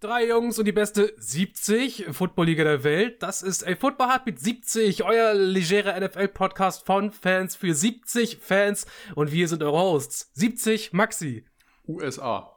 [0.00, 3.20] Drei Jungs und die beste 70 Football-Liga der Welt.
[3.20, 8.86] Das ist A Football Heartbeat 70, euer legerer NFL-Podcast von Fans für 70 Fans.
[9.16, 10.30] Und wir sind eure Hosts.
[10.34, 11.44] 70 Maxi.
[11.88, 12.48] USA.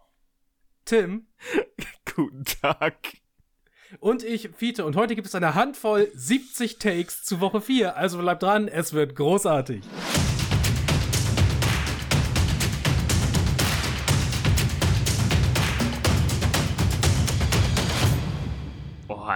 [0.86, 1.26] Tim.
[2.16, 2.98] Guten Tag.
[4.00, 4.86] Und ich, Fiete.
[4.86, 7.98] Und heute gibt es eine Handvoll 70 Takes zu Woche 4.
[7.98, 9.82] Also bleibt dran, es wird großartig.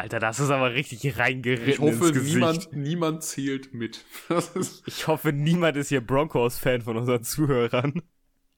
[0.06, 2.36] Alter, das ist aber richtig reingeritten Ich hoffe, ins Gesicht.
[2.36, 4.06] niemand, niemand zählt mit.
[4.86, 8.02] Ich hoffe, niemand ist hier Broncos-Fan von unseren Zuhörern.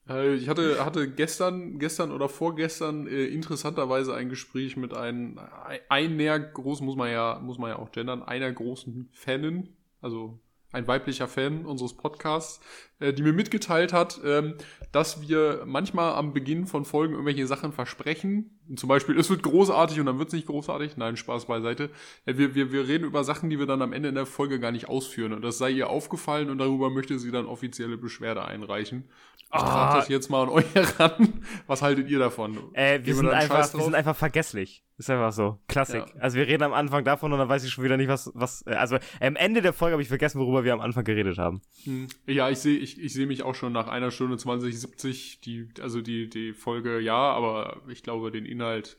[0.08, 5.80] äh, ich hatte, hatte gestern, gestern oder vorgestern äh, interessanterweise ein Gespräch mit einem, ein-
[5.88, 10.38] einer großen, muss man ja, muss man ja auch gendern, einer großen Fanin, also
[10.72, 12.60] ein weiblicher Fan unseres Podcasts,
[13.00, 14.54] die mir mitgeteilt hat, ähm,
[14.92, 18.58] dass wir manchmal am Beginn von Folgen irgendwelche Sachen versprechen.
[18.76, 20.96] Zum Beispiel, es wird großartig und dann wird es nicht großartig.
[20.96, 21.90] Nein, Spaß beiseite.
[22.26, 24.58] Äh, wir, wir, wir reden über Sachen, die wir dann am Ende in der Folge
[24.60, 25.32] gar nicht ausführen.
[25.32, 29.04] Und das sei ihr aufgefallen und darüber möchte sie dann offizielle Beschwerde einreichen.
[29.38, 29.96] Ich trage Ah.
[29.96, 31.44] das jetzt mal an euch heran.
[31.66, 32.58] Was haltet ihr davon?
[32.74, 34.84] Äh, wir, sind einfach, wir sind einfach vergesslich.
[34.98, 35.58] Ist einfach so.
[35.68, 36.04] Klassik.
[36.06, 36.20] Ja.
[36.20, 38.66] Also wir reden am Anfang davon und dann weiß ich schon wieder nicht, was, was,
[38.66, 41.62] äh, also am Ende der Folge habe ich vergessen, worüber wir am Anfang geredet haben.
[41.84, 42.08] Hm.
[42.26, 45.68] Ja, ich sehe ich, ich seh mich auch schon nach einer Stunde 20, 70, die,
[45.80, 48.96] also die, die Folge ja, aber ich glaube, den Inhalt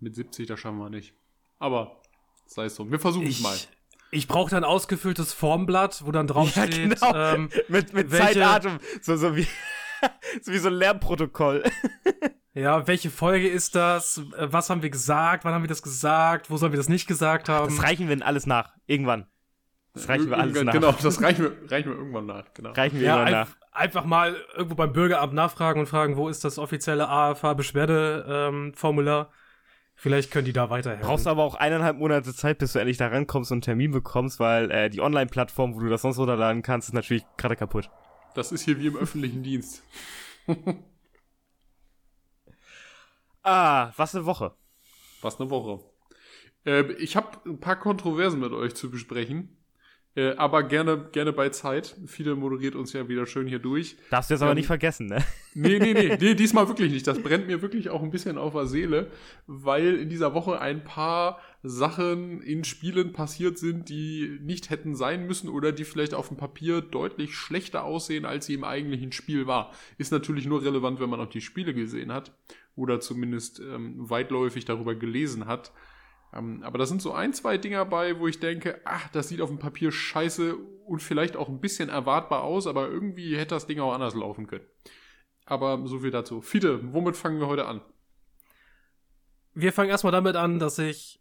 [0.00, 1.14] mit 70, das schaffen wir nicht.
[1.58, 2.02] Aber
[2.46, 2.90] sei es so.
[2.90, 3.56] Wir versuchen es mal.
[4.10, 7.14] Ich, brauche dann ausgefülltes Formblatt, wo dann draufsteht, genau.
[7.14, 8.78] ähm, Mit, mit Welche- Zeitatem.
[9.02, 9.46] So, so wie,
[10.42, 11.64] so wie so ein Lernprotokoll.
[12.54, 14.18] ja, welche Folge ist das?
[14.36, 15.44] Äh, Was haben wir gesagt?
[15.44, 16.50] Wann haben wir das gesagt?
[16.50, 17.74] Wo sollen wir das nicht gesagt haben?
[17.74, 18.72] Das reichen wir in alles nach.
[18.86, 19.26] Irgendwann.
[19.94, 20.96] Das reichen wir alles Irgendwann- nach.
[20.98, 22.52] Genau, das reichen wir, reichen wir irgendwann nach.
[22.52, 22.72] Genau.
[22.72, 23.56] Reichen wir ja, irgendwann nach.
[23.72, 29.30] einfach mal irgendwo beim Bürgeramt nachfragen und fragen, wo ist das offizielle AFA-Beschwerdeformular?
[29.96, 31.06] Vielleicht können die da weiterhelfen.
[31.06, 34.40] Brauchst aber auch eineinhalb Monate Zeit, bis du endlich da rankommst und einen Termin bekommst,
[34.40, 37.88] weil äh, die Online-Plattform, wo du das sonst runterladen kannst, ist natürlich gerade kaputt.
[38.34, 39.84] Das ist hier wie im öffentlichen Dienst.
[43.42, 44.54] Ah, was eine Woche.
[45.20, 45.84] Was eine Woche.
[46.64, 49.58] Äh, ich habe ein paar Kontroversen mit euch zu besprechen.
[50.16, 51.96] Äh, aber gerne, gerne bei Zeit.
[52.06, 53.96] Viele moderiert uns ja wieder schön hier durch.
[54.10, 55.24] Darfst du jetzt aber Ähm, nicht vergessen, ne?
[55.54, 57.06] Nee, nee, nee, nee, diesmal wirklich nicht.
[57.06, 59.10] Das brennt mir wirklich auch ein bisschen auf der Seele,
[59.48, 65.26] weil in dieser Woche ein paar Sachen in Spielen passiert sind, die nicht hätten sein
[65.26, 69.48] müssen oder die vielleicht auf dem Papier deutlich schlechter aussehen, als sie im eigentlichen Spiel
[69.48, 69.72] war.
[69.98, 72.32] Ist natürlich nur relevant, wenn man auch die Spiele gesehen hat
[72.76, 75.72] oder zumindest ähm, weitläufig darüber gelesen hat.
[76.34, 79.40] Ähm, aber da sind so ein, zwei Dinger bei, wo ich denke, ach, das sieht
[79.40, 83.66] auf dem Papier scheiße und vielleicht auch ein bisschen erwartbar aus, aber irgendwie hätte das
[83.66, 84.66] Ding auch anders laufen können.
[85.46, 86.40] Aber so viel dazu.
[86.40, 87.82] Fiete, womit fangen wir heute an?
[89.52, 91.20] Wir fangen erstmal damit an, dass ich,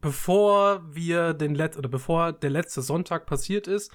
[0.00, 3.90] bevor wir den Let oder bevor der letzte Sonntag passiert ist,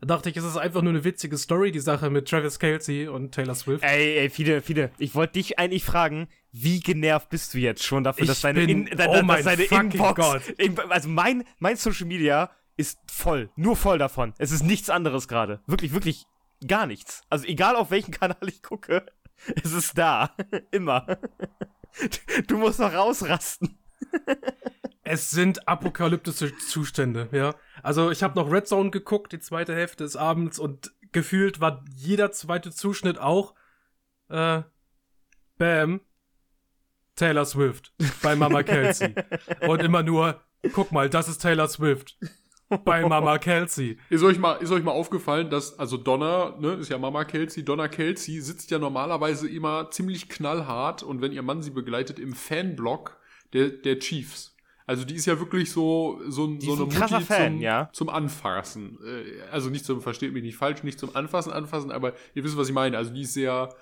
[0.00, 3.32] dachte ich, es ist einfach nur eine witzige Story, die Sache mit Travis Kelsey und
[3.32, 3.82] Taylor Swift.
[3.84, 8.04] Ey, ey, Fide, Fide, ich wollte dich eigentlich fragen, wie genervt bist du jetzt schon
[8.04, 10.48] dafür, Ich dass deine, bin- In, da- oh dass mein deine Inbox, Gott.
[10.58, 14.34] In, also mein, mein Social Media ist voll, nur voll davon.
[14.38, 15.60] Es ist nichts anderes gerade.
[15.66, 16.26] Wirklich, wirklich
[16.66, 17.22] gar nichts.
[17.30, 19.06] Also egal auf welchen Kanal ich gucke,
[19.62, 20.34] es ist da.
[20.70, 21.18] Immer.
[22.46, 23.78] Du musst noch rausrasten.
[25.08, 27.54] Es sind apokalyptische Zustände, ja.
[27.84, 31.84] Also ich habe noch Red Zone geguckt, die zweite Hälfte des Abends und gefühlt war
[31.94, 33.54] jeder zweite Zuschnitt auch
[34.30, 34.62] äh,
[35.58, 36.00] Bam
[37.14, 39.14] Taylor Swift bei Mama Kelsey
[39.68, 40.42] und immer nur
[40.72, 42.18] guck mal, das ist Taylor Swift
[42.84, 43.98] bei Mama Kelsey.
[44.10, 47.64] Ist euch mal, ist euch mal aufgefallen, dass, also Donna, ne, ist ja Mama Kelsey,
[47.64, 52.34] Donna Kelsey sitzt ja normalerweise immer ziemlich knallhart und wenn ihr Mann sie begleitet im
[52.34, 53.18] Fanblock
[53.52, 54.54] der, der Chiefs.
[54.88, 57.90] Also die ist ja wirklich so, so, Die so eine Mutti Fan, zum, ja.
[57.92, 58.98] zum Anfassen.
[59.04, 62.56] Äh, Also nicht zum, versteht mich nicht falsch, nicht zum Anfassen, anfassen, aber ihr wisst,
[62.56, 62.96] was ich meine.
[62.96, 63.74] Also die ist sehr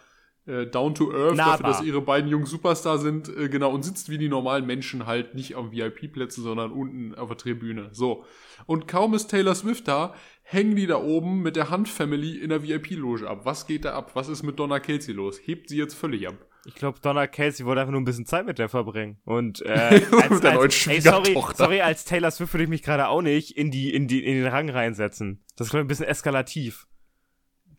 [0.46, 1.58] äh, down to earth, Nahbar.
[1.58, 5.04] dafür, dass ihre beiden Jungs Superstar sind, äh, genau, und sitzt wie die normalen Menschen
[5.06, 7.90] halt nicht auf VIP-Plätzen, sondern unten auf der Tribüne.
[7.92, 8.24] So.
[8.64, 12.62] Und kaum ist Taylor Swift da, hängen die da oben mit der Hunt-Family in der
[12.62, 13.40] VIP-Loge ab.
[13.44, 14.12] Was geht da ab?
[14.14, 15.38] Was ist mit Donna Kelsey los?
[15.42, 16.36] Hebt sie jetzt völlig ab?
[16.66, 19.18] Ich glaube, Donna Kelsey wollte einfach nur ein bisschen Zeit mit der verbringen.
[19.24, 23.08] Und äh, als, der als, ey, sorry, sorry, als Taylor Swift würde ich mich gerade
[23.08, 25.44] auch nicht in die in die in den Rang reinsetzen.
[25.56, 26.86] Das ist glaube ich ein bisschen eskalativ.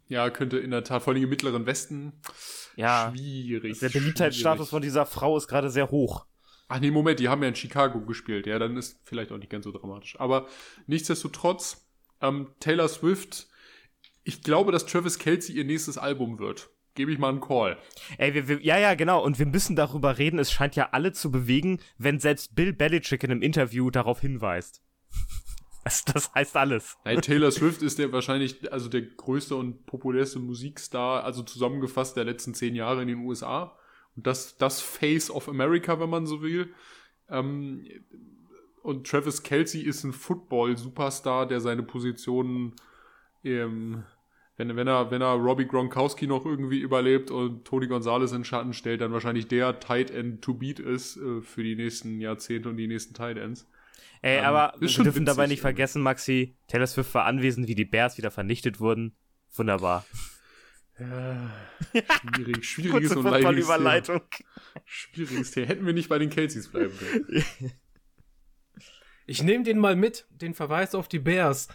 [0.08, 2.14] Ja, könnte in der Tat, vor allem im Mittleren Westen,
[2.76, 3.12] Ja.
[3.12, 3.80] schwierig.
[3.80, 6.28] Der Beliebtheitsstatus von dieser Frau ist gerade sehr hoch.
[6.68, 8.46] Ach nee, Moment, die haben ja in Chicago gespielt.
[8.48, 10.20] Ja, dann ist vielleicht auch nicht ganz so dramatisch.
[10.20, 10.48] Aber
[10.88, 11.88] nichtsdestotrotz,
[12.22, 13.48] ähm, Taylor Swift,
[14.24, 16.70] ich glaube, dass Travis Kelsey ihr nächstes Album wird.
[16.96, 17.78] Gebe ich mal einen Call.
[18.18, 19.24] Ey, wir, wir, ja, ja, genau.
[19.24, 20.40] Und wir müssen darüber reden.
[20.40, 24.82] Es scheint ja alle zu bewegen, wenn selbst Bill Belichick in einem Interview darauf hinweist.
[25.84, 26.98] Das, das heißt alles.
[27.06, 32.24] Nein, Taylor Swift ist der wahrscheinlich, also der größte und populärste Musikstar, also zusammengefasst der
[32.24, 33.78] letzten zehn Jahre in den USA.
[34.16, 36.74] Und das, das Face of America, wenn man so will.
[37.30, 37.86] Ähm,
[38.82, 42.74] und Travis Kelsey ist ein Football-Superstar, der seine Positionen,
[43.44, 44.04] ähm,
[44.57, 48.74] wenn, wenn, er, wenn er Robbie Gronkowski noch irgendwie überlebt und Tony Gonzalez in Schatten
[48.74, 52.78] stellt, dann wahrscheinlich der Tight End to beat ist äh, für die nächsten Jahrzehnte und
[52.78, 53.68] die nächsten Tight Ends.
[54.22, 57.75] Ey, ähm, aber wir dürfen witzig, dabei nicht vergessen, Maxi, Taylor Swift war anwesend, wie
[57.75, 59.16] die Bears wieder vernichtet wurden.
[59.54, 60.06] Wunderbar.
[60.98, 61.51] Ja,
[62.34, 64.22] schwierig, schwieriges und leidiges Überleitung.
[64.86, 65.68] Schwieriges Thema.
[65.68, 67.74] Hätten wir nicht bei den Kelseys bleiben können.
[69.28, 71.68] Ich nehme den mal mit, den Verweis auf die Bears.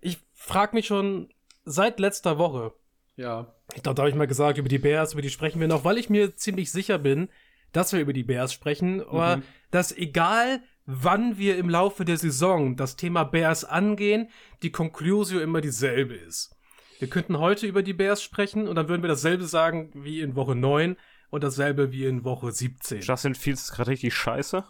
[0.00, 1.30] Ich frage mich schon
[1.66, 2.72] seit letzter Woche.
[3.16, 3.54] Ja.
[3.74, 5.84] Ich glaube, da habe ich mal gesagt, über die Bears, über die sprechen wir noch,
[5.84, 7.28] weil ich mir ziemlich sicher bin,
[7.72, 9.42] dass wir über die Bears sprechen, aber mhm.
[9.70, 14.30] dass egal wann wir im Laufe der Saison das Thema Bears angehen,
[14.62, 16.56] die Conclusio immer dieselbe ist.
[16.98, 20.36] Wir könnten heute über die Bears sprechen und dann würden wir dasselbe sagen wie in
[20.36, 20.96] Woche 9
[21.30, 23.02] und dasselbe wie in Woche 17.
[23.02, 24.64] Justin Fields ist gerade richtig scheiße.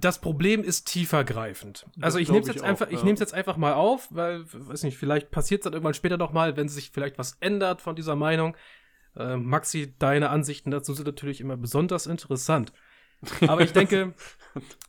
[0.00, 1.86] Das Problem ist tiefergreifend.
[2.00, 2.96] Also ich nehme es jetzt auch, einfach, ja.
[2.96, 5.94] ich nehme es jetzt einfach mal auf, weil, weiß nicht, vielleicht passiert es dann irgendwann
[5.94, 8.56] später noch mal, wenn sich vielleicht was ändert von dieser Meinung.
[9.16, 12.72] Äh, Maxi, deine Ansichten dazu sind natürlich immer besonders interessant.
[13.46, 14.14] Aber ich denke,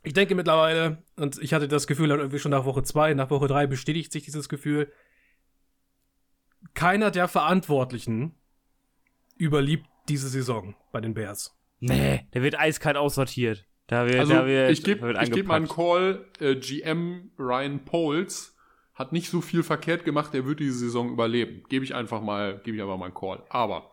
[0.03, 3.47] ich denke mittlerweile, und ich hatte das Gefühl irgendwie schon nach Woche 2, nach Woche
[3.47, 4.91] 3 bestätigt sich dieses Gefühl,
[6.73, 8.35] keiner der Verantwortlichen
[9.38, 11.56] überliebt diese Saison bei den Bears.
[11.79, 13.65] Nee, der wird eiskalt aussortiert.
[13.89, 16.24] Da wird, also, da wird, ich gebe geb mal einen Call.
[16.39, 18.56] Äh, GM Ryan Poles
[18.94, 21.63] hat nicht so viel verkehrt gemacht, er wird diese Saison überleben.
[21.69, 23.41] Gebe ich einfach mal, gebe ich einfach mal einen Call.
[23.50, 23.89] Aber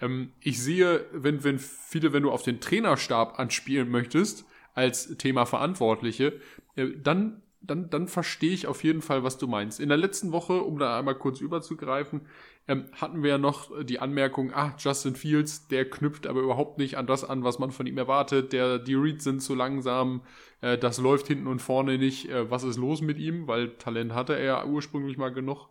[0.00, 4.44] ähm, ich sehe, wenn, wenn viele, wenn du auf den Trainerstab anspielen möchtest,
[4.74, 6.40] als Thema Verantwortliche,
[6.76, 9.80] äh, dann dann, dann verstehe ich auf jeden Fall, was du meinst.
[9.80, 12.22] In der letzten Woche, um da einmal kurz überzugreifen,
[12.68, 16.96] ähm, hatten wir ja noch die Anmerkung, ah, Justin Fields, der knüpft aber überhaupt nicht
[16.96, 18.52] an das an, was man von ihm erwartet.
[18.52, 20.22] Der, die Reads sind zu langsam,
[20.60, 22.28] äh, das läuft hinten und vorne nicht.
[22.28, 23.46] Äh, was ist los mit ihm?
[23.46, 25.68] Weil Talent hatte er ja ursprünglich mal genug.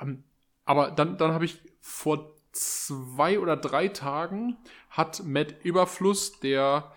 [0.00, 0.24] Ähm,
[0.64, 4.56] aber dann, dann habe ich vor zwei oder drei Tagen
[4.90, 6.92] hat Matt Überfluss, der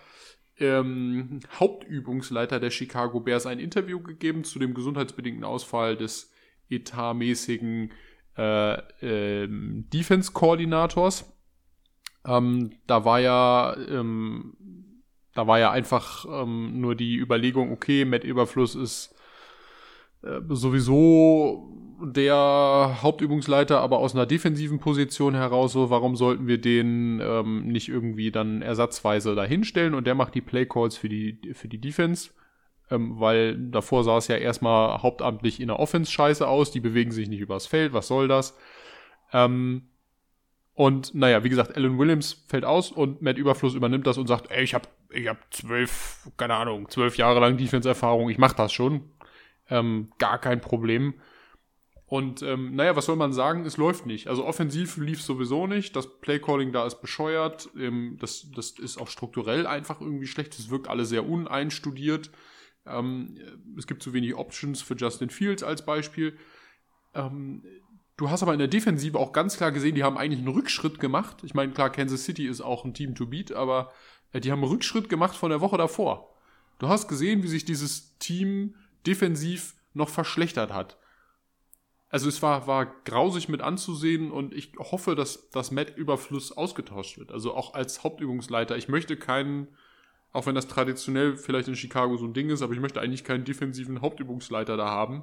[0.60, 6.32] ähm, Hauptübungsleiter der Chicago Bears ein Interview gegeben zu dem gesundheitsbedingten Ausfall des
[6.70, 7.92] etatmäßigen
[8.36, 11.32] äh, ähm, Defense-Koordinators.
[12.26, 14.54] Ähm, da war ja ähm,
[15.38, 19.14] da war ja einfach ähm, nur die Überlegung, okay, Matt Überfluss ist
[20.22, 27.20] äh, sowieso der Hauptübungsleiter, aber aus einer defensiven Position heraus, so warum sollten wir den
[27.20, 31.80] ähm, nicht irgendwie dann ersatzweise dahinstellen und der macht die Playcalls für die, für die
[31.80, 32.30] Defense.
[32.90, 37.10] Ähm, weil davor sah es ja erstmal hauptamtlich in der Offense scheiße aus, die bewegen
[37.10, 38.56] sich nicht übers Feld, was soll das?
[39.32, 39.88] Ähm,
[40.74, 44.50] und naja, wie gesagt, Alan Williams fällt aus und Matt Überfluss übernimmt das und sagt,
[44.50, 48.72] ey, ich hab, ich hab zwölf, keine Ahnung, zwölf Jahre lang Defense-Erfahrung, ich mach das
[48.72, 49.02] schon.
[49.70, 51.14] Ähm, gar kein Problem.
[52.08, 53.66] Und ähm, naja, was soll man sagen?
[53.66, 54.28] Es läuft nicht.
[54.28, 55.94] Also offensiv lief sowieso nicht.
[55.94, 57.68] Das Playcalling da ist bescheuert.
[57.78, 60.58] Ähm, das, das ist auch strukturell einfach irgendwie schlecht.
[60.58, 62.30] Es wirkt alles sehr uneinstudiert.
[62.86, 63.36] Ähm,
[63.76, 66.38] es gibt zu wenig Options für Justin Fields als Beispiel.
[67.14, 67.62] Ähm,
[68.16, 71.00] du hast aber in der Defensive auch ganz klar gesehen, die haben eigentlich einen Rückschritt
[71.00, 71.44] gemacht.
[71.44, 73.92] Ich meine, klar, Kansas City ist auch ein Team to beat, aber
[74.32, 76.34] äh, die haben einen Rückschritt gemacht von der Woche davor.
[76.78, 78.74] Du hast gesehen, wie sich dieses Team
[79.06, 80.98] defensiv noch verschlechtert hat
[82.10, 87.30] also es war, war grausig mit anzusehen und ich hoffe, dass das Matt-Überfluss ausgetauscht wird.
[87.30, 88.76] Also auch als Hauptübungsleiter.
[88.76, 89.68] Ich möchte keinen,
[90.32, 93.24] auch wenn das traditionell vielleicht in Chicago so ein Ding ist, aber ich möchte eigentlich
[93.24, 95.22] keinen defensiven Hauptübungsleiter da haben.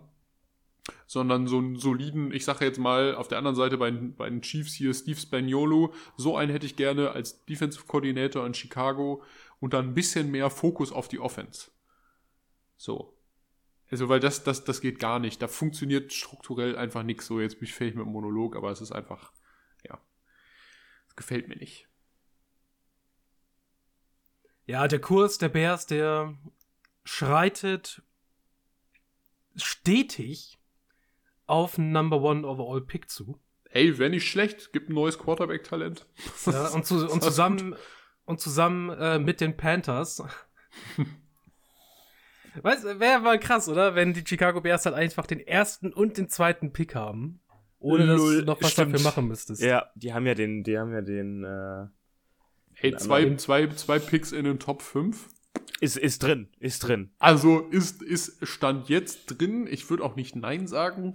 [1.07, 4.43] Sondern so einen soliden, ich sage jetzt mal auf der anderen Seite bei, bei den
[4.43, 9.23] Chiefs hier Steve Spagnolo, so einen hätte ich gerne als Defensive Coordinator in Chicago
[9.59, 11.71] und dann ein bisschen mehr Fokus auf die Offense.
[12.77, 13.14] So,
[13.95, 15.41] also, weil das, das, das geht gar nicht.
[15.41, 17.27] Da funktioniert strukturell einfach nichts.
[17.27, 19.31] So, jetzt bin ich fähig mit dem Monolog, aber es ist einfach,
[19.87, 19.97] ja,
[21.07, 21.87] es gefällt mir nicht.
[24.65, 26.37] Ja, der Kurs der Bears, der
[27.05, 28.03] schreitet
[29.55, 30.57] stetig
[31.45, 33.39] auf Number One Overall Pick zu.
[33.69, 34.73] Ey, wäre nicht schlecht.
[34.73, 36.05] Gibt ein neues Quarterback-Talent.
[36.47, 37.77] Ja, und, zu, und zusammen,
[38.25, 40.21] und zusammen äh, mit den Panthers
[42.61, 43.95] Weißt du, wäre mal krass, oder?
[43.95, 47.41] Wenn die Chicago Bears halt einfach den ersten und den zweiten Pick haben.
[47.79, 48.93] ohne dass du noch was stimmt.
[48.93, 49.61] dafür machen müsstest.
[49.61, 51.87] Ja, die haben ja den, die haben ja den, äh,
[52.77, 55.29] Hey, zwei, zwei, zwei Picks in den Top 5.
[55.79, 57.11] ist, ist drin, ist drin.
[57.19, 59.65] Also ist, ist Stand jetzt drin.
[59.69, 61.13] Ich würde auch nicht Nein sagen.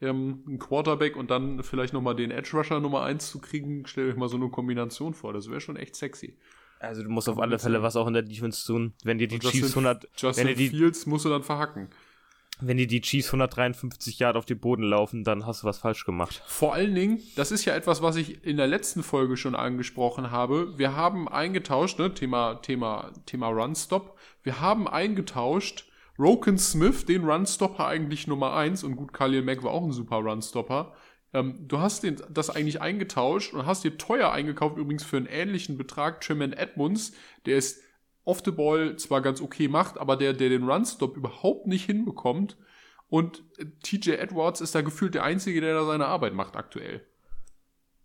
[0.00, 4.12] Ähm, ein Quarterback und dann vielleicht nochmal den Edge Rusher Nummer 1 zu kriegen, stellt
[4.12, 5.32] euch mal so eine Kombination vor.
[5.32, 6.38] Das wäre schon echt sexy.
[6.80, 8.94] Also du musst auf alle Fälle was auch in der Defense tun.
[9.02, 11.88] Wenn dir die Und Chiefs 100, Justin wenn dir die, Fields musst du dann verhacken.
[12.60, 16.04] wenn dir die Chiefs 153 Yard auf den Boden laufen, dann hast du was falsch
[16.04, 16.42] gemacht.
[16.46, 20.30] Vor allen Dingen, das ist ja etwas, was ich in der letzten Folge schon angesprochen
[20.30, 20.78] habe.
[20.78, 24.16] Wir haben eingetauscht, ne, Thema, Thema, Thema Runstop.
[24.42, 25.84] Wir haben eingetauscht
[26.18, 30.16] Roken Smith, den Runstopper eigentlich Nummer 1 und gut, Khalil Mack war auch ein super
[30.16, 30.92] Runstopper.
[31.34, 35.26] Ähm, du hast den, das eigentlich eingetauscht und hast dir teuer eingekauft, übrigens für einen
[35.26, 37.12] ähnlichen Betrag, Tremaine Edmonds,
[37.46, 37.82] der ist
[38.24, 42.56] off the ball zwar ganz okay macht, aber der, der den Runstop überhaupt nicht hinbekommt.
[43.08, 47.06] Und äh, TJ Edwards ist da gefühlt der Einzige, der da seine Arbeit macht aktuell.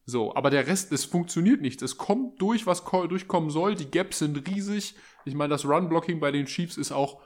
[0.05, 1.81] So, aber der Rest, es funktioniert nicht.
[1.81, 3.75] Es kommt durch, was ko- durchkommen soll.
[3.75, 4.95] Die Gaps sind riesig.
[5.23, 7.21] Ich meine, das Run-Blocking bei den Chiefs ist auch,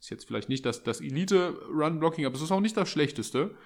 [0.00, 3.56] ist jetzt vielleicht nicht das, das Elite-Run-Blocking, aber es ist auch nicht das Schlechteste.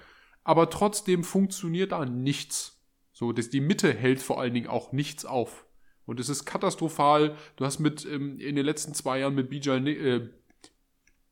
[0.47, 2.81] Aber trotzdem funktioniert da nichts.
[3.11, 5.65] So, das, die Mitte hält vor allen Dingen auch nichts auf.
[6.05, 7.35] Und es ist katastrophal.
[7.57, 10.29] Du hast mit ähm, in den letzten zwei Jahren mit Bijal, äh,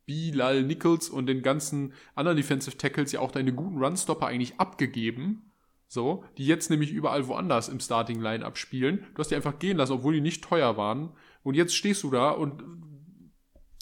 [0.06, 5.50] Bilal Nichols und den ganzen anderen Defensive Tackles ja auch deine guten Runstopper eigentlich abgegeben.
[5.88, 9.08] So, die jetzt nämlich überall woanders im Starting Line-Up spielen.
[9.14, 11.14] Du hast die einfach gehen lassen, obwohl die nicht teuer waren.
[11.42, 12.66] Und jetzt stehst du da und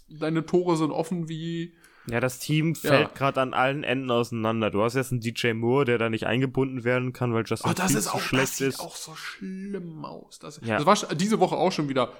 [0.10, 1.74] deine Tore sind offen wie.
[2.08, 2.90] Ja, das Team Ja.
[2.90, 4.70] fällt gerade an allen Enden auseinander.
[4.72, 7.74] Du hast jetzt einen DJ Moore, der da nicht eingebunden werden kann, weil Justin Oh,
[7.74, 8.80] das ist so auch, das schlecht sieht ist.
[8.82, 10.40] auch so schlimm aus.
[10.40, 10.78] Das, Ja.
[10.82, 12.12] das war diese Woche auch schon wieder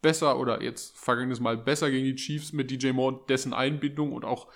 [0.00, 4.24] besser oder jetzt vergangenes Mal besser gegen die Chiefs mit DJ Moore, dessen Einbindung und
[4.24, 4.46] auch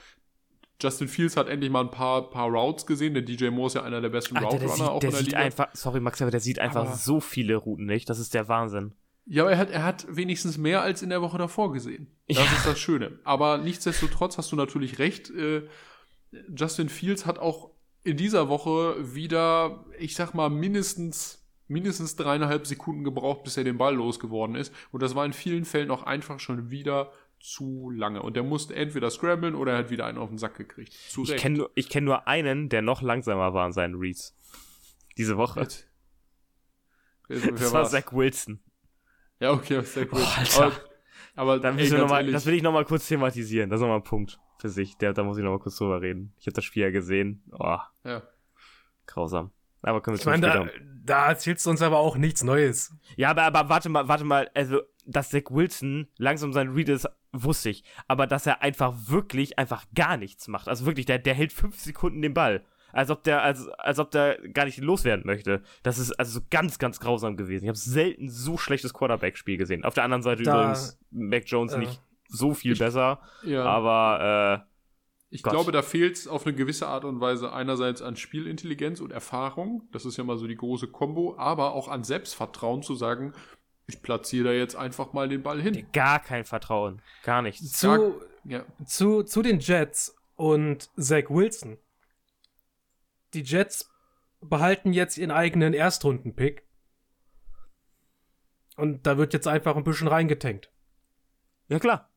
[0.81, 3.15] Justin Fields hat endlich mal ein paar, paar Routes gesehen.
[3.15, 5.09] Der DJ Moore ist ja einer der besten Alter, der Route Runner sieht, auch der
[5.11, 5.39] in der sieht Liga.
[5.41, 8.09] einfach, sorry Max, aber der sieht einfach Aber- so viele Routen nicht.
[8.09, 8.93] Das ist der Wahnsinn.
[9.25, 12.09] Ja, aber er hat, er hat wenigstens mehr als in der Woche davor gesehen.
[12.29, 12.45] Das Ja.
[12.45, 13.19] ist das Schöne.
[13.25, 15.31] Aber nichtsdestotrotz hast du natürlich recht.
[15.31, 15.69] Äh,
[16.57, 17.71] Justin Fields hat auch
[18.05, 23.79] in dieser Woche wieder, ich sag mal, mindestens, mindestens dreieinhalb Sekunden gebraucht, bis er den
[23.79, 24.75] Ball losgeworden ist.
[24.91, 28.23] Und das war in vielen Fällen auch einfach schon wieder zu lange.
[28.23, 30.93] Und der musste entweder scramblen oder er hat wieder einen auf den Sack gekriegt.
[30.93, 34.37] Zu Ich kenne nur, ich kenn nur einen, der noch langsamer war in seinen Reads.
[35.17, 35.67] Diese Woche.
[37.29, 37.85] Wer Das war?
[37.85, 38.61] Zach Wilson.
[39.43, 40.21] Ja, okay, sehr cool.
[40.21, 40.63] Boah, Alter.
[41.35, 43.71] Aber, aber Da ey, noch mal, ehrlich, das will ich nochmal kurz thematisieren.
[43.71, 44.97] Das ist nochmal ein Punkt für sich.
[44.99, 46.33] Der, da muss ich nochmal kurz drüber reden.
[46.39, 47.43] Ich habe das Spiel ja gesehen.
[47.51, 48.23] Oh, ja.
[49.07, 49.51] grausam.
[49.83, 50.69] Aber können wir Ich meine, da,
[51.05, 52.95] da erzählst du uns aber auch nichts Neues.
[53.17, 54.49] Ja, aber, aber warte mal, warte mal.
[54.55, 57.83] Also, dass Zach Wilson langsam sein Read ist, wusste ich.
[58.07, 60.69] Aber dass er einfach wirklich einfach gar nichts macht.
[60.69, 62.65] Also wirklich, der, der hält fünf Sekunden den Ball.
[62.93, 65.63] Als ob der, als, als ob der gar nicht loswerden möchte.
[65.83, 67.65] Das ist also so ganz, ganz grausam gewesen.
[67.65, 69.85] Ich habe selten so schlechtes Quarterback-Spiel gesehen.
[69.85, 73.21] Auf der anderen Seite Da- übrigens Mac Jones äh, nicht so viel besser.
[73.45, 73.65] ja.
[73.65, 74.73] Aber äh,
[75.31, 75.53] Ich Gott.
[75.55, 79.89] glaube, da fehlt es auf eine gewisse Art und Weise einerseits an Spielintelligenz und Erfahrung.
[79.93, 83.33] Das ist ja mal so die große Kombo, aber auch an Selbstvertrauen zu sagen,
[83.87, 85.87] ich platziere da jetzt einfach mal den Ball hin.
[85.93, 87.03] gar kein Vertrauen.
[87.25, 87.73] Gar nichts.
[87.79, 91.77] Zu, Ja, zu, zu den Jets und Zach Wilson.
[93.35, 93.91] Die Jets
[94.41, 96.67] behalten jetzt ihren eigenen Erstrunden-Pick.
[98.77, 100.71] Und da wird jetzt einfach ein bisschen reingetankt.
[101.69, 102.11] Ja, klar.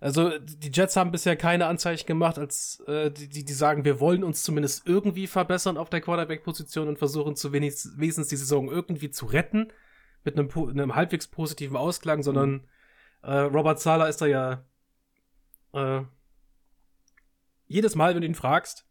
[0.00, 4.00] Also die Jets haben bisher keine Anzeichen gemacht, als äh, die, die, die sagen, wir
[4.00, 9.10] wollen uns zumindest irgendwie verbessern auf der Quarterback-Position und versuchen zu wenigstens, die Saison irgendwie
[9.10, 9.72] zu retten
[10.24, 12.66] mit einem, einem halbwegs positiven Ausklang, sondern
[13.22, 14.64] äh, Robert Sala ist da ja
[15.72, 16.02] äh,
[17.66, 18.86] jedes Mal, wenn du ihn fragst,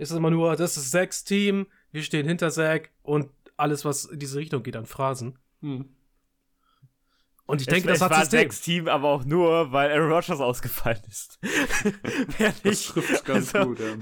[0.00, 4.06] ist es immer nur, das ist Zacks Team, wir stehen hinter Zack und alles, was
[4.06, 5.38] in diese Richtung geht an Phrasen.
[5.60, 5.90] hm.
[7.46, 8.40] Und ich denke, es, das es hat war System.
[8.42, 11.40] Zacks Team, aber auch nur, weil Aaron Rodgers ausgefallen ist.
[12.38, 13.80] Wer das nicht- trifft ganz also, gut.
[13.80, 13.96] Ja.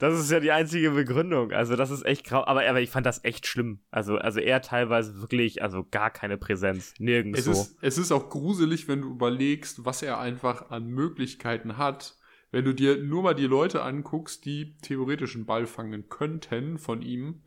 [0.00, 1.52] Das ist ja die einzige Begründung.
[1.52, 2.44] Also, das ist echt grau.
[2.44, 3.80] Aber, aber ich fand das echt schlimm.
[3.92, 6.92] Also, also er teilweise wirklich, also gar keine Präsenz.
[6.98, 11.78] Nirgends Es, ist, es ist auch gruselig, wenn du überlegst, was er einfach an Möglichkeiten
[11.78, 12.16] hat.
[12.52, 17.02] Wenn du dir nur mal die Leute anguckst, die theoretisch einen Ball fangen könnten von
[17.02, 17.42] ihm.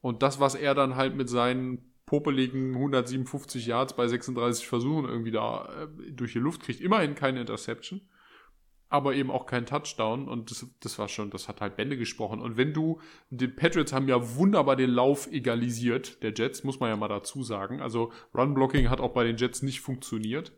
[0.00, 5.30] Und das, was er dann halt mit seinen popeligen 157 Yards bei 36 Versuchen irgendwie
[5.30, 6.80] da äh, durch die Luft kriegt.
[6.80, 8.02] Immerhin keine Interception,
[8.90, 10.28] aber eben auch kein Touchdown.
[10.28, 12.40] Und das, das war schon, das hat halt Bände gesprochen.
[12.40, 16.90] Und wenn du, die Patriots haben ja wunderbar den Lauf egalisiert, der Jets, muss man
[16.90, 17.80] ja mal dazu sagen.
[17.80, 20.52] Also Run-Blocking hat auch bei den Jets nicht funktioniert.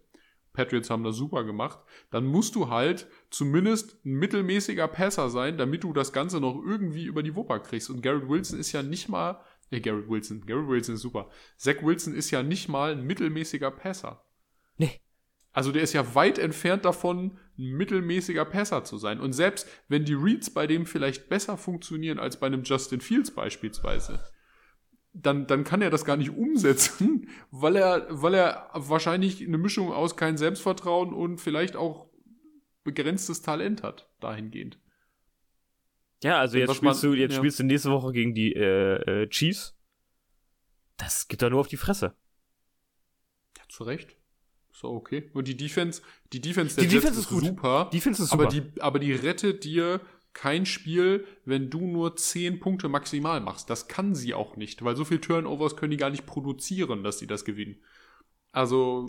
[0.53, 1.79] Patriots haben das super gemacht,
[2.11, 7.05] dann musst du halt zumindest ein mittelmäßiger Passer sein, damit du das Ganze noch irgendwie
[7.05, 7.91] über die Wupper kriegst.
[7.91, 9.41] Und Garrett Wilson ist ja nicht mal,
[9.71, 11.31] äh, Garrett Wilson, Garrett Wilson ist super.
[11.57, 14.25] Zach Wilson ist ja nicht mal ein mittelmäßiger Passer.
[14.77, 15.01] Nee.
[15.53, 19.21] Also der ist ja weit entfernt davon, ein mittelmäßiger Passer zu sein.
[19.21, 23.33] Und selbst wenn die Reads bei dem vielleicht besser funktionieren als bei einem Justin Fields
[23.33, 24.21] beispielsweise,
[25.13, 29.93] dann, dann kann er das gar nicht umsetzen, weil er, weil er wahrscheinlich eine Mischung
[29.93, 32.09] aus kein Selbstvertrauen und vielleicht auch
[32.85, 34.79] begrenztes Talent hat, dahingehend.
[36.23, 37.39] Ja, also jetzt spielst man- du, jetzt ja.
[37.39, 39.77] spielst du nächste Woche gegen die äh, äh, Chiefs.
[40.97, 42.15] Das gibt doch nur auf die Fresse.
[43.57, 44.17] Ja, zu Recht.
[44.71, 45.31] Ist auch okay.
[45.33, 46.03] Und die Defense,
[46.33, 47.45] die Defense Die der Jets Defense ist gut.
[47.45, 47.91] super.
[47.93, 48.43] Defense ist super.
[48.45, 50.01] Aber die, aber die rettet dir
[50.33, 53.69] kein Spiel, wenn du nur 10 Punkte maximal machst.
[53.69, 57.19] Das kann sie auch nicht, weil so viel Turnovers können die gar nicht produzieren, dass
[57.19, 57.83] sie das gewinnen.
[58.53, 59.07] Also,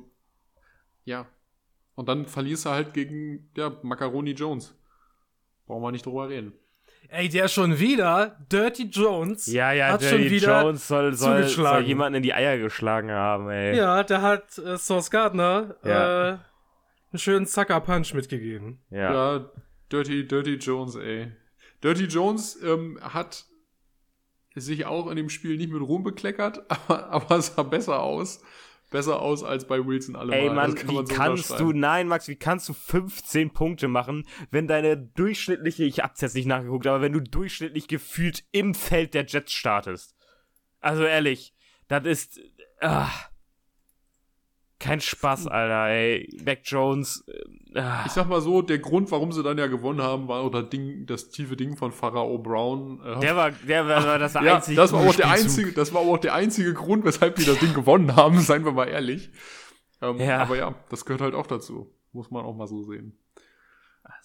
[1.05, 1.27] ja.
[1.95, 4.75] Und dann verlierst du halt gegen, ja, Macaroni Jones.
[5.67, 6.53] Brauchen wir nicht drüber reden.
[7.09, 11.43] Ey, der schon wieder, Dirty Jones, ja, ja, hat der schon wieder Jones soll, soll,
[11.43, 13.75] soll jemanden in die Eier geschlagen haben, ey.
[13.75, 16.29] Ja, der hat äh, Sauce Gardner Ja.
[16.29, 16.31] äh,
[17.11, 18.79] einen schönen Sucker Punch mitgegeben.
[18.89, 19.13] Ja.
[19.37, 19.49] Ja,
[19.91, 21.31] Dirty, Dirty Jones, ey.
[21.83, 23.45] Dirty Jones ähm, hat
[24.55, 28.41] sich auch in dem Spiel nicht mit Ruhm bekleckert, aber, aber es sah besser aus.
[28.89, 30.39] Besser aus als bei Wilson allemal.
[30.39, 33.87] Ey, Mann, kann wie man so kannst du, nein, Max, wie kannst du 15 Punkte
[33.87, 38.73] machen, wenn deine durchschnittliche, ich hab's jetzt nicht nachgeguckt, aber wenn du durchschnittlich gefühlt im
[38.73, 40.13] Feld der Jets startest?
[40.81, 41.55] Also ehrlich,
[41.87, 42.41] das ist,
[42.81, 43.09] ah,
[44.81, 46.27] kein Spaß, Alter, ey.
[46.45, 47.23] Mac Jones,
[47.73, 48.03] äh, ah.
[48.05, 50.69] Ich sag mal so, der Grund, warum sie dann ja gewonnen haben, war auch das
[50.69, 52.99] Ding, das tiefe Ding von Pharao Brown.
[53.05, 55.93] Äh, der war, der war, das war ja, einzig das war auch der einzige, das
[55.93, 59.29] war auch der einzige Grund, weshalb die das Ding gewonnen haben, seien wir mal ehrlich.
[60.01, 60.39] Ähm, Ja.
[60.39, 61.93] Aber ja, das gehört halt auch dazu.
[62.11, 63.17] Muss man auch mal so sehen.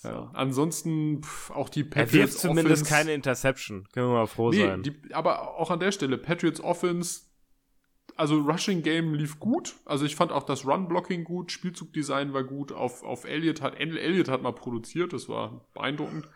[0.02, 0.30] Ja.
[0.34, 3.86] Ansonsten pff, auch die Er Patriots wirft zumindest Offense, keine Interception.
[3.92, 4.82] Können wir mal froh Nee, sein.
[4.82, 7.20] die, aber auch an der Stelle, Patriots Offense,
[8.16, 9.74] also Rushing Game lief gut.
[9.84, 12.72] Also ich fand auch das Run-Blocking gut, Spielzugdesign war gut.
[12.72, 16.28] Auf, auf Elliott hat, Elliott hat mal produziert, das war beeindruckend.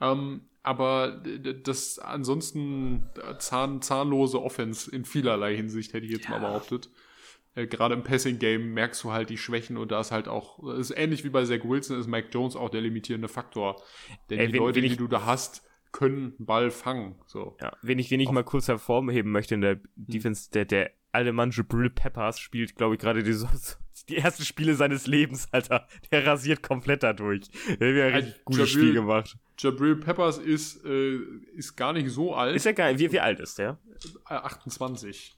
[0.00, 1.22] Ähm, aber
[1.62, 6.90] das ansonsten äh, zahn, zahnlose Offense in vielerlei Hinsicht, hätte ich jetzt mal behauptet.
[7.54, 10.90] Äh, Gerade im Passing-Game merkst du halt die Schwächen und da ist halt auch, ist
[10.96, 13.82] ähnlich wie bei Zach Wilson, ist Mike Jones auch der limitierende Faktor.
[14.30, 17.14] Denn Ey, die wenn- Leute, wenn ich- die du da hast, können Ball fangen.
[17.26, 17.56] So.
[17.62, 21.50] Ja, wen ich, wen ich mal kurz hervorheben möchte in der Defense, der, der Alemann
[21.50, 23.34] Jabril Peppers spielt, glaube ich, gerade die,
[24.08, 25.86] die ersten Spiele seines Lebens, Alter.
[26.10, 27.42] Der rasiert komplett dadurch.
[27.80, 29.36] Der hat ja richtig gutes Jabril- Spiel gemacht.
[29.58, 31.16] Jabril Peppers ist, äh,
[31.54, 32.54] ist gar nicht so alt.
[32.54, 32.98] Ist ja geil.
[32.98, 33.78] Wie, wie alt ist der?
[34.28, 35.36] äh, 28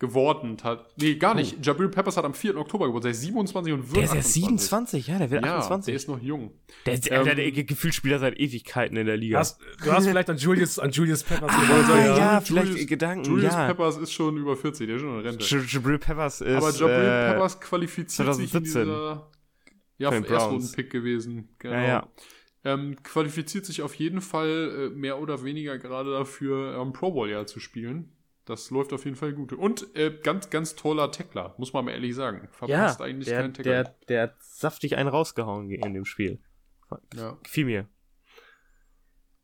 [0.00, 0.56] geworden.
[0.64, 1.64] Hat, nee, gar nicht.
[1.64, 2.56] Jabril Peppers hat am 4.
[2.56, 3.12] Oktober Geburtstag.
[3.12, 4.42] Der ist 27 und wird Der ist ja 28.
[4.42, 5.86] 27, ja, der wird Ja, 28.
[5.86, 6.52] der ist noch jung.
[6.86, 9.38] Der, ist, ähm, der, der, der gefühlt spielt er seit Ewigkeiten in der Liga.
[9.38, 12.40] Hast, du hast vielleicht an Julius, an Julius Peppers ah, gedacht, ja, ja.
[12.40, 13.66] vielleicht Julius- Gedanken, Julius ja.
[13.66, 15.56] Peppers ist schon über 40, der ist schon in Rente.
[15.68, 16.56] Jabril Peppers ist.
[16.56, 19.30] Aber Jabril äh, Peppers qualifiziert sich in 2017 dieser
[19.98, 21.50] ja, Erstrunden-Pick gewesen.
[21.58, 21.74] Genau.
[21.74, 22.08] Ja, ja.
[22.64, 27.30] Ähm, qualifiziert sich auf jeden Fall äh, mehr oder weniger gerade dafür, ähm, Pro Bowl
[27.30, 28.12] ja zu spielen.
[28.50, 29.52] Das läuft auf jeden Fall gut.
[29.52, 32.42] Und äh, ganz, ganz toller Tackler, muss man mal ehrlich sagen.
[32.42, 33.84] ja, Verpasst eigentlich der, keinen Tackler.
[33.84, 36.40] der, der hat saftig einen rausgehauen in dem Spiel.
[37.14, 37.38] ja.
[37.42, 37.88] Gefiel mir.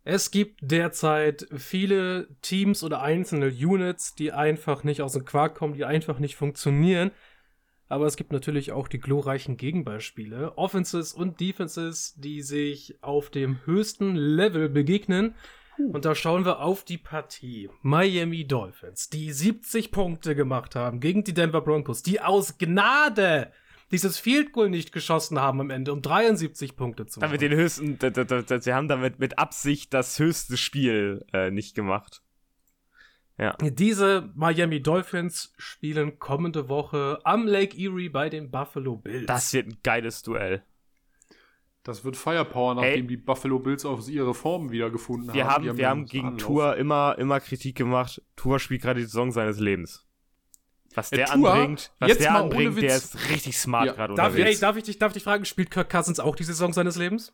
[0.03, 5.75] Es gibt derzeit viele Teams oder einzelne Units, die einfach nicht aus dem Quark kommen,
[5.75, 7.11] die einfach nicht funktionieren.
[7.89, 10.59] Aber es gibt natürlich auch die glorreichen Gegenbeispiele.
[10.59, 15.37] Offenses und Defenses, die sich auf dem höchsten Level begegnen.
[15.79, 17.69] Und da schauen wir auf die Partie.
[17.83, 23.53] Miami Dolphins, die 70 Punkte gemacht haben gegen die Denver Broncos, die aus Gnade
[23.93, 27.29] dieses Field Goal nicht geschossen haben am Ende, um 73 Punkte zu machen.
[27.29, 27.99] Damit den höchsten,
[28.61, 32.23] sie haben damit mit Absicht das höchste Spiel äh, nicht gemacht.
[33.39, 33.55] Ja.
[33.61, 39.27] Diese Miami Dolphins spielen kommende Woche am Lake Erie bei den Buffalo Bills.
[39.27, 40.63] Das wird ein geiles Duell.
[41.87, 43.07] Das wird Firepower, nachdem Ey.
[43.07, 45.67] die Buffalo Bills auf ihre Form wiedergefunden Wir haben.
[45.69, 46.37] haben, wir haben gegen.
[46.37, 48.21] Tour immer, immer Kritik gemacht.
[48.35, 50.05] Tour spielt gerade die Saison seines Lebens.
[50.97, 53.87] Was Äh, der Tour, anbringt, was jetzt der mal ohne anbringt, der ist richtig smart
[53.87, 54.61] Ja, gerade darf, ey, unterwegs.
[54.61, 57.33] darf, ich dich, darf ich dich fragen, spielt Kirk Cousins auch die Saison seines Lebens?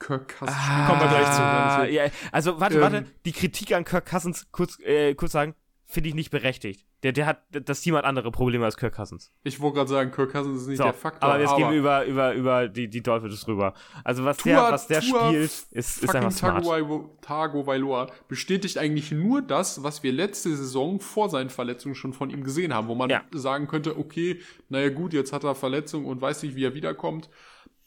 [0.00, 0.56] Kirk Cousins.
[0.60, 1.94] Ah, Kommen wir gleich zu.
[1.94, 3.06] ja, also warte, Ähm, warte.
[3.24, 5.54] Die Kritik an Kirk Cousins, kurz, äh, kurz sagen,
[5.94, 6.84] finde ich nicht berechtigt.
[7.02, 9.30] Der, der hat, das Team hat andere Probleme als Kirk Cousins.
[9.44, 11.28] Ich wollte gerade sagen, Kirk Cousins ist nicht So, der Faktor.
[11.30, 13.74] aber jetzt gehen wir über, über, über die, die Dolphins rüber.
[14.04, 16.64] Also was der, Tua- was der Tua spielt, ist, ist fucking einfach smart.
[16.64, 22.30] Tagovailoa- Tagovailoa bestätigt eigentlich nur das, was wir letzte Saison vor seinen Verletzungen schon von
[22.30, 23.22] ihm gesehen haben, wo man Ja.
[23.32, 27.28] sagen könnte, okay, naja gut, jetzt hat er Verletzung und weiß nicht, wie er wiederkommt.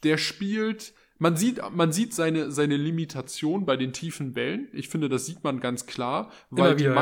[0.03, 4.67] Der spielt, man sieht, man sieht seine, seine Limitation bei den tiefen Bällen.
[4.73, 6.93] Ich finde, das sieht man ganz klar, weil wieder, die, ja.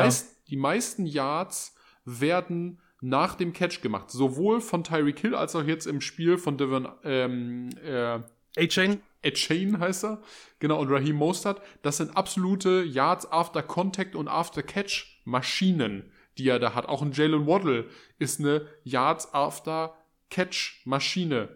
[0.47, 4.09] Die meisten Yards werden nach dem Catch gemacht.
[4.11, 8.19] Sowohl von Tyreek Hill als auch jetzt im Spiel von Devon, ähm, äh,
[8.57, 9.01] A-Chain?
[9.33, 10.21] Chain heißt er.
[10.59, 11.61] Genau, und Raheem Mostert.
[11.81, 16.87] Das sind absolute Yards after Contact und after Catch Maschinen, die er da hat.
[16.87, 19.95] Auch ein Jalen Waddle ist eine Yards after
[20.29, 21.49] Catch Maschine.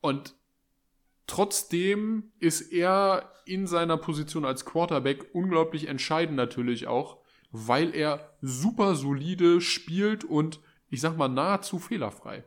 [0.00, 0.34] Und
[1.26, 7.23] trotzdem ist er in seiner Position als Quarterback unglaublich entscheidend natürlich auch,
[7.56, 10.58] weil er super solide spielt und
[10.90, 12.42] ich sag mal nahezu fehlerfrei.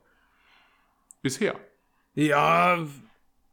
[1.21, 1.55] Bisher.
[2.13, 2.85] Ja,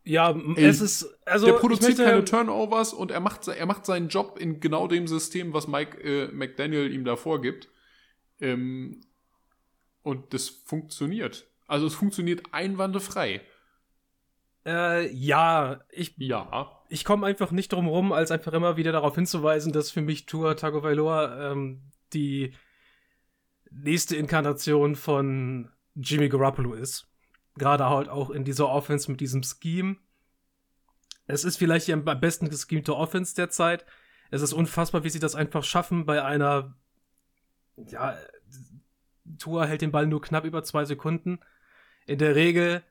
[0.02, 1.46] ja, Ey, es ist, also.
[1.46, 5.06] der produziert möchte- keine Turnovers und er macht, er macht seinen Job in genau dem
[5.06, 7.68] System, was Mike äh, McDaniel ihm da vorgibt.
[8.40, 9.00] Ähm,
[10.02, 11.46] und das funktioniert.
[11.68, 13.42] Also es funktioniert einwandfrei.
[14.66, 16.82] Äh, ja, ich, Ja.
[16.94, 20.26] Ich komme einfach nicht drum rum, als einfach immer wieder darauf hinzuweisen, dass für mich
[20.26, 22.54] Tua Tagovailoa ähm, die
[23.68, 27.08] nächste Inkarnation von Jimmy Garoppolo ist.
[27.56, 29.96] Gerade halt auch in dieser Offense mit diesem Scheme.
[31.26, 33.84] Es ist vielleicht die am besten geschemte Offense derzeit.
[34.30, 36.76] Es ist unfassbar, wie sie das einfach schaffen bei einer,
[37.88, 38.16] ja,
[39.40, 41.40] Tua hält den Ball nur knapp über zwei Sekunden.
[42.06, 42.84] In der Regel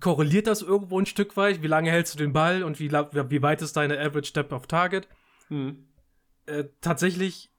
[0.00, 1.62] korreliert das irgendwo ein Stück weit.
[1.62, 4.66] Wie lange hältst du den Ball und wie, wie weit ist deine Average Step of
[4.66, 5.08] Target?
[5.48, 5.86] Hm.
[6.46, 7.50] Äh, tatsächlich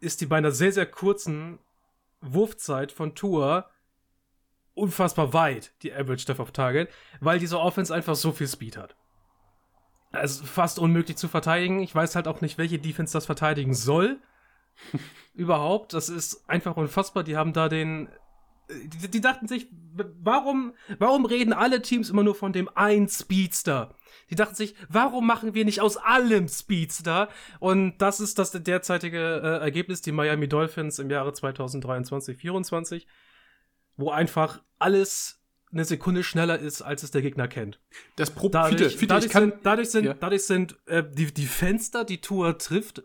[0.00, 1.58] ist die bei einer sehr, sehr kurzen
[2.20, 3.70] Wurfzeit von Tour
[4.74, 6.88] unfassbar weit, die Average Step of Target,
[7.20, 8.96] weil diese Offense einfach so viel Speed hat.
[10.12, 11.80] Also fast unmöglich zu verteidigen.
[11.80, 14.18] Ich weiß halt auch nicht, welche Defense das verteidigen soll.
[15.34, 15.92] Überhaupt.
[15.92, 17.24] Das ist einfach unfassbar.
[17.24, 18.08] Die haben da den.
[18.70, 19.68] Die, die dachten sich,
[20.20, 23.94] warum, warum reden alle Teams immer nur von dem einen Speedster?
[24.30, 27.28] Die dachten sich, warum machen wir nicht aus allem Speedster?
[27.60, 33.06] Und das ist das derzeitige äh, Ergebnis, die Miami Dolphins im Jahre 2023, 2024,
[33.96, 37.80] wo einfach alles eine Sekunde schneller ist, als es der Gegner kennt.
[38.16, 40.14] Das Pro Dadurch, Fiete, Fiete, dadurch, kann, sind, dadurch sind, Ja.
[40.14, 43.02] dadurch sind äh, die, die Fenster, die Tour trifft,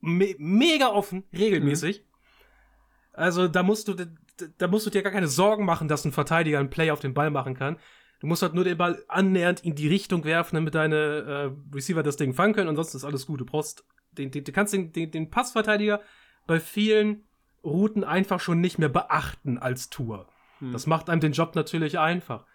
[0.00, 2.00] me mega offen, regelmäßig.
[2.00, 2.04] Mhm.
[3.12, 3.94] Also da musst du,
[4.58, 7.14] da musst du dir gar keine Sorgen machen, dass ein Verteidiger einen Play auf den
[7.14, 7.78] Ball machen kann.
[8.20, 12.02] Du musst halt nur den Ball annähernd in die Richtung werfen, damit deine äh, Receiver
[12.02, 12.68] das Ding fangen können.
[12.68, 13.40] Ansonsten ist alles gut.
[13.40, 16.00] Du brauchst, den, den, du kannst den, den, den Passverteidiger
[16.46, 17.24] bei vielen
[17.62, 20.28] Routen einfach schon nicht mehr beachten als Tour.
[20.58, 20.72] Hm.
[20.72, 22.46] Das macht einem den Job natürlich einfach.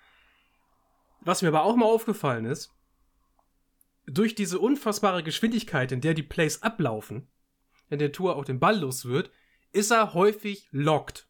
[1.21, 2.73] Was mir aber auch mal aufgefallen ist,
[4.05, 7.27] durch diese unfassbare Geschwindigkeit, in der die Plays ablaufen,
[7.89, 9.31] wenn der Tour auch den Ball los wird,
[9.71, 11.28] ist er häufig locked.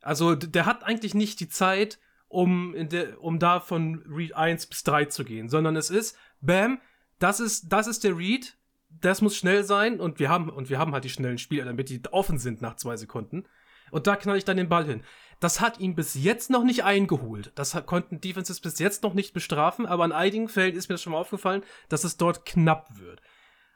[0.00, 4.84] Also der hat eigentlich nicht die Zeit, um, der, um da von Read 1 bis
[4.84, 6.80] 3 zu gehen, sondern es ist, bam,
[7.18, 8.56] das ist, das ist der Read,
[8.90, 11.88] das muss schnell sein und wir haben, und wir haben halt die schnellen Spieler, damit
[11.88, 13.44] die offen sind nach zwei Sekunden.
[13.90, 15.02] Und da knall ich dann den Ball hin.
[15.40, 17.52] Das hat ihn bis jetzt noch nicht eingeholt.
[17.54, 21.02] Das konnten Defenses bis jetzt noch nicht bestrafen, aber an einigen Fällen ist mir das
[21.02, 23.22] schon mal aufgefallen, dass es dort knapp wird.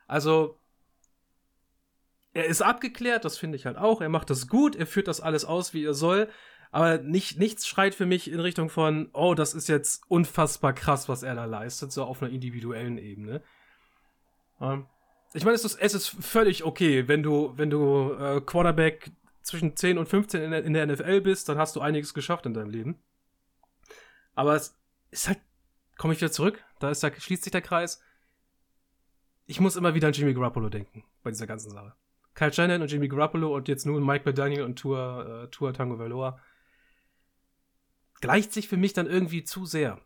[0.06, 0.60] Also,
[2.34, 4.00] er ist abgeklärt, das finde ich halt auch.
[4.00, 6.28] Er macht das gut, er führt das alles aus, wie er soll.
[6.70, 11.06] Aber nicht, nichts schreit für mich in Richtung von, oh, das ist jetzt unfassbar krass,
[11.08, 13.42] was er da leistet, so auf einer individuellen Ebene.
[14.58, 14.86] Ähm,
[15.34, 19.10] ich meine, es ist, es ist völlig okay, wenn du, wenn du äh, Quarterback
[19.42, 22.46] zwischen 10 und 15 in der, in der NFL bist, dann hast du einiges geschafft
[22.46, 23.02] in deinem Leben.
[24.34, 24.74] Aber es
[25.10, 25.40] ist halt,
[25.98, 28.00] komme ich wieder zurück, da ist der, schließt sich der Kreis.
[29.44, 31.94] Ich muss immer wieder an Jimmy Garoppolo denken bei dieser ganzen Sache.
[32.34, 35.98] Kyle Shannon und Jimmy Garoppolo und jetzt nun Mike McDaniel und Tua, äh, Tua Tango
[35.98, 36.40] Valoa.
[38.20, 40.00] Gleicht sich für mich dann irgendwie zu sehr.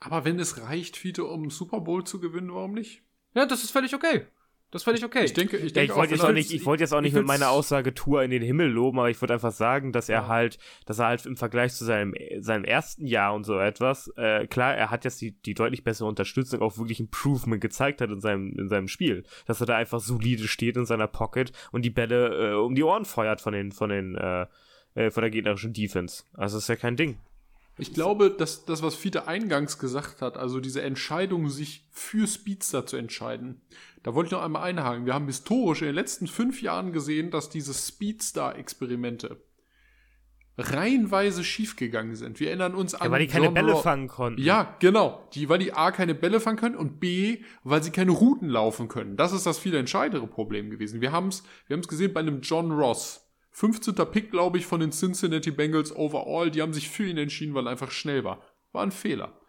[0.00, 3.02] aber wenn es reicht, Fiete, um Super Bowl zu gewinnen, warum nicht?
[3.34, 4.26] Ja, das ist völlig okay.
[4.72, 5.24] Das ist völlig okay.
[5.24, 7.12] Ich denke, ich Ja, denke ich wollte jetzt auch nicht, ich wollte jetzt auch nicht
[7.12, 10.08] ich mit meiner Aussage Tour in den Himmel loben, aber ich würde einfach sagen, dass
[10.08, 10.28] er Ja.
[10.28, 14.46] halt, dass er halt im Vergleich zu seinem, seinem ersten Jahr und so etwas, äh,
[14.48, 18.20] klar, er hat jetzt die, die deutlich bessere Unterstützung, auch wirklich Improvement gezeigt hat in
[18.20, 19.22] seinem, in seinem Spiel.
[19.46, 22.82] Dass er da einfach solide steht in seiner Pocket und die Bälle äh, um die
[22.82, 24.46] Ohren feuert von den, von den, äh,
[24.94, 26.24] äh, von der gegnerischen Defense.
[26.34, 27.18] Also ist ja kein Ding.
[27.78, 32.86] Ich glaube, dass das, was Fiete eingangs gesagt hat, also diese Entscheidung, sich für Speedster
[32.86, 33.60] zu entscheiden,
[34.02, 35.04] da wollte ich noch einmal einhaken.
[35.04, 39.42] Wir haben historisch in den letzten fünf Jahren gesehen, dass diese Speedstar-Experimente
[40.58, 42.40] reihenweise schiefgegangen sind.
[42.40, 43.04] Wir erinnern uns an.
[43.04, 44.40] Ja, weil die keine John Bälle Ro- fangen konnten.
[44.40, 45.28] Ja, genau.
[45.34, 48.88] Die, weil die A keine Bälle fangen können und B, weil sie keine Routen laufen
[48.88, 49.16] können.
[49.18, 51.02] Das ist das viel entscheidendere Problem gewesen.
[51.02, 53.25] Wir haben es wir haben's gesehen bei einem John Ross.
[53.56, 53.94] 15.
[54.12, 56.50] Pick, glaube ich, von den Cincinnati Bengals overall.
[56.50, 58.42] Die haben sich für ihn entschieden, weil er einfach schnell war.
[58.72, 59.40] War ein Fehler.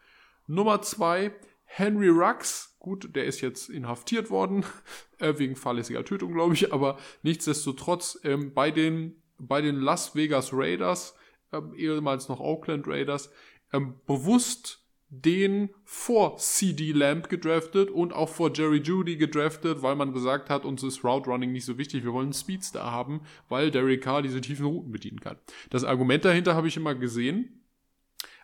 [0.48, 2.78] Nummer zwei, Henry Rux.
[2.80, 4.64] Gut, der ist jetzt inhaftiert worden,
[5.18, 10.52] äh, wegen fahrlässiger Tötung, glaube ich, aber nichtsdestotrotz ähm, bei, den, bei den Las Vegas
[10.54, 11.14] Raiders,
[11.52, 13.30] ähm, ehemals noch Oakland Raiders,
[13.74, 20.14] ähm, bewusst den vor CD Lamb gedraftet und auch vor Jerry Judy gedraftet, weil man
[20.14, 23.72] gesagt hat, uns ist Route Running nicht so wichtig, wir wollen einen Speedstar haben, weil
[23.72, 25.38] Derek Carr diese tiefen Routen bedienen kann.
[25.70, 27.66] Das Argument dahinter habe ich immer gesehen,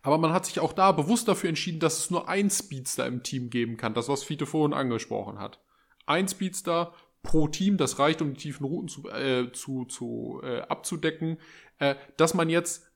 [0.03, 3.23] aber man hat sich auch da bewusst dafür entschieden, dass es nur ein Speedstar im
[3.23, 5.59] Team geben kann, das was Fiete vorhin angesprochen hat.
[6.05, 10.61] Ein Speedstar pro Team, das reicht, um die tiefen Routen zu, äh, zu, zu äh,
[10.61, 11.39] abzudecken,
[11.79, 12.92] äh, dass man jetzt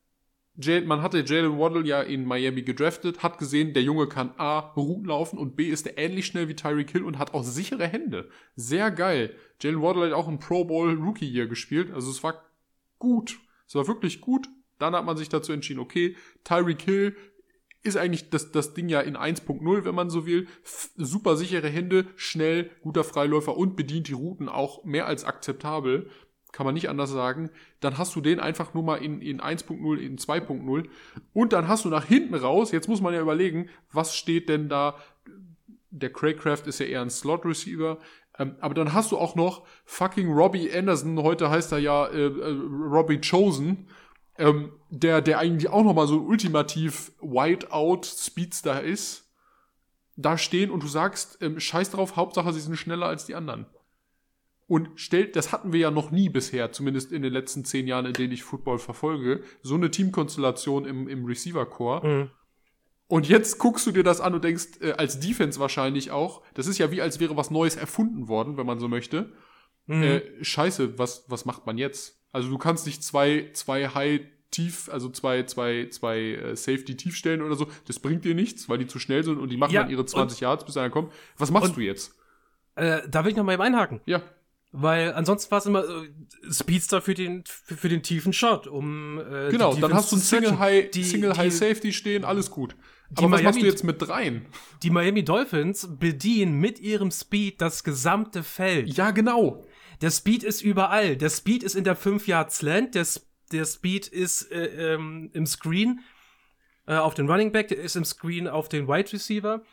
[0.57, 5.05] man hatte Jalen Waddle ja in Miami gedraftet, hat gesehen, der Junge kann A, Routen
[5.05, 8.29] laufen und B, ist er ähnlich schnell wie Tyreek Hill und hat auch sichere Hände.
[8.55, 9.35] Sehr geil.
[9.61, 12.43] Jalen Waddle hat auch ein Pro Bowl Rookie Year gespielt, also es war
[12.97, 13.37] gut.
[13.67, 14.47] Es war wirklich gut.
[14.79, 17.15] Dann hat man sich dazu entschieden, okay, Tyreek Hill
[17.83, 20.47] ist eigentlich das, das Ding ja in 1.0, wenn man so will.
[20.63, 26.09] F super sichere Hände, schnell, guter Freiläufer und bedient die Routen auch mehr als akzeptabel
[26.57, 29.97] kann man nicht anders sagen, dann hast du den einfach nur mal in, in 1.0,
[29.97, 30.89] in 2.0
[31.31, 34.67] und dann hast du nach hinten raus, jetzt muss man ja überlegen, was steht denn
[34.67, 34.95] da,
[35.91, 37.99] der Craycraft ist ja eher ein Slot-Receiver,
[38.39, 42.25] ähm, aber dann hast du auch noch fucking Robbie Anderson, heute heißt er ja äh,
[42.25, 42.57] äh,
[42.89, 43.87] Robbie Chosen,
[44.39, 49.31] ähm, der, der eigentlich auch nochmal so ein ultimativ Whiteout-Speedster ist,
[50.15, 53.67] da stehen und du sagst, ähm, scheiß drauf, Hauptsache sie sind schneller als die anderen.
[54.67, 58.05] Und stellt, das hatten wir ja noch nie bisher, zumindest in den letzten zehn Jahren,
[58.05, 62.07] in denen ich Football verfolge, so eine Teamkonstellation im, im Receiver-Core.
[62.07, 62.29] Mhm.
[63.07, 66.67] Und jetzt guckst du dir das an und denkst, äh, als Defense wahrscheinlich auch, das
[66.67, 69.31] ist ja wie, als wäre was Neues erfunden worden, wenn man so möchte.
[69.85, 70.03] Mhm.
[70.03, 72.21] Äh, scheiße, was, was macht man jetzt?
[72.33, 77.15] Also du kannst nicht zwei, zwei High tief, also zwei, zwei, zwei äh, Safety tief
[77.15, 77.67] stellen oder so.
[77.85, 80.05] Das bringt dir nichts, weil die zu schnell sind und die machen Ja, dann ihre
[80.05, 81.13] 20 Yards, bis einer kommt.
[81.37, 82.13] Was machst du jetzt?
[82.75, 84.01] Äh, da will ich noch mal eben einhaken.
[84.05, 84.21] Ja,
[84.71, 86.09] Weil ansonsten war es immer äh,
[86.51, 90.19] Speedster für den, für, für den tiefen Shot, um äh, genau, dann hast du ein
[90.19, 90.59] Single.
[90.59, 92.75] High, Die- Single die- High Safety stehen, alles gut.
[93.15, 94.45] Aber was machst Miami- du jetzt mit dreien?
[94.83, 98.93] Die Miami Dolphins bedienen mit ihrem Speed das gesamte Feld.
[98.97, 99.65] Ja, genau.
[100.01, 101.15] Der Speed ist überall.
[101.15, 105.29] Der Speed ist in der 5 Yard Slant, der, S- der Speed ist äh, ähm,
[105.33, 106.01] im Screen
[106.85, 109.63] äh, auf den Running Back, der ist im Screen auf den Wide Receiver.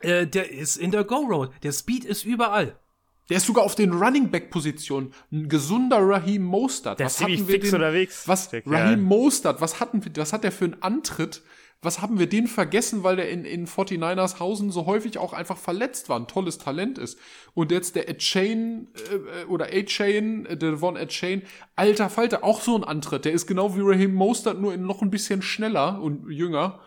[0.00, 1.50] Äh, der ist in der Go Road.
[1.64, 2.78] Der Speed ist überall.
[3.28, 5.14] Der ist sogar auf den Running Back Positionen.
[5.32, 6.98] Ein gesunder Raheem Mostert.
[6.98, 8.50] Der ist ziemlich fix unterwegs, Was.
[8.66, 11.42] Raheem Mostert, was hatten wir, was hat der für einen Antritt?
[11.84, 15.58] Was haben wir den vergessen, weil der in, in 49ers Hausen so häufig auch einfach
[15.58, 17.18] verletzt war, ein tolles Talent ist.
[17.52, 21.42] Und jetzt der A-Chain äh, oder A-Chain, äh, der Von A-Chain,
[21.76, 23.26] alter Falter, auch so ein Antritt.
[23.26, 26.80] Der ist genau wie Raheem Mostert, nur noch ein bisschen schneller und jünger.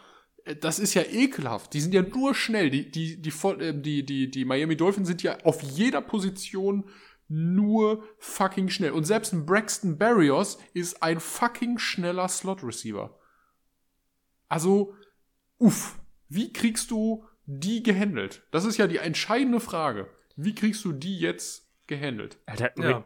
[0.47, 1.73] Äh, Das ist ja ekelhaft.
[1.73, 2.69] Die sind ja nur schnell.
[2.69, 6.89] Die, die, die, voll- äh, die, die, die Miami Dolphins sind ja auf jeder Position
[7.29, 8.91] nur fucking schnell.
[8.91, 13.17] Und selbst ein Braxton Barrios ist ein fucking schneller Slot-Receiver.
[14.47, 14.93] Also,
[15.57, 18.43] uff, wie kriegst du die gehandelt?
[18.51, 20.07] Das ist ja die entscheidende Frage.
[20.35, 22.37] Wie kriegst du die jetzt gehandelt?
[22.45, 23.05] Alter, Ja.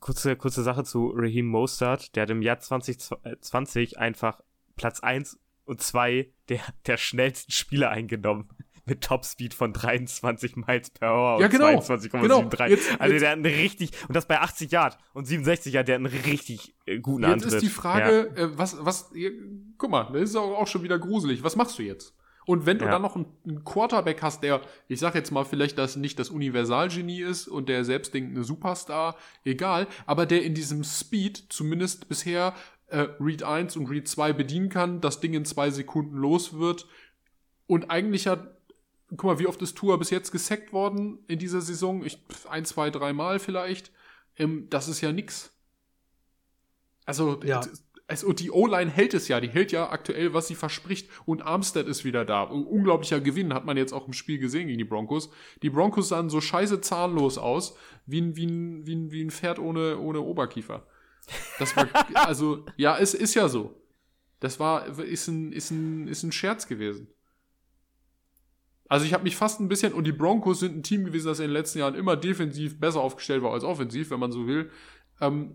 [0.00, 2.14] Kurze, kurze Sache zu Raheem Mostert.
[2.16, 4.40] Der hat im Jahr 2020 einfach
[4.76, 5.38] Platz 1
[5.70, 8.48] und 2 der, der schnellsten Spieler eingenommen.
[8.86, 11.66] Mit Topspeed von 23 Miles per Hour Ja, und genau.
[11.78, 12.10] 22,73.
[12.22, 12.40] Genau.
[12.66, 15.86] Jetzt- also jetzt- der hat einen richtig, und das bei 80 Yard und 67 Yard,
[15.86, 17.52] der hat einen richtig äh, guten Jetzt Antritt.
[17.52, 19.30] ist die Frage, äh, was, was, ja,
[19.78, 21.44] guck mal, das ist auch, auch schon wieder gruselig.
[21.44, 22.16] Was machst du jetzt?
[22.46, 22.90] Und wenn du Ja.
[22.92, 26.30] dann noch einen, einen Quarterback hast, der, ich sag jetzt mal, vielleicht das nicht das
[26.30, 32.08] Universalgenie ist und der selbst denkt, eine Superstar, egal, aber der in diesem Speed zumindest
[32.08, 32.54] bisher
[32.90, 36.86] äh, Read 1 und Read 2 bedienen kann, das Ding in zwei Sekunden los wird
[37.66, 38.56] und eigentlich hat,
[39.10, 42.04] guck mal, wie oft ist Tour bis jetzt gesackt worden in dieser Saison?
[42.04, 43.90] Ich, ein, zwei, dreimal vielleicht.
[44.36, 45.52] Ähm, das ist ja nix.
[47.04, 47.60] Also, Ja.
[48.24, 51.08] und die O-Line hält es ja, die hält ja aktuell, was sie verspricht.
[51.26, 52.44] Und Armstead ist wieder da.
[52.50, 55.30] Un- Unglaublicher Gewinn hat man jetzt auch im Spiel gesehen gegen die Broncos.
[55.62, 57.76] Die Broncos sahen so scheiße zahnlos aus,
[58.06, 60.86] wie ein, wie ein, wie ein, wie ein Pferd ohne, ohne Oberkiefer.
[61.60, 63.80] Das war, also, ja, es ist ja so.
[64.40, 67.08] Das war, ist ein, ist ein, ist ein Scherz gewesen.
[68.88, 71.38] Also ich habe mich fast ein bisschen, und die Broncos sind ein Team gewesen, das
[71.38, 74.70] in den letzten Jahren immer defensiv besser aufgestellt war als offensiv, wenn man so will.
[75.20, 75.54] Ähm,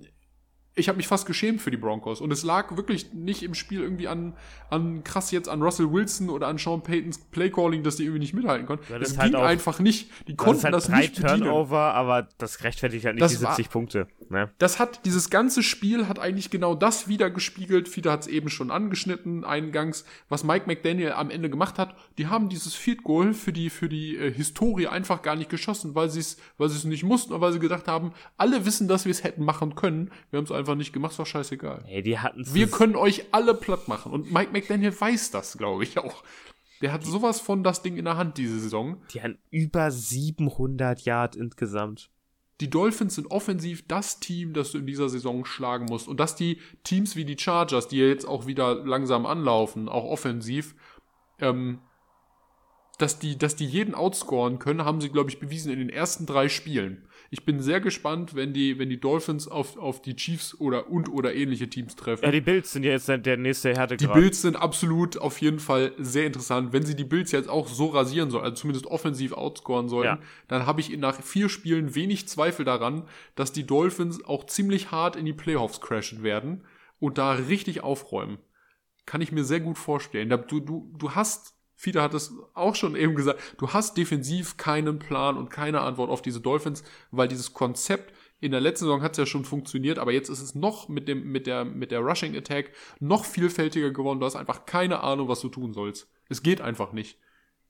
[0.77, 2.19] ich habe mich fast geschämt für die Broncos.
[2.19, 4.33] Und es lag wirklich nicht im Spiel irgendwie an,
[4.69, 8.33] an krass jetzt an Russell Wilson oder an Sean Paytons Playcalling, dass die irgendwie nicht
[8.33, 8.83] mithalten konnten.
[8.89, 10.09] Das das ging halt auch- einfach nicht.
[10.27, 11.39] Die Das konnten ist halt das drei nicht bedienen.
[11.43, 14.07] Turnover, aber das rechtfertigt halt nicht Das die war- 70 Punkte.
[14.29, 14.51] Ne?
[14.57, 17.87] Das hat, dieses ganze Spiel hat eigentlich genau das wieder gespiegelt.
[17.87, 21.95] Fiete hat es eben schon angeschnitten, eingangs, was Mike McDaniel am Ende gemacht hat.
[22.17, 25.95] Die haben dieses Field Goal für die, für die äh, Historie einfach gar nicht geschossen,
[25.95, 28.87] weil sie es, weil sie es nicht mussten und weil sie gedacht haben, alle wissen,
[28.89, 30.11] dass wir es hätten machen können.
[30.31, 31.85] Wir haben es einfach nicht gemacht, ist doch scheißegal.
[31.87, 34.11] Ey, die hatten Wir können euch alle platt machen.
[34.11, 36.23] Und Mike McDaniel weiß das, glaube ich auch.
[36.81, 39.01] Der hat sowas von das Ding in der Hand diese Saison.
[39.13, 42.09] die hatten über 700 Yard insgesamt.
[42.61, 46.07] die Dolphins sind offensiv das Team, das du in dieser Saison schlagen musst.
[46.07, 50.05] Und dass die Teams wie die Chargers, die ja jetzt auch wieder langsam anlaufen, auch
[50.05, 50.73] offensiv,
[51.39, 51.79] ähm,
[52.97, 56.25] dass die, dass die jeden outscoren können, haben sie, glaube ich, bewiesen in den ersten
[56.25, 57.07] drei Spielen.
[57.37, 61.09] Ich bin sehr gespannt, wenn die, wenn die Dolphins auf, auf die Chiefs oder und
[61.09, 62.23] oder ähnliche Teams treffen.
[62.23, 64.13] Ja, die Bills sind ja jetzt der nächste Die Härtegrad.
[64.13, 66.71] Bills sind absolut auf jeden Fall sehr interessant.
[66.71, 70.19] Wenn sie die Bills jetzt auch so rasieren sollen, also zumindest offensiv outscoren sollen, Ja.
[70.47, 73.03] dann habe ich nach vier Spielen wenig Zweifel daran,
[73.35, 76.63] dass die Dolphins auch ziemlich hart in die Playoffs crashen werden
[76.99, 78.37] und da richtig aufräumen.
[79.05, 80.29] Kann ich mir sehr gut vorstellen.
[80.29, 84.97] Du, du, du hast, Fiete hat es auch schon eben gesagt, du hast defensiv keinen
[84.99, 89.13] Plan und keine Antwort auf diese Dolphins, weil dieses Konzept in der letzten Saison hat
[89.13, 91.99] es ja schon funktioniert, aber jetzt ist es noch mit dem, mit der, mit der
[91.99, 94.19] Rushing Attack noch vielfältiger geworden.
[94.19, 96.09] Du hast einfach keine Ahnung, was du tun sollst.
[96.29, 97.17] Es geht einfach nicht.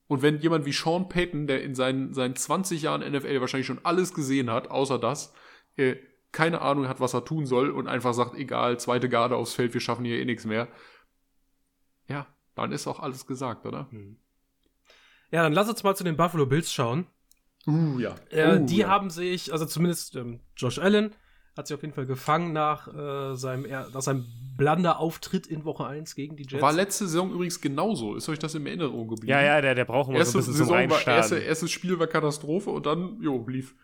[0.08, 3.84] Und wenn jemand wie Sean Payton, der in seinen, seinen 20 Jahren NFL wahrscheinlich schon
[3.84, 5.34] alles gesehen hat, außer das,
[5.78, 5.96] äh,
[6.32, 9.74] keine Ahnung hat, was er tun soll und einfach sagt, egal, zweite Garde aufs Feld,
[9.74, 10.68] wir schaffen hier eh nichts mehr.
[12.56, 13.88] Dann ist auch alles gesagt, oder?
[15.32, 17.08] Ja, dann lass uns mal zu den Buffalo Bills schauen.
[17.68, 18.16] Uh, ja.
[18.30, 18.88] Äh, Uh, die ja.
[18.88, 21.14] haben sich, also zumindest ähm, Josh Allen
[21.58, 24.26] hat sich auf jeden Fall gefangen nach, äh, seinem, nach seinem
[24.58, 26.62] Blunder-Auftritt in Woche 1 gegen die Jets.
[26.62, 28.16] War letzte Saison übrigens genauso.
[28.16, 29.32] Ist euch das in Erinnerung geblieben?
[29.32, 31.72] ja, ja, der, der braucht immer so Erste ein bisschen zum Saison war, erste, erstes
[31.72, 33.76] Spiel war Katastrophe und dann, jo, lief.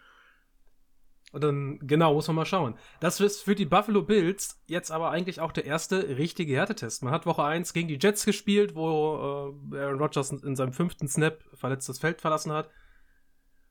[1.32, 2.76] Und dann, genau, muss man mal schauen.
[3.00, 7.04] Das ist für die Buffalo Bills jetzt aber eigentlich auch der erste richtige Härtetest.
[7.04, 11.08] Man hat Woche 1 gegen die Jets gespielt, wo äh, Aaron Rodgers in seinem fünften
[11.08, 12.70] Snap verletzt das Feld verlassen hat.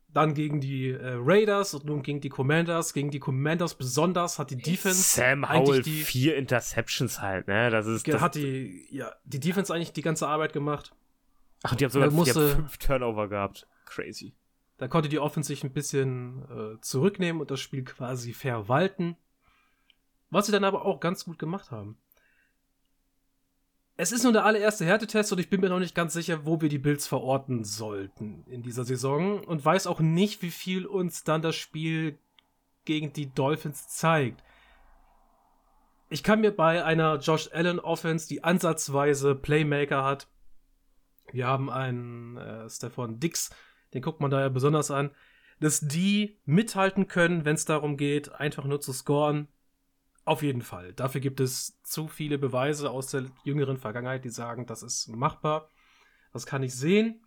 [0.09, 2.95] Dann gegen die äh, Raiders und nun gegen die Commanders.
[2.95, 7.71] Gegen die Commanders besonders hat die Defense Sam Howell, die, vier Interceptions halt, ne?
[7.71, 8.09] Das ist.
[8.09, 10.93] Das, hat die, ja, die Defense eigentlich die ganze Arbeit gemacht.
[11.63, 13.69] ach, die haben sogar die musste- haben fünf Turnover gehabt.
[13.85, 14.35] Crazy.
[14.81, 19.15] Da konnte die Offense sich ein bisschen äh, zurücknehmen und das Spiel quasi verwalten.
[20.31, 21.99] Was sie dann aber auch ganz gut gemacht haben.
[23.99, 26.63] Es ist nur der allererste Härtetest und ich bin mir noch nicht ganz sicher, wo
[26.63, 31.25] wir die Bills verorten sollten in dieser Saison und weiß auch nicht, wie viel uns
[31.25, 32.19] dann das Spiel
[32.87, 34.43] gegen die Dolphins zeigt.
[36.09, 40.27] Ich kann mir bei einer Josh Allen Offense, die ansatzweise Playmaker hat,
[41.33, 43.51] wir haben einen äh, Stefan Dix,
[43.95, 45.11] den guckt man da ja besonders an,
[45.61, 49.49] dass die mithalten können, wenn es darum geht, einfach nur zu scoren.
[50.25, 50.93] Auf jeden Fall.
[50.93, 55.69] Dafür gibt es zu viele Beweise aus der jüngeren Vergangenheit, die sagen, das ist machbar.
[56.33, 57.25] Das kann ich sehen.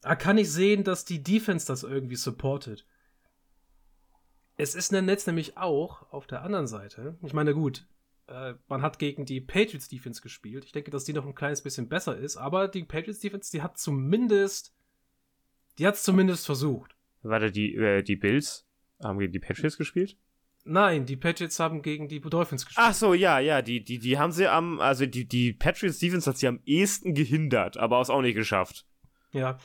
[0.00, 2.86] Da kann ich sehen, dass die Defense das irgendwie supportet.
[4.56, 7.16] Es ist ein Netz nämlich auch auf der anderen Seite.
[7.22, 7.86] Ich meine, gut,
[8.26, 10.64] äh, man hat gegen die Patriots Defense gespielt.
[10.64, 13.62] Ich denke, dass die noch ein kleines bisschen besser ist, aber die Patriots Defense, die
[13.62, 14.74] hat zumindest,
[15.78, 16.94] die hat es zumindest versucht.
[17.22, 18.66] Warte, die, äh, die Bills
[19.02, 20.16] haben gegen die Patriots gespielt?
[20.64, 22.84] Nein, die Patriots haben gegen die Dolphins gespielt.
[22.86, 26.28] Ach so, ja, ja, die, die, die haben sie am, also die, die Patriots Defense
[26.28, 28.84] hat sie am ehesten gehindert, aber es auch nicht geschafft.
[29.32, 29.58] Ja.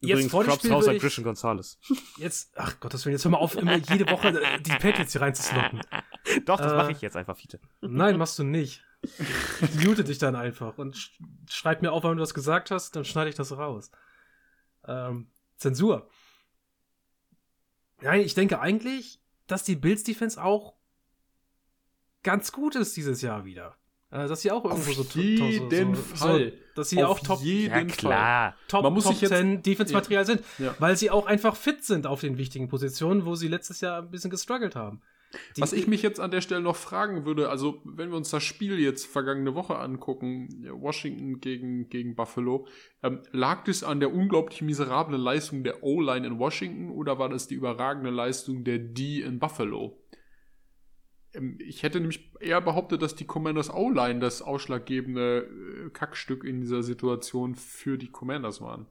[0.00, 1.78] Übrigens, vor dem Props würde an ich- Christian Gonzalez.
[2.18, 5.22] Jetzt, ach Gottes Willen, jetzt hör mal auf, immer jede Woche äh, die Patriots hier
[5.22, 5.80] reinzusloppen.
[6.44, 7.58] Doch, das Äh, mache ich jetzt einfach, Fiete.
[7.80, 8.84] Nein, machst du nicht.
[9.60, 12.96] Ich mute dich dann einfach und sch schreib mir auf, wenn du das gesagt hast,
[12.96, 13.90] dann schneide ich das raus.
[14.86, 16.08] Ähm, Zensur.
[18.00, 20.74] Nein, ich denke eigentlich, dass die Bills Defense auch
[22.22, 23.76] ganz gut ist dieses Jahr wieder.
[24.10, 26.18] Äh, dass sie auch irgendwo Auf so, jeden so, Fall.
[26.18, 26.52] soll.
[26.74, 27.86] Dass sie Auf auch Top, jeden Ja, Fall.
[27.86, 28.56] klar.
[28.68, 30.42] Top, Man muss Top sich jetzt- 10 Defense-Material sind.
[30.58, 30.74] Ja.
[30.78, 34.10] Weil sie auch einfach fit sind auf den wichtigen Positionen, wo sie letztes Jahr ein
[34.10, 35.00] bisschen gestruggelt haben.
[35.56, 38.30] Die- Was ich mich jetzt an der Stelle noch fragen würde, also wenn wir uns
[38.30, 42.66] das Spiel jetzt vergangene Woche angucken, Washington gegen, gegen Buffalo,
[43.02, 47.46] ähm, lag das an der unglaublich miserablen Leistung der O-Line in Washington oder war das
[47.48, 50.00] die überragende Leistung der D in Buffalo?
[51.32, 55.48] Ähm, ich hätte nämlich eher behauptet, dass die Commanders O-Line das ausschlaggebende
[55.86, 58.86] äh, Kackstück in dieser Situation für die Commanders waren.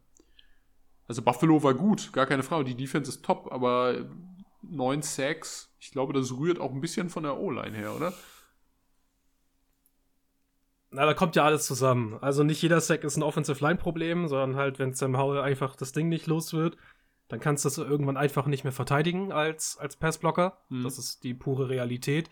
[1.05, 2.63] Also Buffalo war gut, gar keine Frage.
[2.63, 4.09] Die Defense ist top, aber
[4.63, 8.13] neun Sacks, ich glaube, das rührt auch ein bisschen von der O-Line her, oder?
[10.91, 12.17] Na, da kommt ja alles zusammen.
[12.21, 16.07] Also nicht jeder Sack ist ein Offensive-Line-Problem, sondern halt, wenn Sam Howell einfach das Ding
[16.07, 16.77] nicht los wird,
[17.29, 20.61] dann kannst du das irgendwann einfach nicht mehr verteidigen als, als Passblocker.
[20.69, 20.83] Mhm.
[20.83, 22.29] Das ist die pure Realität.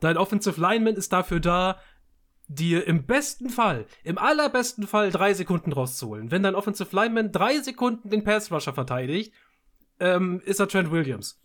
[0.00, 1.78] Dein Offensive Lineman ist dafür da,
[2.48, 6.30] dir im besten Fall, im allerbesten Fall drei Sekunden rauszuholen.
[6.30, 9.32] Wenn dein Offensive Lineman drei Sekunden den Pass Rusher verteidigt,
[10.00, 11.43] ähm, ist er Trent Williams.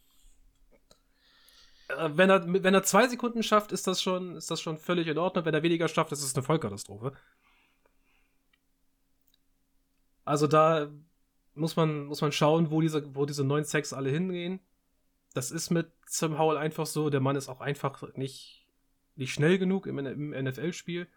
[1.90, 5.08] Äh, wenn, er, wenn er zwei Sekunden schafft, ist das, schon, ist das schon völlig
[5.08, 5.46] in Ordnung.
[5.46, 7.14] Wenn er weniger schafft, ist es eine Vollkatastrophe.
[10.24, 10.90] Also da
[11.56, 14.60] muss man, muss man schauen, wo diese, wo diese neuen Sacks alle hingehen.
[15.34, 17.10] Das ist mit Sam Howell einfach so.
[17.10, 18.68] Der Mann ist auch einfach nicht,
[19.16, 21.08] nicht schnell genug im, im NFL-Spiel.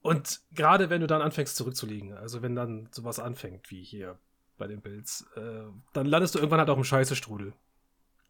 [0.00, 4.18] Und gerade wenn du dann anfängst zurückzuliegen, also wenn dann sowas anfängt wie hier
[4.58, 5.62] bei den Bills, äh,
[5.92, 7.54] dann landest du irgendwann halt auch im Scheißestrudel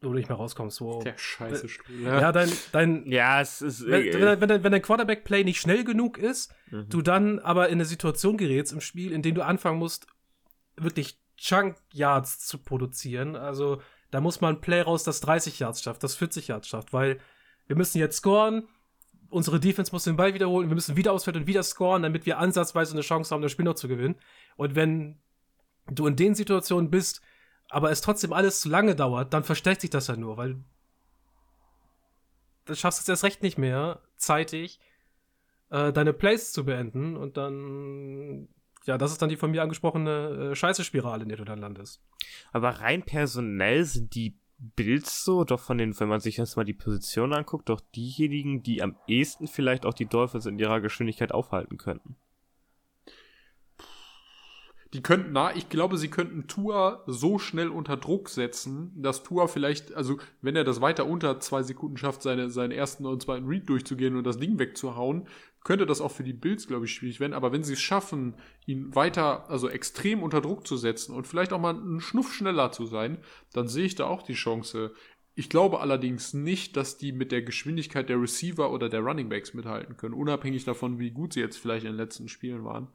[0.03, 0.81] wo du nicht mehr rauskommst.
[0.81, 2.01] Wo, Der scheiße Stuhl.
[2.01, 3.11] Ja, ja dein, dein.
[3.11, 3.85] Ja, es ist.
[3.87, 6.89] Wenn, äh, wenn, wenn, wenn dein Quarterback-Play nicht schnell genug ist, mhm.
[6.89, 10.07] du dann aber in eine Situation gerätst im Spiel, in dem du anfangen musst,
[10.75, 13.35] wirklich Chunk-Yards zu produzieren.
[13.35, 13.81] Also,
[14.11, 17.19] da muss man ein Play raus, das 30 Yards schafft, das 40 Yards schafft, weil
[17.67, 18.67] wir müssen jetzt scoren.
[19.29, 20.69] Unsere Defense muss den Ball wiederholen.
[20.69, 23.65] Wir müssen wieder ausfällt und wieder scoren, damit wir ansatzweise eine Chance haben, das Spiel
[23.65, 24.15] noch zu gewinnen.
[24.57, 25.17] Und wenn
[25.89, 27.21] du in den Situationen bist,
[27.73, 30.57] aber es trotzdem alles zu lange dauert, dann versteckt sich das ja nur, weil
[32.65, 34.79] dann schaffst du es erst recht nicht mehr, zeitig
[35.69, 38.47] äh, deine Plays zu beenden und dann,
[38.85, 42.01] ja, das ist dann die von mir angesprochene äh, Scheiße-Spirale, in der du dann landest.
[42.51, 46.63] Aber rein personell sind die Bills so, doch von den, wenn man sich jetzt mal
[46.63, 51.33] die Position anguckt, doch diejenigen, die am ehesten vielleicht auch die Dolphins in ihrer Geschwindigkeit
[51.33, 52.15] aufhalten könnten.
[54.93, 59.47] Die könnten, na, ich glaube, sie könnten Tua so schnell unter Druck setzen, dass Tua
[59.47, 63.47] vielleicht, also wenn er das weiter unter zwei Sekunden schafft, seine, seinen ersten und zweiten
[63.47, 65.27] Read durchzugehen und das Ding wegzuhauen,
[65.63, 67.33] könnte das auch für die Bills, glaube ich, schwierig werden.
[67.33, 68.35] Aber wenn sie es schaffen,
[68.67, 72.71] ihn weiter, also extrem unter Druck zu setzen und vielleicht auch mal einen Schnuff schneller
[72.71, 73.17] zu sein,
[73.51, 74.93] dann sehe ich da auch die Chance.
[75.33, 79.55] Ich glaube allerdings nicht, dass die mit der Geschwindigkeit der Receiver oder der Running Backs
[79.55, 82.89] mithalten können, unabhängig davon, wie gut sie jetzt vielleicht in den letzten Spielen waren.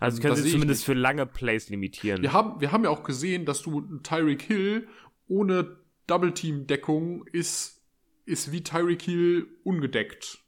[0.00, 2.22] Also können sie zumindest für lange Plays limitieren.
[2.22, 4.88] Wir haben, wir haben ja auch gesehen, dass du Tyreek Hill
[5.26, 7.82] ohne Double-Team-Deckung ist,
[8.24, 10.38] ist wie Tyreek Hill ungedeckt.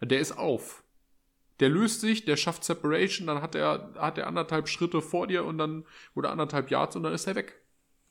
[0.00, 0.84] Der ist auf.
[1.60, 5.44] Der löst sich, der schafft Separation, dann hat er, hat er anderthalb Schritte vor dir
[5.44, 7.62] und dann, oder anderthalb Yards und dann ist er weg.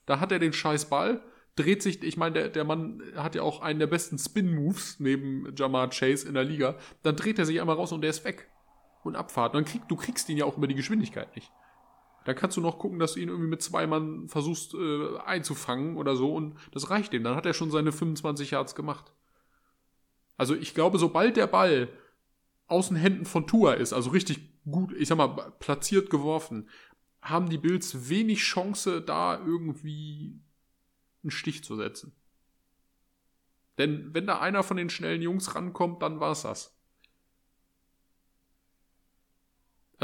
[0.06, 1.22] Da hat er den scheiß Ball,
[1.54, 5.54] dreht sich, ich meine, der, der Mann hat ja auch einen der besten Spin-Moves neben
[5.56, 6.76] Jamar Chase in der Liga.
[7.02, 8.48] Dann dreht er sich einmal raus und der ist weg
[9.04, 9.54] und Abfahrt.
[9.54, 11.50] dann krieg, du kriegst ihn ja auch über die Geschwindigkeit nicht.
[12.24, 15.96] Da kannst du noch gucken, dass du ihn irgendwie mit zwei Mann versuchst äh, einzufangen
[15.96, 17.22] oder so und das reicht ihm.
[17.22, 19.12] Dann hat er schon seine 25 Yards gemacht.
[20.36, 21.88] Also ich glaube, sobald der Ball
[22.66, 26.68] aus den Händen von Tua ist, also richtig gut, ich sag mal, platziert geworfen,
[27.20, 30.40] haben die Bills wenig Chance, da irgendwie
[31.22, 32.12] einen Stich zu setzen.
[33.78, 36.73] Denn wenn da einer von den schnellen Jungs rankommt, dann war's das.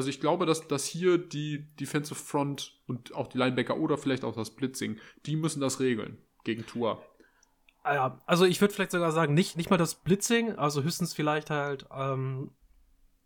[0.01, 4.25] Also ich glaube, dass, dass hier die Defensive Front und auch die Linebacker oder vielleicht
[4.25, 7.05] auch das Blitzing, die müssen das regeln gegen Tour.
[7.83, 11.51] Ah also ich würde vielleicht sogar sagen, nicht, nicht mal das Blitzing, also höchstens vielleicht
[11.51, 12.53] halt ähm,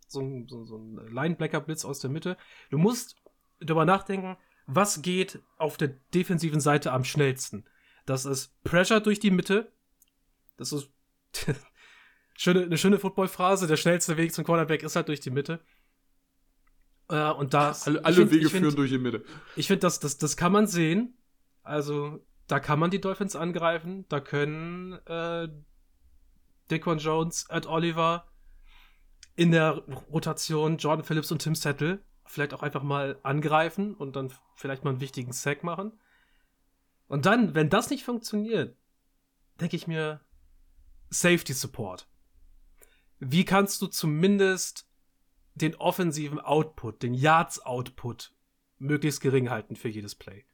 [0.09, 2.37] so, ein, so, so ein Linebacker-Blitz aus der Mitte.
[2.70, 3.22] Du musst
[3.61, 7.66] darüber nachdenken, was geht auf der defensiven Seite am schnellsten.
[8.05, 9.70] Das ist Pressure durch die Mitte.
[10.57, 10.91] Das ist
[12.45, 13.68] eine schöne Football-Phrase.
[13.68, 15.61] Der schnellste Weg zum Quarterback ist halt durch die Mitte.
[17.09, 19.25] Äh, und das, alle, alle find, Wege find, führen durch die Mitte.
[19.57, 21.17] Ich finde, das, das, das kann man sehen.
[21.63, 24.05] Also, da kann man die Dolphins angreifen.
[24.09, 25.49] Da können äh,
[26.71, 28.27] Dequan Jones, Ed Oliver
[29.37, 29.83] in der
[30.13, 34.91] Rotation Jordan Phillips und Tim Settle vielleicht auch einfach mal angreifen und dann vielleicht mal
[34.91, 35.93] einen wichtigen Sack machen.
[37.07, 38.77] Und dann, wenn das nicht funktioniert,
[39.61, 40.21] denke ich mir,
[41.11, 42.09] Safety Support.
[43.19, 44.89] Wie kannst du zumindest
[45.55, 48.33] den offensiven Output, den Yards-Output
[48.79, 50.45] möglichst gering halten für jedes Play.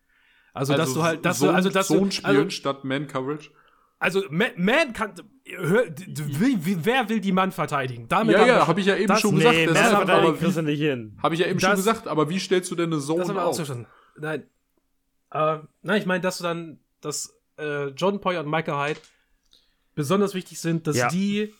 [0.52, 3.50] Also, also dass du halt, dass Zone, du, also, dass Zone spielen also, statt Man-Coverage.
[3.98, 5.14] Also, Man, man kann,
[5.46, 8.08] hör, wie, wer will die Mann verteidigen?
[8.08, 9.54] Damit ja, ja, habe ich ja eben schon gesagt.
[9.54, 11.18] Nee, das hat, aber kriegst du nicht hin.
[11.22, 13.60] Habe ich ja eben das, schon gesagt, aber wie stellst du denn eine Zone das
[13.60, 13.76] auf?
[14.18, 14.44] Nein,
[15.32, 19.00] äh, nein, ich meine, dass du dann, dass äh, John Poyer und Michael Hyde
[19.94, 21.08] besonders wichtig sind, dass Ja.
[21.08, 21.54] die,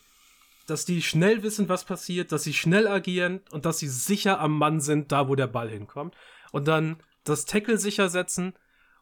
[0.71, 4.57] dass die schnell wissen, was passiert, dass sie schnell agieren und dass sie sicher am
[4.57, 6.15] Mann sind, da wo der Ball hinkommt.
[6.53, 8.55] Und dann das Tackle sicher setzen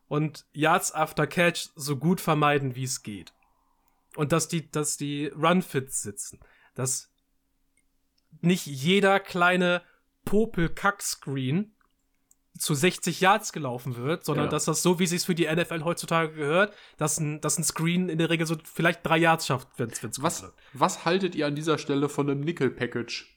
[0.08, 3.34] und Yards after Catch so gut vermeiden, wie es geht.
[4.16, 6.40] Und dass die, dass die Run-Fits sitzen.
[6.74, 7.12] Dass
[8.40, 9.82] nicht jeder kleine
[10.24, 11.74] Popel-Kack-Screen
[12.58, 14.50] zu 60 Yards gelaufen wird, sondern Ja.
[14.50, 17.64] dass das so, wie es sich für die NFL heutzutage gehört, dass ein, dass ein
[17.64, 20.54] Screen in der Regel so vielleicht drei Yards schafft, wenn es Was, läuft.
[20.72, 23.34] was haltet ihr an dieser Stelle von einem Nickel-Package?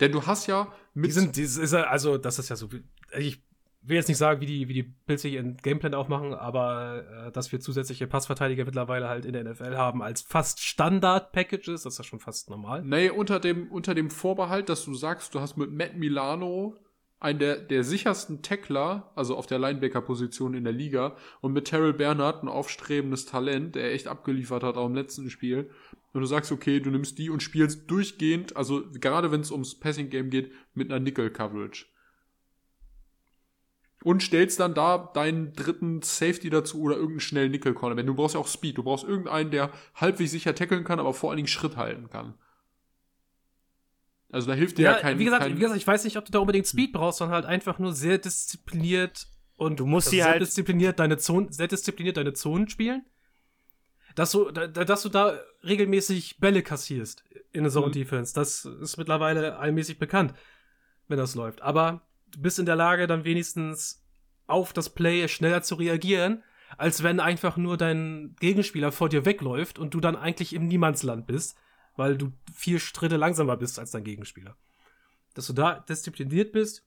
[0.00, 1.06] Denn du hast ja mit.
[1.10, 2.72] Die sind, die ist, also, das ist ja so.
[2.72, 2.82] wie-
[3.18, 3.42] Ich
[3.82, 7.32] will jetzt nicht sagen, wie die, wie die Bills sich ihren Gameplan aufmachen, aber äh,
[7.32, 11.98] dass wir zusätzliche Passverteidiger mittlerweile halt in der NFL haben als fast Standard-Packages, das ist
[11.98, 12.82] ja schon fast normal.
[12.84, 16.76] Nee, unter dem, unter dem Vorbehalt, dass du sagst, du hast mit Matt Milano
[17.22, 21.92] einen der, der sichersten Tackler, also auf der Linebacker-Position in der Liga, und mit Terrell
[21.92, 25.70] Bernard ein aufstrebendes Talent, der echt abgeliefert hat auch im letzten Spiel.
[26.12, 29.78] Und du sagst, okay, du nimmst die und spielst durchgehend, also gerade wenn es ums
[29.78, 31.86] Passing-Game geht, mit einer Nickel-Coverage.
[34.02, 38.02] Und stellst dann da deinen dritten Safety dazu oder irgendeinen schnellen Nickel-Corner.
[38.02, 38.78] Du brauchst ja auch Speed.
[38.78, 42.34] Du brauchst irgendeinen, der halbwegs sicher tackeln kann, aber vor allen Dingen Schritt halten kann.
[44.32, 46.16] Also da hilft dir ja, Ja, kein, wie, gesagt, kein wie gesagt, ich weiß nicht,
[46.16, 50.08] ob du da unbedingt Speed brauchst, sondern halt einfach nur sehr diszipliniert und Du musst
[50.08, 53.04] also sehr halt- diszipliniert deine Zonen, sehr diszipliniert deine Zonen spielen.
[54.14, 57.92] Dass du, da, da- dass du da regelmäßig Bälle kassierst in der Zone Mhm.
[57.92, 58.34] Defense.
[58.34, 60.34] Das ist mittlerweile allmäßig bekannt,
[61.08, 61.62] wenn das läuft.
[61.62, 64.02] Aber du bist in der Lage, dann wenigstens
[64.46, 66.42] auf das Play schneller zu reagieren,
[66.78, 71.26] als wenn einfach nur dein Gegenspieler vor dir wegläuft und du dann eigentlich im Niemandsland
[71.26, 71.56] bist,
[71.96, 74.56] weil du vier Schritte langsamer bist als dein Gegenspieler.
[75.34, 76.86] Dass du da diszipliniert bist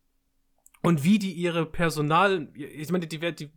[0.82, 3.50] und wie die ihre Personal, ich meine, die, die,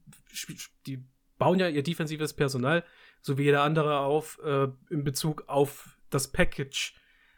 [0.87, 1.05] die,
[1.37, 2.85] bauen ja ihr defensives Personal,
[3.21, 6.95] so wie jeder andere auf, äh, in Bezug auf das Package,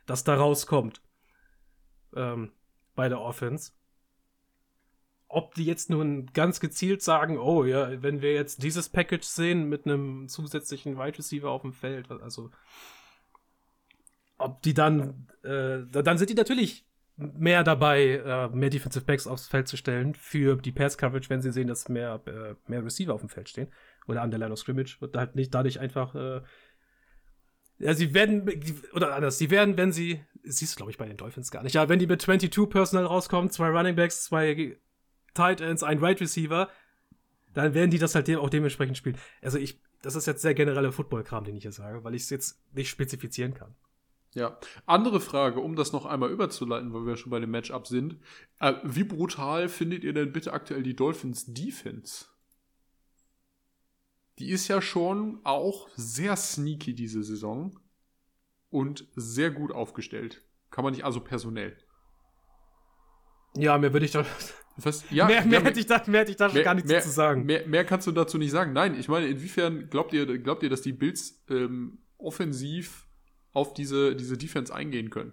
[0.06, 1.02] das da rauskommt
[2.14, 2.52] ähm,
[2.94, 3.72] bei der Offense.
[5.28, 9.68] Ob die jetzt nun ganz gezielt sagen, oh ja, wenn wir jetzt dieses Package sehen
[9.68, 12.50] mit einem zusätzlichen Wide Receiver auf dem Feld, also
[14.40, 16.86] ob die dann, äh, da- dann sind die natürlich
[17.16, 21.42] mehr dabei, äh, mehr Defensive Backs aufs Feld zu stellen für die Pass Coverage, wenn
[21.42, 23.68] sie sehen, dass mehr, äh, mehr Receiver auf dem Feld stehen
[24.08, 26.40] oder an der Line of Scrimmage und halt nicht dadurch einfach, äh,
[27.78, 28.48] ja, sie werden,
[28.94, 31.74] oder anders, sie werden, wenn sie, siehst du, glaube ich, bei den Dolphins gar nicht,
[31.74, 34.78] ja, wenn die mit 22 Personal rauskommen, zwei Running Backs, zwei
[35.34, 36.68] Tight Ends, ein Wide Receiver,
[37.52, 39.16] dann werden die das halt auch dementsprechend spielen.
[39.42, 42.30] Also ich, das ist jetzt sehr genereller Football-Kram, den ich hier sage, weil ich es
[42.30, 43.74] jetzt nicht spezifizieren kann.
[44.32, 44.58] Ja.
[44.86, 48.16] Andere Frage, um das noch einmal überzuleiten, weil wir schon bei dem Matchup sind.
[48.60, 52.26] Äh, wie brutal findet ihr denn bitte aktuell die Dolphins Defense?
[54.38, 57.78] Die ist ja schon auch sehr sneaky diese Saison
[58.70, 60.42] und sehr gut aufgestellt.
[60.70, 61.76] Kann man nicht, also personell.
[63.56, 64.24] Ja, mehr würde ich da,
[64.76, 66.88] Was, ja, mehr, mehr ja, hätte ich da, mehr hätte ich da mehr- gar nichts
[66.88, 67.44] mehr- zu sagen.
[67.44, 68.72] Mehr, mehr kannst du dazu nicht sagen.
[68.72, 73.06] Nein, ich meine, inwiefern glaubt ihr, glaubt ihr, dass die Bills ähm, offensiv
[73.52, 75.32] auf diese, diese Defense eingehen können?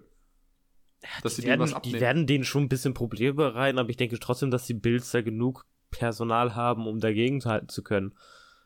[1.22, 1.94] Dass sie Die was werden, abnehmen.
[1.94, 5.10] die werden denen schon ein bisschen Probleme bereiten, aber ich denke trotzdem, dass die Bills
[5.12, 8.14] da genug Personal haben, um dagegen halten zu können.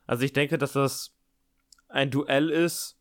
[0.06, 1.14] Also ich denke, dass das
[1.88, 2.98] ein Duell ist,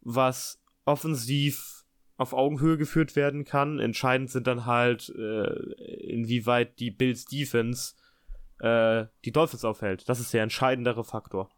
[0.00, 1.84] was offensiv
[2.16, 3.78] auf Augenhöhe geführt werden kann.
[3.78, 5.52] Entscheidend sind dann halt, äh,
[6.06, 7.94] inwieweit die Bills Defense
[8.60, 10.08] äh, die Dolphins aufhält.
[10.08, 11.50] Das ist der entscheidendere Faktor.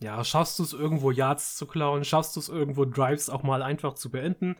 [0.00, 2.04] Ja, schaffst du es irgendwo Yards zu klauen?
[2.04, 4.56] Schaffst du es irgendwo Drives auch mal einfach zu beenden?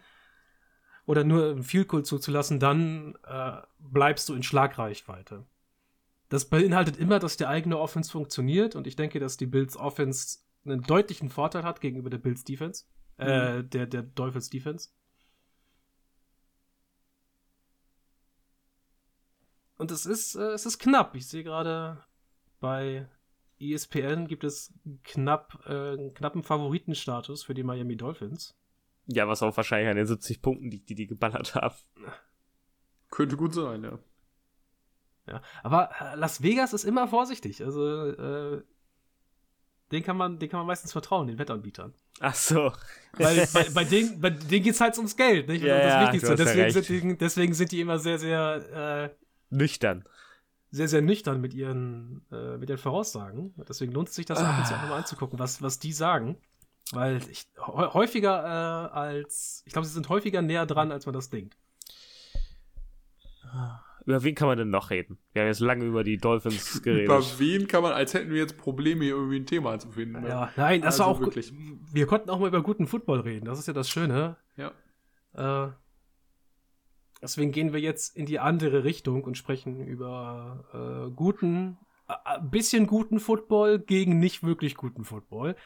[1.07, 5.47] Oder nur ein Field Goal zuzulassen, dann äh, bleibst du in Schlagreichweite.
[6.29, 10.39] Das beinhaltet immer, dass die eigene Offense funktioniert und ich denke, dass die Bills Offense
[10.65, 12.85] einen deutlichen Vorteil hat gegenüber der Bills Defense,
[13.17, 14.91] äh, der, der Dolphins Defense.
[19.79, 21.17] Und es ist, äh, es ist knapp.
[21.17, 22.05] Ich sehe gerade
[22.61, 23.09] bei
[23.61, 24.73] ESPN gibt es
[25.05, 28.57] knapp, äh, einen knappen Favoritenstatus für die Miami Dolphins.
[29.07, 31.75] Ja, was auch wahrscheinlich an den 70 Punkten liegt, die die geballert haben.
[33.11, 33.99] Könnte gut sein, ja.
[35.27, 37.63] Ja, aber äh, Las Vegas ist immer vorsichtig.
[37.63, 38.63] Also, äh,
[39.93, 41.93] den kann man, den kann man meistens vertrauen, den Wettanbietern.
[42.21, 42.73] Ach so.
[43.15, 45.63] Weil bei, bei denen, bei denen geht's halt ums Geld, nicht?
[45.63, 46.29] Ja, das ja, Wichtigste.
[46.29, 46.73] ja Deswegen, recht.
[46.75, 50.05] sind die, deswegen sind die immer sehr, sehr, äh, Nüchtern.
[50.71, 53.53] Sehr, sehr nüchtern mit ihren, äh, mit ihren Voraussagen.
[53.69, 56.37] Deswegen lohnt es sich, das ab und zu auch mal anzugucken, was, was die sagen.
[56.93, 61.13] Weil ich, hä- häufiger äh, als, ich glaube, sie sind häufiger näher dran, als man
[61.13, 61.57] das denkt.
[64.07, 65.19] Über wen kann man denn noch reden?
[65.33, 67.05] Wir haben jetzt lange über die Dolphins geredet.
[67.07, 70.21] Über wen kann man, als hätten wir jetzt Probleme, hier irgendwie ein Thema zu finden.
[70.23, 70.29] Ne?
[70.29, 71.53] Ja, nein, das Also war auch wirklich.
[71.53, 71.79] wirklich.
[71.93, 73.45] Wir konnten auch mal über guten Football reden.
[73.45, 74.37] Das ist ja das Schöne.
[74.57, 74.73] Ja.
[75.35, 75.71] Äh,
[77.23, 80.65] deswegen gehen wir jetzt in die andere Richtung und sprechen über
[81.09, 85.57] äh, guten, ein bisschen guten Football gegen nicht wirklich guten Football.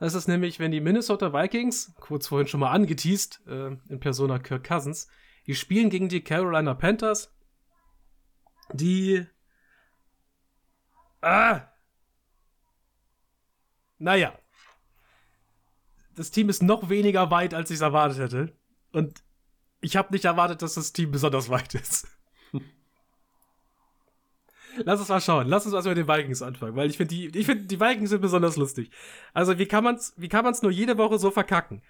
[0.00, 4.38] Das ist nämlich, wenn die Minnesota Vikings, kurz vorhin schon mal angeteased, äh, in Persona
[4.38, 5.08] Kirk Cousins,
[5.46, 7.32] die spielen gegen die Carolina Panthers,
[8.72, 9.26] die
[11.22, 11.68] Ah!
[13.98, 14.36] Naja.
[16.14, 18.56] Das Team ist noch weniger weit, als ich es erwartet hätte.
[18.92, 19.22] Und
[19.82, 22.06] ich habe nicht erwartet, dass das Team besonders weit ist.
[24.84, 25.48] Lass uns mal schauen.
[25.48, 28.08] Lass uns mal mit den Vikings anfangen, weil ich finde die, ich finde die Vikings
[28.10, 28.90] sind besonders lustig.
[29.34, 31.82] Also wie kann man's, wie kann man's nur jede Woche so verkacken?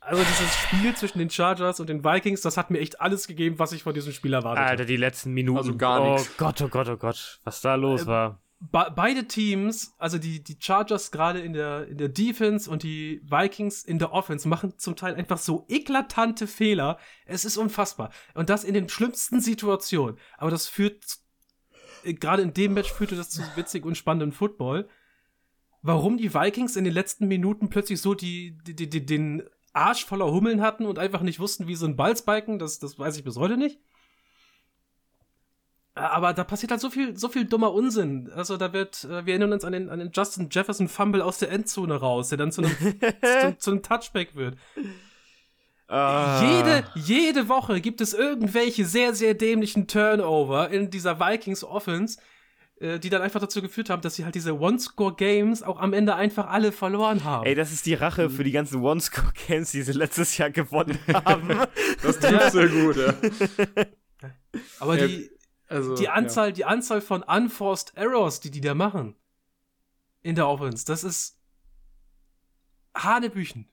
[0.00, 3.58] Also dieses Spiel zwischen den Chargers und den Vikings, das hat mir echt alles gegeben,
[3.60, 5.58] was ich von diesem Spiel erwartet Alter, die letzten Minuten.
[5.58, 6.36] Also gar oh nix.
[6.36, 7.40] Gott, oh Gott, oh Gott.
[7.44, 8.41] Was da los Äh, war.
[8.70, 13.20] Be beide Teams, also die, die Chargers gerade in der, in der Defense und die
[13.24, 16.96] Vikings in der Offense, machen zum Teil einfach so eklatante Fehler.
[17.26, 18.12] Es ist unfassbar.
[18.34, 20.16] Und das in den schlimmsten Situationen.
[20.38, 21.02] Aber das führt,
[22.04, 24.88] äh, gerade in dem Match führte das zu witzig und spannendem Football.
[25.82, 29.42] Warum die Vikings in den letzten Minuten plötzlich so die, die, die, den
[29.72, 32.96] Arsch voller Hummeln hatten und einfach nicht wussten, wie sie einen Ball spiken, das, das
[32.96, 33.80] weiß ich bis heute nicht.
[35.94, 38.30] Aber da passiert halt so viel, so viel dummer Unsinn.
[38.34, 41.38] Also da wird, äh, wir erinnern uns an den, an den Justin Jefferson Fumble aus
[41.38, 42.74] der Endzone raus, der dann zu einem,
[43.22, 44.56] zu, zu einem Touchback wird.
[45.88, 46.42] Ah.
[46.42, 52.18] Jede, jede Woche gibt es irgendwelche sehr, sehr dämlichen Turnover in dieser Vikings Offense,
[52.80, 56.14] äh, die dann einfach dazu geführt haben, dass sie halt diese One-Score-Games auch am Ende
[56.14, 57.44] einfach alle verloren haben.
[57.44, 61.48] Ey, das ist die Rache für die ganzen One-Score-Games, die sie letztes Jahr gewonnen haben.
[62.02, 63.12] Das trifft sehr gut, ja.
[64.80, 65.30] Aber Ja, die,
[65.72, 69.14] Also, die Anzahl, die Anzahl von unforced Errors, die die da machen
[70.22, 71.40] in der Offense, das ist
[72.94, 73.68] Hanebüchen,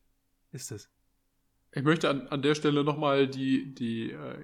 [0.51, 0.85] ist es.
[0.85, 0.89] Ja.
[1.71, 4.43] Ich möchte an, an der Stelle nochmal die, die, äh,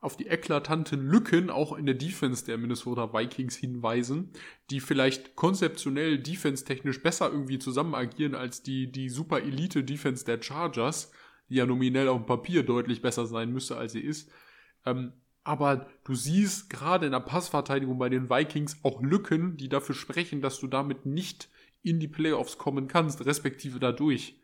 [0.00, 4.32] auf die eklatanten Lücken auch in der Defense der Minnesota Vikings hinweisen,
[4.70, 11.12] die vielleicht konzeptionell defense-technisch besser irgendwie zusammen agieren als die, die super Elite-Defense der Chargers,
[11.48, 14.30] die ja nominell auf dem Papier deutlich besser sein müsste, als sie ist.
[14.86, 15.12] Ähm,
[15.44, 20.42] aber du siehst gerade in der Passverteidigung bei den Vikings auch Lücken, die dafür sprechen,
[20.42, 21.48] dass du damit nicht
[21.82, 24.36] in die Playoffs kommen kannst, respektive dadurch.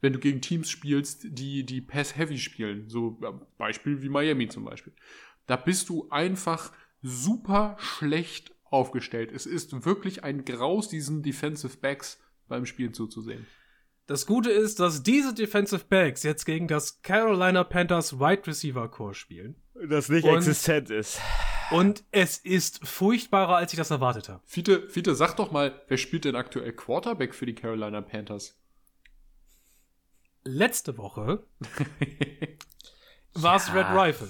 [0.00, 3.20] Wenn du gegen Teams spielst, die, die Pass-Heavy spielen, so
[3.56, 4.92] Beispiel wie Miami zum Beispiel.
[5.46, 6.72] Da bist du einfach
[7.02, 9.30] super schlecht aufgestellt.
[9.32, 13.46] Es ist wirklich ein Graus, diesen Defensive Backs beim Spielen zuzusehen.
[14.12, 19.14] Das Gute ist, dass diese Defensive Backs jetzt gegen das Carolina Panthers Wide Receiver Core
[19.14, 19.54] spielen.
[19.88, 21.18] das nicht Und- existent ist.
[21.70, 24.42] Und es ist furchtbarer, als ich das erwartet habe.
[24.44, 28.60] Fiete, Fiete, sag doch mal, wer spielt denn aktuell Quarterback für die Carolina Panthers?
[30.44, 31.42] Letzte Woche
[33.32, 33.72] war es Ja.
[33.72, 34.28] Red Rifle.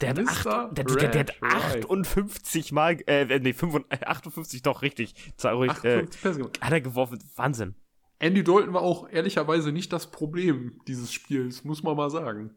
[0.00, 0.44] Der hat, acht,
[0.78, 1.90] der, der, der hat Red Rife.
[1.90, 5.14] 58 Mal, äh, nee, 55, 58 doch, richtig.
[5.42, 6.60] Ruhig, äh, 58 Pässe gemacht.
[6.60, 7.18] hat er geworfen.
[7.34, 7.74] Wahnsinn.
[8.18, 12.54] Andy Dalton war auch ehrlicherweise nicht das Problem dieses Spiels, muss man mal sagen.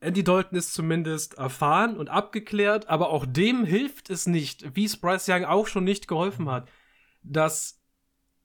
[0.00, 4.96] Andy Dalton ist zumindest erfahren und abgeklärt, aber auch dem hilft es nicht, wie es
[4.96, 6.68] Bryce Young auch schon nicht geholfen hat,
[7.22, 7.80] dass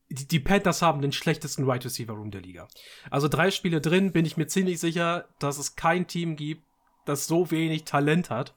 [0.09, 2.68] die, die Panthers haben den schlechtesten Wide Receiver Room der Liga.
[3.09, 6.64] Also drei Spiele drin, bin ich mir ziemlich sicher, dass es kein Team gibt,
[7.05, 8.53] das so wenig Talent hat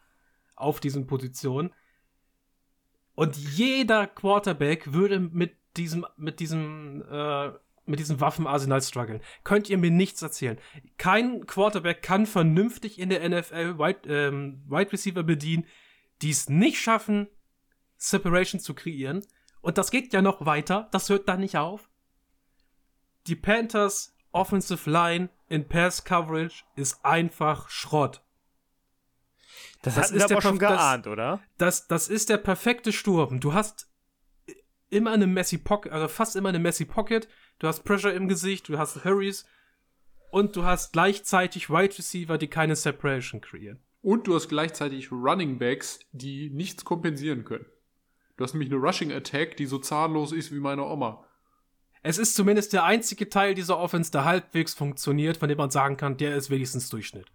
[0.57, 1.73] auf diesen Positionen.
[3.15, 7.49] Und jeder Quarterback würde mit diesem, mit diesem, äh,
[7.87, 9.20] mit diesem Waffenarsenal strugglen.
[9.45, 10.59] Könnt ihr mir nichts erzählen.
[10.97, 15.66] Kein Quarterback kann vernünftig in der NFL Wide, ähm, Wide Receiver bedienen,
[16.22, 17.29] die es nicht schaffen,
[17.97, 19.25] Separation zu kreieren.
[19.61, 20.89] Und das geht ja noch weiter.
[20.93, 21.89] Das hört da nicht auf.
[23.27, 28.22] Die Panthers Offensive Line in Pass Coverage ist einfach Schrott.
[29.83, 31.41] Das, Das ist aber schon Perf- das- geahnt, oder?
[31.59, 33.41] das, das ist der perfekte Sturm.
[33.41, 33.89] Du hast
[34.91, 37.28] immer eine Messy Pocket, also fast immer eine Messy Pocket.
[37.59, 39.47] Du hast Pressure im Gesicht, du hast Hurries
[40.30, 43.78] und du hast gleichzeitig Wide Receiver, die keine Separation kreieren.
[44.03, 47.66] Und du hast gleichzeitig Running Backs, die nichts kompensieren können.
[48.37, 51.24] Du hast nämlich eine Rushing Attack, die so zahnlos ist wie meine Oma.
[52.03, 55.97] Es ist zumindest der einzige Teil dieser Offense, der halbwegs funktioniert, von dem man sagen
[55.97, 57.26] kann, der ist wenigstens Durchschnitt.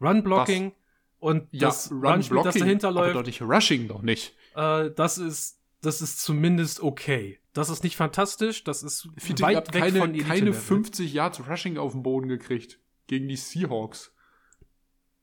[0.00, 0.72] Run Blocking
[1.20, 4.34] und das Run-Spiel, das dahinter aber doch läuft, nicht Rushing doch nicht.
[4.56, 7.38] äh, das ist das ist zumindest okay.
[7.52, 10.60] Das ist nicht fantastisch, das ist Fiete, weit weg keine, von Elite keine Level.
[10.60, 12.78] 50 Yards Rushing auf den Boden gekriegt.
[13.06, 14.14] Gegen die Seahawks.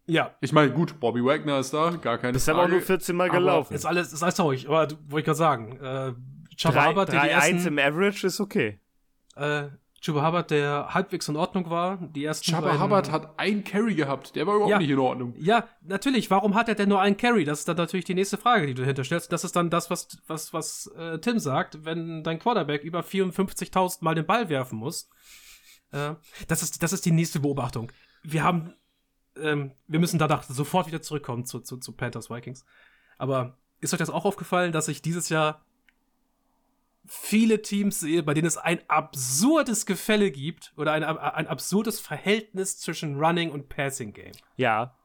[0.08, 2.76] Ja, Ich meine, gut, Bobby Wagner ist da, gar keine Bist aber auch Frage.
[2.78, 3.74] nur 14 Mal aber gelaufen.
[3.74, 4.68] ist alles, ist alles traurig.
[4.68, 6.14] Aber wollte ich gerade sagen, äh,
[6.49, 8.80] die 3-1 ersten, im Average ist okay.
[9.36, 9.68] äh,
[10.00, 14.36] Chuba Hubbard, der halbwegs in Ordnung war, die ersten beiden- Hubbard hat ein Carry gehabt,
[14.36, 14.78] der war überhaupt Ja.
[14.78, 15.34] nicht in Ordnung.
[15.39, 16.30] Ja, natürlich.
[16.30, 17.45] Warum hat er denn nur einen Carry?
[17.45, 19.32] Das ist dann natürlich die nächste Frage, die du dahinter stellst.
[19.32, 24.04] Das ist dann das, was, was, was äh, Tim sagt, wenn dein Quarterback über 54.000
[24.04, 25.10] Mal den Ball werfen muss.
[25.91, 26.14] Äh,
[26.48, 27.91] das, ist, das ist die nächste Beobachtung.
[28.22, 28.74] Wir haben,
[29.36, 32.66] ähm, wir müssen danach sofort wieder zurückkommen zu, zu, zu Panthers Vikings.
[33.18, 35.64] Aber ist euch das auch aufgefallen, dass ich dieses Jahr
[37.08, 42.80] viele Teams sehe, bei denen es ein absurdes Gefälle gibt oder ein, ein absurdes Verhältnis
[42.80, 44.34] zwischen Running und Passing Game?
[44.58, 44.95] Ja.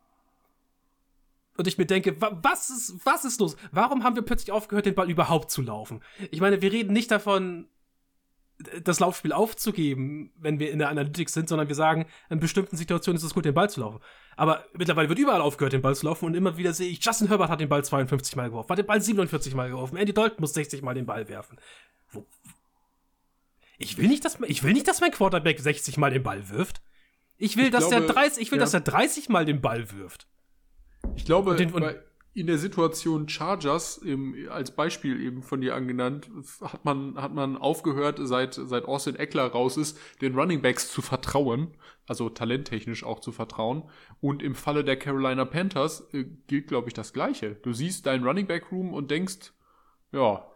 [1.57, 3.57] Und ich mir denke, wa was ist, was ist los?
[3.71, 6.03] Warum haben wir plötzlich aufgehört, den Ball überhaupt zu laufen?
[6.31, 7.69] Ich meine, wir reden nicht davon,
[8.85, 13.17] das Laufspiel aufzugeben, wenn wir in der Analytics sind, sondern wir sagen, in bestimmten Situationen
[13.17, 14.01] ist es gut, den Ball zu laufen.
[14.37, 17.29] Aber mittlerweile wird überall aufgehört, den Ball zu laufen und immer wieder sehe ich, Justin
[17.29, 20.41] Herbert hat den Ball 52 Mal geworfen, hat den Ball 47 Mal geworfen, Andy Dalton
[20.41, 21.59] muss 60 Mal den Ball werfen.
[23.83, 26.83] Ich will nicht, dass, ich will nicht, dass mein Quarterback 60 Mal den Ball wirft.
[27.39, 28.65] Ich will, Ich dass glaube, der 30, ich will, ja.
[28.65, 30.27] dass er 30 Mal den Ball wirft.
[31.17, 32.01] Ich glaube, Und den- und- bei,
[32.35, 36.31] in der Situation Chargers, im, als Beispiel eben von dir angenannt,
[36.63, 41.03] hat man, hat man aufgehört, seit, seit Austin Eckler raus ist, den Running Backs zu
[41.03, 41.77] vertrauen,
[42.07, 43.83] also talenttechnisch auch zu vertrauen.
[44.23, 47.57] Und im Falle der Carolina Panthers äh, gilt, glaube ich, das Gleiche.
[47.57, 49.53] Du siehst deinen Running Back Room und denkst,
[50.13, 50.47] ja,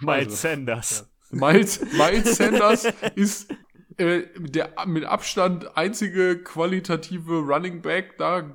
[0.00, 0.36] Miles Scheiße.
[0.36, 1.10] Sanders.
[1.30, 3.50] Miles, Miles Sanders ist
[3.98, 8.54] äh, der mit Abstand einzige qualitative Running Back da,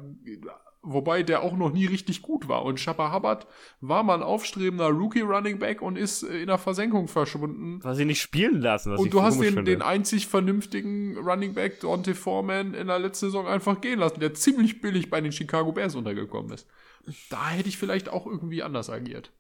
[0.83, 2.63] wobei der auch noch nie richtig gut war.
[2.63, 3.47] Und Shepard Hubbard
[3.79, 7.79] war mal ein aufstrebender Rookie Running Back und ist äh, in der Versenkung verschwunden.
[7.83, 8.95] Was sie nicht spielen lassen.
[8.95, 13.47] Und du hast den, den einzig vernünftigen Running Back, Dante Foreman, in der letzten Saison
[13.47, 16.67] einfach gehen lassen, der ziemlich billig bei den Chicago Bears untergekommen ist.
[17.29, 19.31] Da hätte ich vielleicht auch irgendwie anders agiert.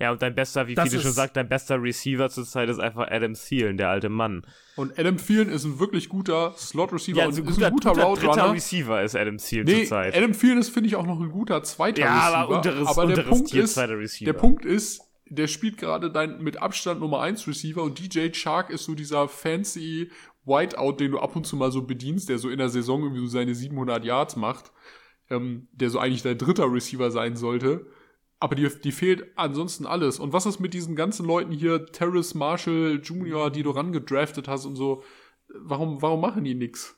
[0.00, 3.08] Ja, und dein bester, wie Das viele schon sagt, dein bester Receiver zurzeit ist einfach
[3.10, 4.46] Adam Thielen, der alte Mann.
[4.76, 8.04] Und Adam Thielen ist ein wirklich guter Slot-Receiver Ja, und ist guter, ein guter, guter
[8.04, 8.54] Route dritter Runner.
[8.54, 10.16] Receiver ist Adam Thielen Nee, zurzeit.
[10.16, 12.36] Adam Thielen ist, finde ich, auch noch ein guter zweiter ja, Receiver.
[12.38, 14.32] aber unteres, aber der unteres Punkt Tier ist, zweiter Receiver.
[14.32, 18.70] der Punkt ist, der spielt gerade dein mit Abstand Nummer 1 Receiver und DJ Shark
[18.70, 20.10] ist so dieser fancy
[20.46, 23.20] Whiteout, den du ab und zu mal so bedienst, der so in der Saison irgendwie
[23.20, 24.72] so seine 700 Yards macht,
[25.28, 27.86] ähm, der so eigentlich dein dritter Receiver sein sollte.
[28.42, 30.18] Aber die, die fehlt ansonsten alles.
[30.18, 34.64] Und was ist mit diesen ganzen Leuten hier, Terrace Marshall Jr., die du rangedraftet hast
[34.64, 35.04] und so?
[35.48, 36.96] Warum, warum machen die nix?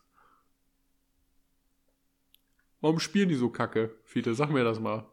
[2.81, 4.35] Warum spielen die so kacke, Fiete?
[4.35, 5.07] Sag mir das mal.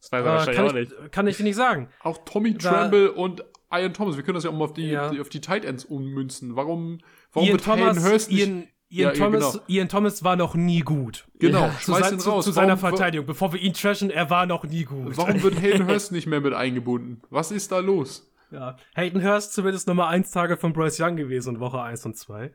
[0.00, 0.92] das weiß er Äh, wahrscheinlich kann, auch nicht.
[1.06, 1.88] ich, kann ich dir nicht sagen.
[2.00, 4.88] Auch Tommy Da- Tremble und Ian Thomas, wir können das ja auch mal auf die,
[4.88, 5.10] Ja.
[5.20, 6.56] auf die Tight Ends ummünzen.
[6.56, 7.00] Warum,
[7.32, 8.40] warum Ian wird Hayden Thomas, Hurst nicht...
[8.46, 9.64] Ian, Ian, Ja, Thomas, genau.
[9.66, 11.26] Ian Thomas war noch nie gut.
[11.38, 12.44] Genau, Ja, Zu, schmeiß ihn raus.
[12.44, 13.26] zu seiner warum, Verteidigung.
[13.26, 15.16] Bevor wir ihn trashen, er war noch nie gut.
[15.16, 17.22] Warum wird Hayden Hurst nicht mehr mit eingebunden?
[17.30, 18.30] Was ist da los?
[18.50, 18.76] Ja.
[18.94, 22.52] Hayden Hurst zumindest Nummer 1 Tage von Bryce Young gewesen, Woche 1 und 2.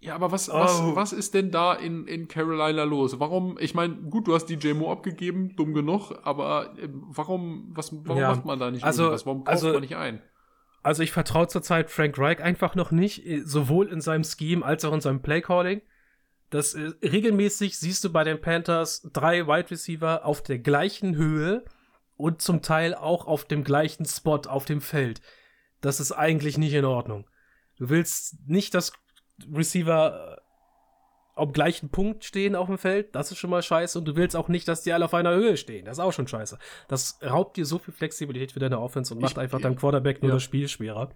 [0.00, 0.54] Ja, aber was, Oh.
[0.54, 3.18] was, was ist denn da in, in Carolina los?
[3.20, 7.90] Warum, ich meine, gut, du hast DJ Moore abgegeben, dumm genug, aber äh, warum, was,
[8.04, 9.24] warum Ja, macht man da nicht also- irgendwas?
[9.26, 10.20] Warum kauft also- man nicht ein?
[10.84, 14.84] Also ich vertraue zurzeit Frank Reich einfach noch nicht, eh, sowohl in seinem Scheme als
[14.84, 15.80] auch in seinem Playcalling.
[16.50, 21.64] Das äh, regelmäßig siehst du bei den Panthers drei Wide Receiver auf der gleichen Höhe
[22.16, 25.22] und zum Teil auch auf dem gleichen Spot auf dem Feld.
[25.80, 27.30] Das ist eigentlich nicht in Ordnung.
[27.78, 28.92] Du willst nicht, dass
[29.50, 30.43] Receiver äh,
[31.36, 33.98] am gleichen Punkt stehen auf dem Feld, das ist schon mal scheiße.
[33.98, 35.84] Und du willst auch nicht, dass die alle auf einer Höhe stehen.
[35.84, 36.58] Das ist auch schon scheiße.
[36.88, 40.22] Das raubt dir so viel Flexibilität für deine Offense und macht Ich- einfach deinem Quarterback
[40.22, 40.36] nur ja.
[40.36, 41.10] das Spiel schwerer.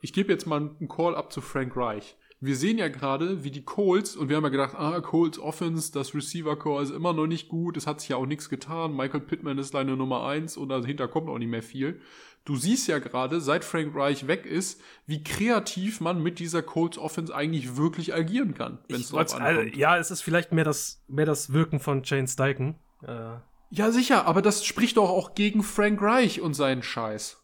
[0.00, 2.16] Ich gebe jetzt mal einen Call up zu Frank Reich.
[2.40, 5.92] Wir sehen ja gerade, wie die Colts, und wir haben ja gedacht, ah, Colts Offense,
[5.92, 8.96] das Receiver Core ist immer noch nicht gut, es hat sich ja auch nichts getan,
[8.96, 12.00] Michael Pittman ist deine Nummer eins und dahinter kommt auch nicht mehr viel.
[12.44, 16.98] Du siehst ja gerade, seit Frank Reich weg ist, wie kreativ man mit dieser Colts
[16.98, 19.76] Offense eigentlich wirklich agieren kann, wenn es drauf wollt's- also, ankommt.
[19.76, 22.76] ja, es ist vielleicht mehr das, mehr das Wirken von Jane Steichen.
[23.06, 23.36] Äh,
[23.70, 27.38] Ja, sicher, aber das spricht doch auch gegen Frank Reich und seinen Scheiß.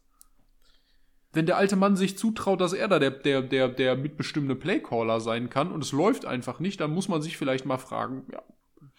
[1.32, 5.20] Wenn der alte Mann sich zutraut, dass er da der, der, der, der mitbestimmende Playcaller
[5.20, 8.42] sein kann und es läuft einfach nicht, dann muss man sich vielleicht mal fragen, ja,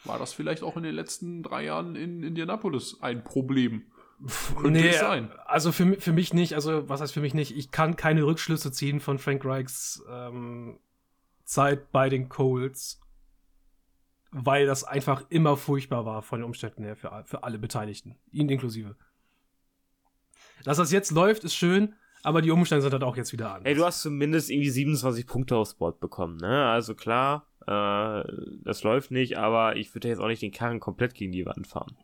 [0.05, 3.91] war das vielleicht auch in den letzten drei Jahren in Indianapolis ein Problem?
[4.61, 5.31] Könnte es sein.
[5.45, 8.71] also für, für mich nicht, also was heißt für mich nicht, ich kann keine Rückschlüsse
[8.71, 10.79] ziehen von Frank Reichs ähm,
[11.45, 12.99] Zeit bei den Colts,
[14.31, 18.49] weil das einfach immer furchtbar war von den Umständen her für, für alle Beteiligten, ihn
[18.49, 18.95] inklusive.
[20.63, 23.65] Dass das jetzt läuft, ist schön, aber die Umstände sind halt auch jetzt wieder an.
[23.65, 26.65] Ey, du hast zumindest irgendwie 27 Punkte aufs Board bekommen, ne?
[26.65, 28.23] Also klar, äh,
[28.63, 31.67] das läuft nicht, aber ich würde jetzt auch nicht den Karren komplett gegen die Wand
[31.67, 31.95] fahren.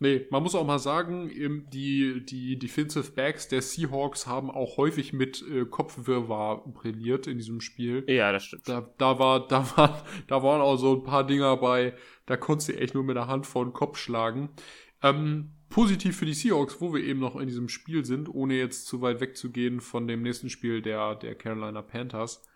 [0.00, 1.28] Nee, man muss auch mal sagen,
[1.72, 7.60] die, die Defensive Backs der Seahawks haben auch häufig mit äh, Kopfwirrwarr brilliert in diesem
[7.60, 8.04] Spiel.
[8.06, 8.68] Ja, das stimmt.
[8.68, 11.94] Da, da, war, da, war, da waren auch so ein paar Dinger bei,
[12.26, 14.50] da konntest du echt nur mit der Hand vor den Kopf schlagen.
[15.02, 18.86] Ähm, positiv für die Seahawks, wo wir eben noch in diesem Spiel sind, ohne jetzt
[18.86, 22.47] zu weit wegzugehen von dem nächsten Spiel der, der Carolina Panthers.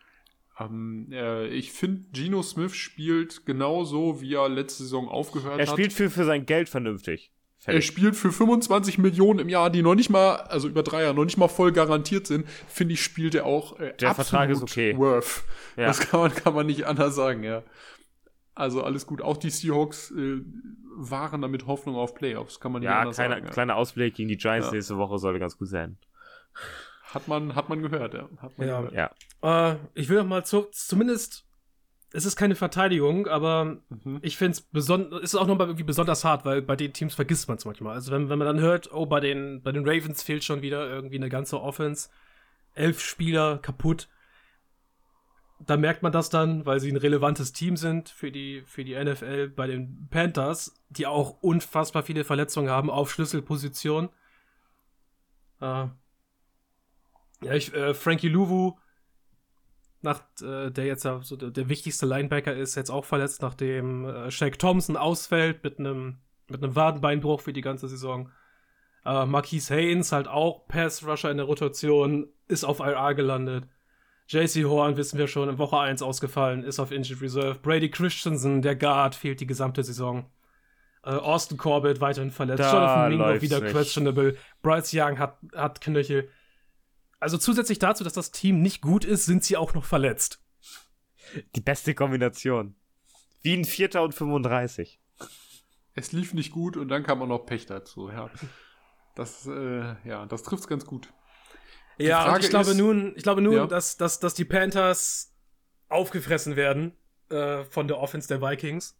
[0.70, 5.60] Ähm, äh, ich finde, Geno Smith spielt genauso, wie er letzte Saison aufgehört hat.
[5.60, 7.32] Er spielt für, für sein Geld vernünftig.
[7.64, 11.14] Er spielt für 25 Millionen im Jahr, die noch nicht mal, also über drei Jahre,
[11.14, 14.62] noch nicht mal voll garantiert sind, finde ich, spielt er auch äh, Der Vertrag ist
[14.62, 14.96] okay.
[14.96, 15.44] Worth.
[15.76, 15.86] Ja.
[15.86, 17.62] Das kann man, kann man nicht anders sagen, ja.
[18.54, 19.22] Also alles gut.
[19.22, 20.40] Auch die Seahawks äh,
[20.96, 23.46] waren damit Hoffnung auf Playoffs, kann man nicht Ja, anders kleiner, sagen.
[23.46, 23.52] Ja.
[23.52, 24.74] kleiner Ausblick gegen die Giants Ja.
[24.74, 25.98] nächste Woche sollte ganz gut sein.
[27.12, 28.28] Hat man, hat man gehört, ja.
[28.38, 28.80] Hat man Ja.
[28.82, 29.12] gehört.
[29.42, 29.70] Ja.
[29.72, 31.44] Äh, ich will noch mal zu, zumindest,
[32.12, 34.18] es ist keine Verteidigung, aber Mhm.
[34.22, 37.48] ich finde es besonders, ist auch nochmal irgendwie besonders hart, weil bei den Teams vergisst
[37.48, 37.94] man es manchmal.
[37.94, 40.88] Also wenn, wenn man dann hört, oh, bei den, bei den Ravens fehlt schon wieder
[40.88, 42.08] irgendwie eine ganze Offense,
[42.74, 44.08] elf Spieler kaputt,
[45.64, 48.94] da merkt man das dann, weil sie ein relevantes Team sind für die, für die
[48.96, 49.48] NFL.
[49.50, 54.10] Bei den Panthers, die auch unfassbar viele Verletzungen haben auf Schlüsselpositionen.
[55.60, 55.86] Äh,
[57.42, 58.76] ja, ich, äh, Frankie Louvu,
[60.02, 64.04] nach, äh, der jetzt ja so der, der wichtigste Linebacker ist, jetzt auch verletzt, nachdem
[64.04, 66.18] äh, Shaq Thompson ausfällt mit einem
[66.52, 68.30] mit einem Wadenbeinbruch für die ganze Saison.
[69.04, 73.66] Äh, Marquise Haynes halt auch Pass-Rusher in der Rotation, ist auf IR gelandet.
[74.28, 77.58] JC Horn, wissen wir schon, in Woche 1 ausgefallen, ist auf Injured Reserve.
[77.60, 80.26] Brady Christensen, der Guard, fehlt die gesamte Saison.
[81.04, 82.60] Äh, Austin Corbett weiterhin verletzt.
[82.60, 83.72] Da Jonathan Mingo wieder nicht.
[83.72, 84.36] questionable.
[84.62, 86.28] Bryce Young hat, hat Knöchel.
[87.22, 90.42] Also zusätzlich dazu, dass das Team nicht gut ist, sind sie auch noch verletzt.
[91.54, 92.74] Die beste Kombination.
[93.42, 94.98] Wie ein Vierter und 35.
[95.94, 98.28] Es lief nicht gut und dann kam auch noch Pech dazu, ja.
[99.14, 101.12] Das, äh, ja, das trifft's ganz gut.
[101.98, 103.66] Ja, und Frage ich glaube ist- nun, ich glaube nun, Ja.
[103.66, 105.32] dass, dass, dass die Panthers
[105.88, 106.96] aufgefressen werden
[107.30, 108.98] äh, von der Offense der Vikings.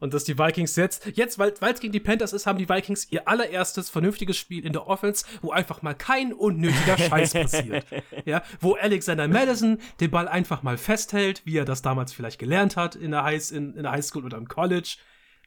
[0.00, 3.06] Und dass die Vikings jetzt, jetzt, weil es gegen die Panthers ist, haben die Vikings
[3.10, 7.86] ihr allererstes vernünftiges Spiel in der Offense, wo einfach mal kein unnötiger Scheiß passiert.
[8.24, 12.76] Ja, wo Alexander Madison den Ball einfach mal festhält, wie er das damals vielleicht gelernt
[12.76, 14.96] hat in der, High, in, in der Highschool oder im College.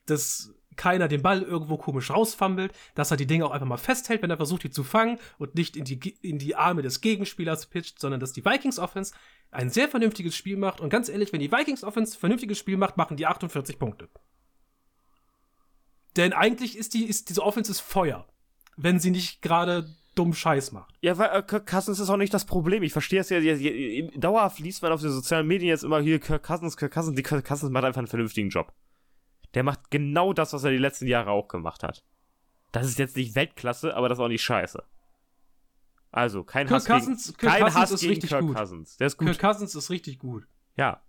[0.05, 4.21] Dass keiner den Ball irgendwo komisch rausfummelt, dass er die Dinge auch einfach mal festhält,
[4.21, 7.67] wenn er versucht, die zu fangen und nicht in die, in die Arme des Gegenspielers
[7.67, 9.13] pitcht, sondern dass die Vikings Offense
[9.51, 10.81] ein sehr vernünftiges Spiel macht.
[10.81, 14.09] Und ganz ehrlich, wenn die Vikings Offense vernünftiges Spiel macht, machen die 48 Punkte.
[16.16, 18.28] Denn eigentlich ist die, ist diese Offense ist Feuer,
[18.78, 20.93] wenn sie nicht gerade dumm Scheiß macht.
[21.01, 22.84] Ja, weil äh, Kirk Cousins ist auch nicht das Problem.
[22.84, 25.99] Ich verstehe es ja, ja, ja, dauerhaft liest man auf den sozialen Medien jetzt immer
[26.01, 27.16] hier Kirk Cousins, Kirk Cousins.
[27.16, 28.74] Die Kirk Cousins macht einfach einen vernünftigen Job.
[29.55, 32.03] Der macht genau das, was er die letzten Jahre auch gemacht hat.
[32.72, 34.84] Das ist jetzt nicht Weltklasse, aber das ist auch nicht scheiße.
[36.11, 38.55] Also, kein Kirk Hass gegen, Cousins- Kirk kein Cousins Hass ist gegen richtig Kirk gut.
[38.55, 38.97] Cousins.
[38.97, 39.28] Der ist gut.
[39.28, 40.45] Kirk Cousins ist richtig gut.
[40.76, 41.01] ja.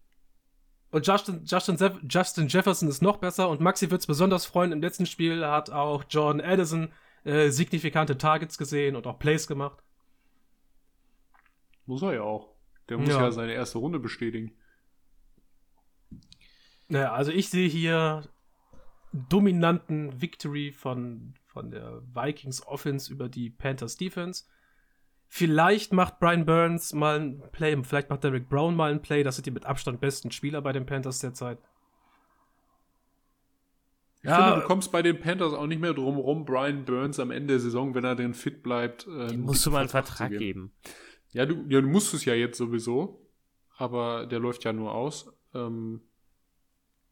[0.94, 1.76] Und Justin, Justin,
[2.08, 4.70] Justin Jefferson ist noch besser und Maxi wird es besonders freuen.
[4.70, 6.92] Im letzten Spiel hat auch Jordan Addison
[7.24, 9.82] äh, signifikante Targets gesehen und auch Plays gemacht.
[11.86, 12.54] Muss er ja auch.
[12.88, 13.22] Der muss Ja.
[13.22, 14.52] ja, seine erste Runde bestätigen.
[16.86, 18.22] Naja, also ich sehe hier
[19.12, 24.44] dominanten Victory von, von der Vikings Offense über die Panthers Defense.
[25.36, 29.24] Vielleicht macht Brian Burns mal ein Play, vielleicht macht Derek Brown mal ein Play.
[29.24, 31.58] Das sind die mit Abstand besten Spieler bei den Panthers derzeit.
[34.22, 34.36] Ich Ja.
[34.36, 37.54] finde, du kommst bei den Panthers auch nicht mehr drum rum, Brian Burns am Ende
[37.54, 39.08] der Saison, wenn er denn fit bleibt.
[39.08, 40.72] Äh, musst du mal einen Vertrag geben.
[41.32, 43.28] Ja du, ja, du musst es ja jetzt sowieso,
[43.76, 45.36] aber der läuft ja nur aus.
[45.52, 46.02] Ähm,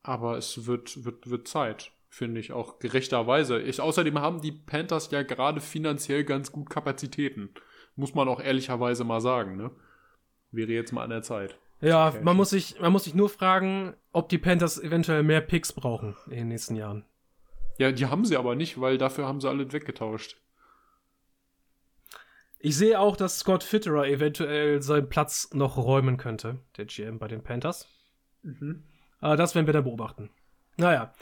[0.04, 3.60] aber es wird, wird, wird Zeit, finde ich, auch gerechterweise.
[3.60, 7.50] Ich, außerdem haben die Panthers ja gerade finanziell ganz gut Kapazitäten.
[7.96, 9.70] Muss man auch ehrlicherweise mal sagen, ne?
[10.50, 11.58] Wäre jetzt mal an der Zeit.
[11.80, 12.20] Ja, Okay.
[12.22, 16.16] man muss, sich, man muss sich nur fragen, ob die Panthers eventuell mehr Picks brauchen
[16.26, 17.04] in den nächsten Jahren.
[17.78, 20.36] Ja, die haben sie aber nicht, weil dafür haben sie alle weggetauscht.
[22.58, 27.26] Ich sehe auch, dass Scott Fitterer eventuell seinen Platz noch räumen könnte, der GM bei
[27.26, 27.88] den Panthers.
[29.20, 30.30] Aber das werden wir dann beobachten.
[30.76, 31.12] Naja,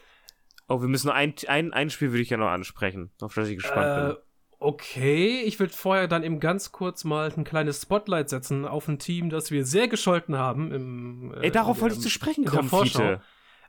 [0.68, 3.48] Oh, wir müssen noch ein, ein, ein Spiel würde ich ja noch ansprechen, auf das
[3.48, 4.20] ich gespannt äh,
[4.60, 8.98] okay, ich würde vorher dann eben ganz kurz mal ein kleines Spotlight setzen auf ein
[8.98, 10.70] Team, das wir sehr gescholten haben.
[10.70, 11.46] Im, äh.
[11.46, 12.68] Ey, darauf in wollte ich zu sprechen kommen.
[12.68, 13.20] Fiete.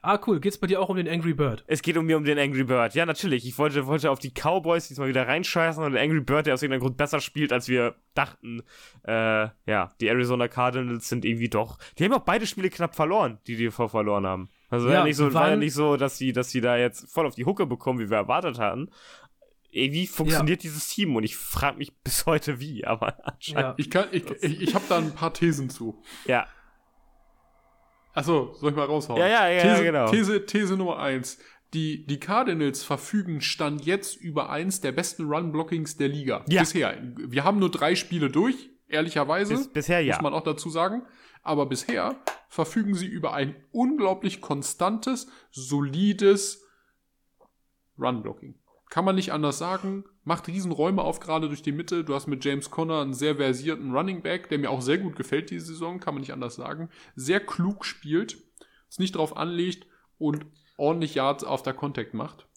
[0.03, 0.39] Ah, cool.
[0.39, 1.63] Geht's bei dir auch um den Angry Bird?
[1.67, 2.95] Es geht um mir um den Angry Bird.
[2.95, 3.45] Ja, natürlich.
[3.45, 6.63] Ich wollte, wollte auf die Cowboys diesmal wieder reinscheißen und den Angry Bird, der aus
[6.63, 8.63] irgendeinem Grund besser spielt, als wir dachten.
[9.03, 11.77] Äh, ja, die Arizona Cardinals sind irgendwie doch.
[11.97, 14.49] Die haben auch beide Spiele knapp verloren, die die vor verloren haben.
[14.71, 16.77] Also ja, war, ja nicht so, war ja nicht so, dass sie, dass sie da
[16.77, 18.89] jetzt voll auf die Hucke bekommen, wie wir erwartet hatten.
[19.72, 20.69] Irgendwie funktioniert ja.
[20.69, 23.69] dieses Team und ich frage mich bis heute wie, aber anscheinend.
[23.69, 23.76] Ja.
[23.78, 26.03] Ich, kann, ich, ich, ich habe da ein paar Thesen zu.
[26.26, 26.47] Ja.
[28.13, 29.19] Achso, soll ich mal raushauen?
[29.19, 30.11] Ja, ja, ja, These, genau.
[30.11, 31.38] These, These Nummer eins.
[31.74, 36.43] Die, die Cardinals verfügen Stand jetzt über eins der besten Run-Blockings der Liga.
[36.49, 36.59] Ja.
[36.59, 36.97] Bisher.
[37.15, 39.55] Wir haben nur drei Spiele durch, ehrlicherweise.
[39.55, 40.15] Bis, bisher ja.
[40.15, 41.03] Muss man auch dazu sagen.
[41.43, 46.67] Aber bisher verfügen sie über ein unglaublich konstantes, solides
[47.97, 48.61] Run-Blocking.
[48.91, 50.03] Kann man nicht anders sagen.
[50.25, 52.03] Macht Riesenräume auf, gerade durch die Mitte.
[52.03, 55.15] Du hast mit James Conner einen sehr versierten Running Back, der mir auch sehr gut
[55.15, 56.89] gefällt diese Saison, kann man nicht anders sagen.
[57.15, 58.37] Sehr klug spielt,
[58.89, 59.87] es nicht drauf anlegt
[60.17, 62.47] und ordentlich Yards auf der Contact macht.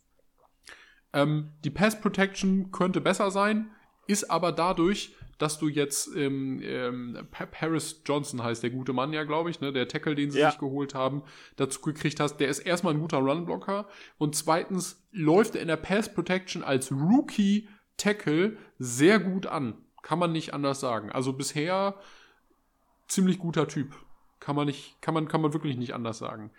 [1.13, 3.71] Ähm, die Pass Protection könnte besser sein,
[4.09, 9.25] ist aber dadurch, dass du jetzt ähm, ähm, Paris Johnson heißt der gute Mann ja,
[9.25, 10.51] glaube ich, ne, der Tackle, den sie ja.
[10.51, 11.23] sich geholt haben,
[11.57, 15.77] dazu gekriegt hast, der ist erstmal ein guter Runblocker und zweitens läuft er in der
[15.77, 19.75] Pass Protection als Rookie Tackle sehr gut an.
[20.03, 21.11] Kann man nicht anders sagen.
[21.11, 21.95] Also bisher
[23.07, 23.95] ziemlich guter Typ.
[24.41, 26.51] Kann man nicht, kann man, kann man wirklich nicht anders sagen.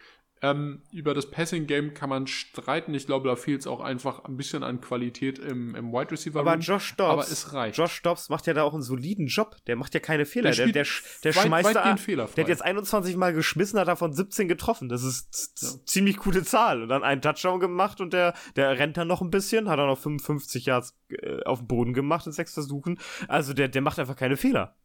[0.42, 2.94] Ähm, über das Passing-Game kann man streiten.
[2.94, 6.42] Ich glaube, da fehlt es auch einfach ein bisschen an Qualität im, im Wide Receiver.
[6.42, 7.78] Aber Josh Dobbs, aber es reicht.
[7.78, 9.56] Josh Dobbs macht ja da auch einen soliden Job.
[9.66, 10.52] Der macht ja keine Fehler.
[10.52, 10.86] Der, der, der,
[11.24, 14.90] der weit, schmeißt da, Fehler Der hat jetzt 21 Mal geschmissen, hat davon 17 getroffen.
[14.90, 15.70] Das ist ja.
[15.86, 16.84] ziemlich gute Zahl.
[16.84, 19.88] Und dann einen Touchdown gemacht und der, der rennt dann noch ein bisschen, hat auch
[19.88, 23.00] noch 55 Yards äh, auf dem Boden gemacht in sechs Versuchen.
[23.30, 24.76] Also der, der macht einfach keine Fehler.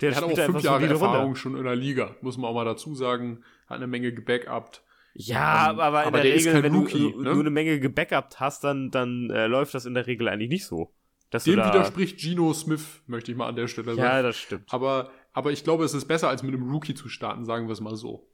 [0.00, 1.40] Der, der hat auch fünf Jahre Erfahrung runter.
[1.40, 3.42] schon in der Liga, muss man auch mal dazu sagen.
[3.66, 4.82] Hat eine Menge gebackupt.
[5.20, 7.34] Ja, ähm, aber in aber der, der Regel, wenn Rookie, du, ne?
[7.34, 10.64] du eine Menge gebackupt hast, dann, dann äh, läuft das in der Regel eigentlich nicht
[10.64, 10.92] so.
[11.32, 13.98] Dem widerspricht Gino Smith, möchte ich mal an der Stelle sagen.
[13.98, 14.72] Ja, das stimmt.
[14.72, 17.72] Aber, aber ich glaube, es ist besser, als mit einem Rookie zu starten, sagen wir
[17.72, 18.28] es mal so.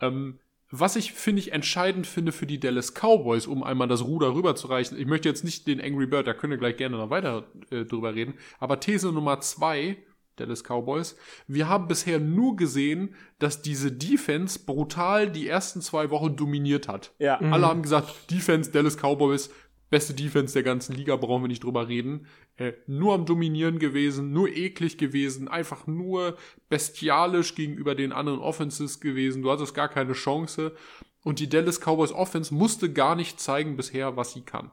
[0.00, 4.34] Ähm, was ich, finde ich, entscheidend finde für die Dallas Cowboys, um einmal das Ruder
[4.34, 7.46] rüberzureichen, ich möchte jetzt nicht den Angry Bird, da können wir gleich gerne noch weiter
[7.70, 9.98] äh, drüber reden, aber These Nummer zwei,
[10.36, 11.16] Dallas Cowboys.
[11.46, 17.12] Wir haben bisher nur gesehen, dass diese Defense brutal die ersten zwei Wochen dominiert hat.
[17.18, 17.38] Ja.
[17.40, 17.52] Mhm.
[17.52, 19.50] Alle haben gesagt, Defense, Dallas Cowboys,
[19.90, 22.26] beste Defense der ganzen Liga, brauchen wir nicht drüber reden.
[22.56, 26.36] Äh, nur am Dominieren gewesen, nur eklig gewesen, einfach nur
[26.68, 29.42] bestialisch gegenüber den anderen Offenses gewesen.
[29.42, 30.74] Du hattest gar keine Chance.
[31.22, 34.70] Und die Dallas Cowboys Offense musste gar nicht zeigen bisher, was sie kann.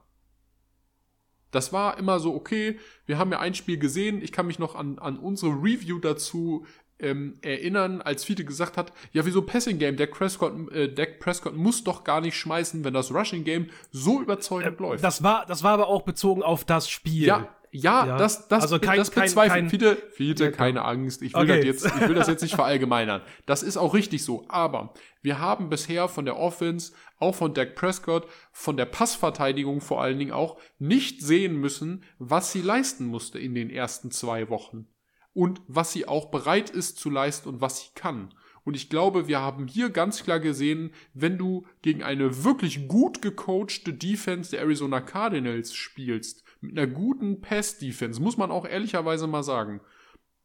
[1.52, 4.22] Das war immer so, okay, wir haben ja ein Spiel gesehen.
[4.22, 6.66] Ich kann mich noch an, an unsere Review dazu
[7.00, 9.98] ähm, erinnern, als Fiete gesagt hat, ja, wieso Passing Game?
[9.98, 14.22] Dak Prescott, äh, Dak Prescott muss doch gar nicht schmeißen, wenn das Rushing Game so
[14.22, 15.04] überzeugend äh, läuft.
[15.04, 17.26] Das war, das war aber auch bezogen auf das Spiel.
[17.26, 18.18] Ja, ja, ja.
[18.18, 19.70] das, das, also kein, das bezweifelt.
[19.70, 21.22] Fiete, Fiete ja, keine Angst.
[21.22, 21.58] Ich will, okay.
[21.58, 23.22] das jetzt, ich will das jetzt nicht verallgemeinern.
[23.46, 24.46] Das ist auch richtig so.
[24.50, 30.02] Aber wir haben bisher von der Offense, auch von Dak Prescott, von der Passverteidigung vor
[30.02, 34.88] allen Dingen auch, nicht sehen müssen, was sie leisten musste in den ersten zwei Wochen.
[35.34, 38.34] Und was sie auch bereit ist zu leisten und was sie kann.
[38.64, 43.22] Und ich glaube, wir haben hier ganz klar gesehen, wenn du gegen eine wirklich gut
[43.22, 49.44] gecoachte Defense der Arizona Cardinals spielst, mit einer guten Pass-Defense, muss man auch ehrlicherweise mal
[49.44, 49.82] sagen.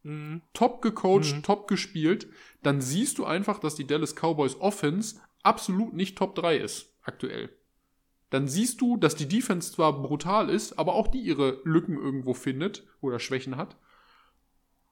[0.02, 0.42] Mhm.
[0.52, 1.42] Top gecoacht, mhm.
[1.42, 2.28] top gespielt,
[2.62, 7.50] dann siehst du einfach, dass die Dallas Cowboys Offense absolut nicht Top 3 ist, aktuell.
[8.30, 12.34] Dann siehst du, dass die Defense zwar brutal ist, aber auch die ihre Lücken irgendwo
[12.34, 13.76] findet oder Schwächen hat.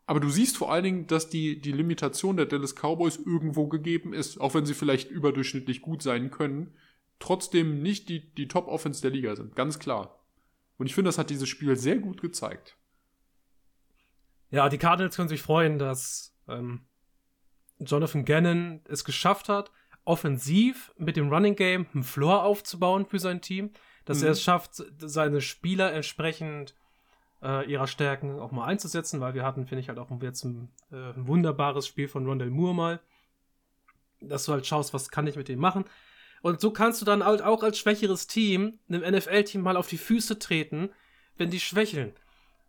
[0.06, 4.12] Aber du siehst vor allen Dingen, dass die, die Limitation der Dallas Cowboys irgendwo gegeben
[4.12, 6.74] ist, auch wenn sie vielleicht überdurchschnittlich gut sein können,
[7.18, 10.23] trotzdem nicht die, die Top-Offense der Liga sind, ganz klar.
[10.76, 12.76] Und ich finde, das hat dieses Spiel sehr gut gezeigt.
[14.50, 16.86] Ja, die Cardinals können sich freuen, dass ähm,
[17.78, 19.70] Jonathan Gannon es geschafft hat,
[20.04, 23.70] offensiv mit dem Running Game einen Floor aufzubauen für sein Team,
[24.04, 24.26] dass mhm.
[24.26, 26.74] er es schafft, seine Spieler entsprechend
[27.42, 30.70] äh, ihrer Stärken auch mal einzusetzen, weil wir hatten, finde ich, halt auch jetzt ein,
[30.90, 33.00] äh, ein wunderbares Spiel von Rondell Moore mal,
[34.20, 35.84] dass du halt schaust, was kann ich mit dem machen.
[36.44, 39.96] Und so kannst du dann halt auch als schwächeres Team einem NFL-Team mal auf die
[39.96, 40.90] Füße treten,
[41.38, 42.12] wenn die schwächeln.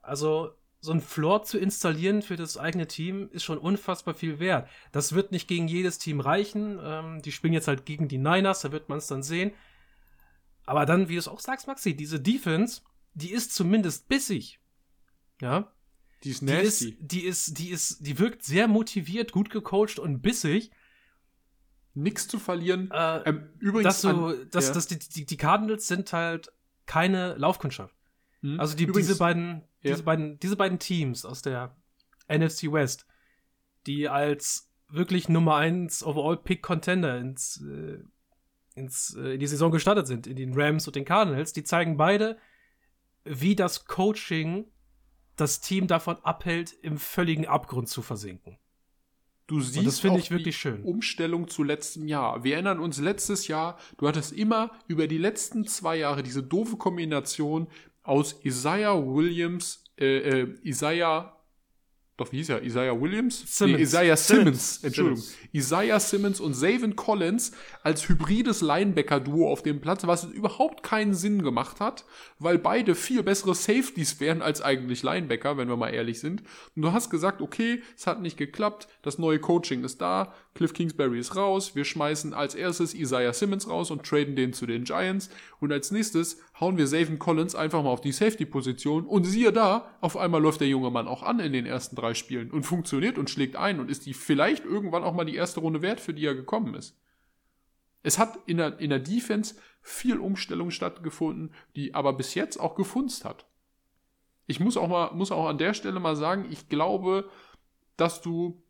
[0.02, 4.70] Also so ein Floor zu installieren für das eigene Team ist schon unfassbar viel wert.
[4.94, 6.80] Das wird nicht gegen jedes Team reichen.
[6.82, 9.52] Ähm, die spielen jetzt halt gegen die Niners, da wird man es dann sehen.
[10.66, 12.80] Aber dann, wie du es auch sagst, Maxi, diese Defense,
[13.14, 14.62] die ist zumindest bissig.
[15.42, 15.70] Ja.
[16.24, 16.98] Die ist nasty.
[17.02, 20.72] Die ist, die ist, die ist, die wirkt sehr motiviert, gut gecoacht und bissig.
[21.96, 22.92] Nichts zu verlieren.
[22.92, 24.74] Äh, Ähm, übrigens, dass du, an- dass, ja.
[24.74, 26.52] dass die, die, die Cardinals sind halt
[26.86, 27.96] keine Laufkundschaft.
[28.42, 28.60] Hm.
[28.60, 29.92] Also die, Übrigens- diese beiden, ja.
[29.92, 31.76] diese beiden, diese beiden Teams aus der
[32.28, 33.08] NFC West,
[33.88, 38.00] die als wirklich Nummer 1 Overall Pick Contender ins, äh,
[38.76, 41.98] ins, äh, in die Saison gestartet sind, in den Rams und den Cardinals, die zeigen
[41.98, 42.38] beide,
[43.24, 44.66] wie das Coaching
[45.38, 48.58] das Team davon abhält, im völligen Abgrund zu versinken.
[49.48, 50.82] Du siehst das finde ich wirklich schön.
[50.84, 52.44] Umstellung zu letztem Jahr.
[52.44, 56.78] Wir erinnern uns letztes Jahr, du hattest immer über die letzten zwei Jahre diese doofe
[56.78, 57.68] Kombination
[58.02, 61.36] aus Isaiah Williams, äh, äh, Isaiah,
[62.18, 62.64] doch wie hieß er?
[62.64, 63.44] Isaiah Williams?
[63.58, 63.78] Simmons.
[63.78, 64.84] Nee, Isaiah Simmons, Simmons.
[64.84, 65.22] Entschuldigung.
[65.22, 65.50] Simmons.
[65.52, 67.52] Isaiah Simmons und Zavin Collins
[67.84, 72.06] als hybrides Linebacker-Duo auf dem Platz, was überhaupt keinen Sinn gemacht hat,
[72.40, 76.44] weil beide viel bessere Safeties wären als eigentlich Linebacker, wenn wir mal ehrlich sind.
[76.76, 80.72] Und du hast gesagt, okay, es hat nicht geklappt, das neue Coaching ist da, Cliff
[80.72, 84.86] Kingsbury ist raus, wir schmeißen als erstes Isaiah Simmons raus und traden den zu den
[84.86, 85.30] Giants
[85.60, 89.92] und als nächstes hauen wir Zavin Collins einfach mal auf die Safety-Position und siehe da,
[90.00, 93.18] auf einmal läuft der junge Mann auch an in den ersten drei Spielen und funktioniert
[93.18, 96.14] und schlägt ein und ist die vielleicht irgendwann auch mal die erste Runde wert, für
[96.14, 96.98] die er gekommen ist.
[98.02, 102.76] Es hat in der, in der Defense viel Umstellung stattgefunden, die aber bis jetzt auch
[102.76, 103.46] gefunzt hat.
[104.48, 107.30] Ich muss auch mal, muss auch an der Stelle mal sagen, ich glaube,
[107.98, 108.64] dass du,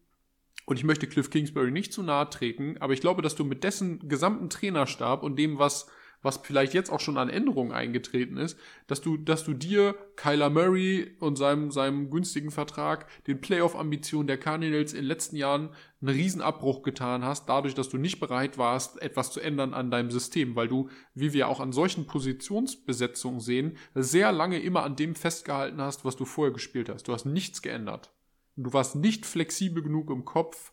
[0.65, 3.63] und ich möchte Cliff Kingsbury nicht zu nahe treten, aber ich glaube, dass du mit
[3.63, 5.87] dessen gesamten Trainerstab und dem, was,
[6.23, 8.57] was vielleicht jetzt auch schon an Änderungen eingetreten ist,
[8.87, 14.39] dass du, dass du dir Kyler Murray und seinem, seinem günstigen Vertrag, den Playoff-Ambitionen der
[14.39, 15.69] Cardinals in den letzten Jahren
[16.01, 20.09] einen Riesenabbruch getan hast, dadurch, dass du nicht bereit warst, etwas zu ändern an deinem
[20.09, 25.13] System, weil du, wie wir auch an solchen Positionsbesetzungen sehen, sehr lange immer an dem
[25.13, 27.07] festgehalten hast, was du vorher gespielt hast.
[27.07, 28.14] Du hast nichts geändert.
[28.55, 30.71] Du warst nicht flexibel genug im Kopf,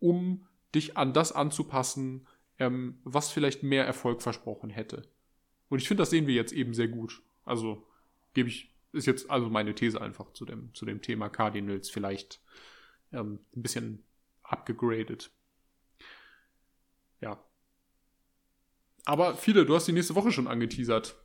[0.00, 2.26] um dich an das anzupassen,
[2.58, 5.02] ähm, was vielleicht mehr Erfolg versprochen hätte.
[5.68, 7.22] Und ich finde, das sehen wir jetzt eben sehr gut.
[7.44, 7.86] Also
[8.34, 12.40] gebe ich, ist jetzt also meine These einfach zu dem, zu dem Thema Cardinals vielleicht
[13.12, 14.02] ähm, ein bisschen
[14.42, 15.30] abgegradet.
[17.20, 17.42] Ja.
[19.04, 21.16] Aber viele, du hast die nächste Woche schon angeteasert.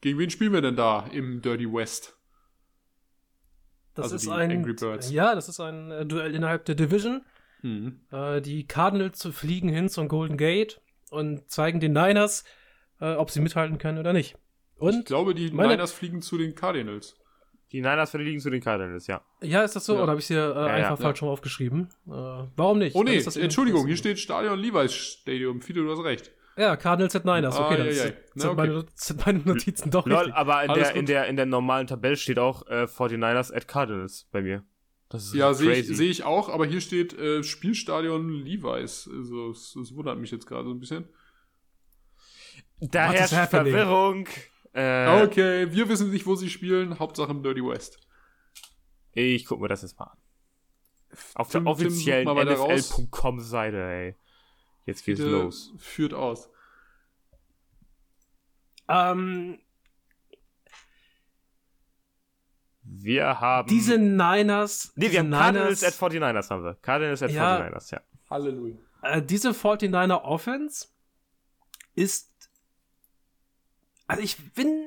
[0.00, 2.18] Gegen wen spielen wir denn da im Dirty West?
[3.94, 5.10] Das Also ist die ein Angry Birds.
[5.10, 7.22] ja, das ist ein äh, Duell innerhalb der Division.
[7.60, 8.00] Hm.
[8.12, 10.80] Äh, die Cardinals fliegen hin zum Golden Gate
[11.10, 12.44] und zeigen den Niners,
[13.00, 14.36] äh, ob sie mithalten können oder nicht.
[14.76, 17.16] Ich Und glaube, die meine- Niners fliegen zu den Cardinals.
[17.72, 19.22] Die Niners liegen zu den Cardinals, ja.
[19.42, 19.94] ja, ist das so?
[19.94, 20.02] Ja.
[20.02, 20.96] Oder habe ich es hier äh, einfach ja.
[20.96, 21.88] falsch schon aufgeschrieben?
[22.06, 22.94] Äh, warum nicht?
[22.94, 25.60] Oh nee, ist das eben- Entschuldigung, hier steht Stadion Levi's Stadium.
[25.62, 26.30] Fiete, du hast recht.
[26.56, 27.58] Ja, Cardinals at Niners.
[27.58, 28.02] Okay, dann ja, ja.
[28.04, 28.56] sind, Na, sind, okay.
[28.68, 30.34] meine, sind meine Notizen doch Lol, richtig.
[30.34, 33.66] aber in Alles der, in, der, in der normalen Tabelle steht auch äh, 49ers at
[33.66, 34.62] Cardinals bei mir.
[35.08, 39.08] Das ist Ja, sehe ich, seh ich auch, aber hier steht äh, Spielstadion Levi's.
[39.12, 41.08] Also, es, es wundert mich jetzt gerade so ein bisschen.
[42.80, 43.50] da What is herrscht?
[43.50, 44.26] Verwirrung.
[44.72, 46.98] Äh, Okay, wir wissen nicht, wo sie spielen.
[46.98, 47.98] Hauptsache im Dirty West.
[49.12, 50.18] Ich guck mir das jetzt mal an.
[51.36, 52.90] Auf Tim- der offiziellen mal weiter raus.
[52.98, 54.16] NFL.com Seite, ey.
[54.86, 55.72] Jetzt geht's los.
[55.78, 56.50] Führt aus.
[58.88, 59.58] Ähm,
[62.82, 63.68] Wir haben.
[63.68, 64.92] diese Niners.
[64.94, 66.74] nee, diese wir haben Cardinals Niners, at 49ers haben wir.
[66.74, 67.56] Cardinals at Ja.
[67.58, 68.00] 49ers, ja.
[68.30, 68.76] Halleluja.
[69.02, 70.88] äh, diese 49er Offense
[71.94, 72.30] ist.
[74.06, 74.84] Also ich bin.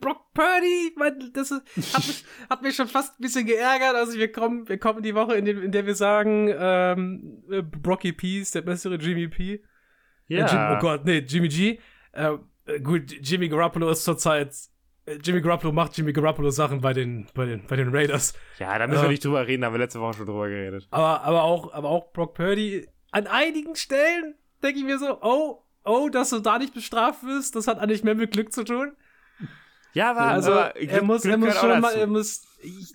[0.00, 1.62] Brock Purdy, mein, das ist,
[1.94, 3.94] hat, mich, hat mich schon fast ein bisschen geärgert.
[3.94, 7.42] Also wir kommen, wir kommen in die Woche, in, dem, in der wir sagen, ähm,
[7.50, 9.54] äh, Brocky P ist der bessere Jimmy P.
[9.54, 9.60] Äh,
[10.28, 11.78] Jim, oh Gott, nee, Jimmy G.
[12.12, 12.32] Äh,
[12.66, 14.54] äh, gut, Jimmy Garoppolo ist zurzeit.
[15.06, 18.32] äh, Jimmy Garoppolo macht Jimmy Garoppolo Sachen bei den, bei den, bei den Raiders.
[18.58, 19.04] Ja, da müssen Ja.
[19.04, 20.86] wir nicht drüber reden, da haben wir letzte Woche schon drüber geredet.
[20.90, 22.88] Aber, aber auch, aber auch Brock Purdy.
[23.10, 27.54] An einigen Stellen denke ich mir so, oh, oh, dass du da nicht bestraft wirst,
[27.54, 28.96] das hat eigentlich mehr mit Glück zu tun.
[29.94, 32.42] Ja, aber, Also, aber er muss, er Glück muss gehört auch schon mal, er muss,
[32.62, 32.94] ich,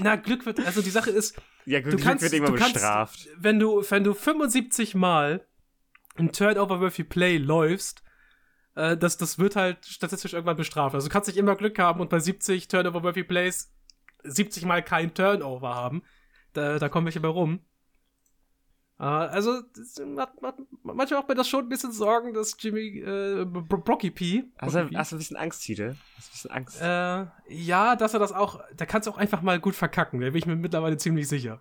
[0.00, 1.36] na, Glück wird, also die Sache ist,
[1.66, 3.28] Ja, du Glück kannst, wird du irgendwann kannst, bestraft.
[3.36, 5.44] wenn du, wenn du 75 Mal
[6.16, 8.02] ein Turnover-Worthy Play läufst,
[8.76, 10.94] äh, das, das wird halt statistisch irgendwann bestraft.
[10.94, 13.72] Also du kannst nicht immer Glück haben und bei 70 Turnover-Worthy Plays
[14.22, 16.02] 70 Mal kein Turnover haben.
[16.52, 17.60] Da, da kommen welche bei rum.
[18.98, 23.00] Äh, also, das hat, hat, manchmal macht mir das schon ein bisschen Sorgen, dass Jimmy,
[23.00, 24.44] äh, Bro- Brocky P.
[24.58, 25.96] Hast du, hast ein bisschen Angst, Tite?
[26.16, 26.80] Hast du ein bisschen Angst?
[26.80, 30.26] äh, ja, dass er das auch, da kannst du auch einfach mal gut verkacken, da
[30.26, 31.60] bin ich mir mittlerweile ziemlich sicher.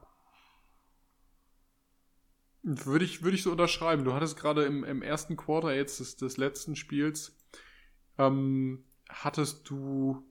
[2.66, 4.06] Würde ich, würde ich so unterschreiben.
[4.06, 7.36] Du hattest gerade im, im ersten Quarter jetzt des, des letzten Spiels,
[8.18, 10.24] ähm, hattest du,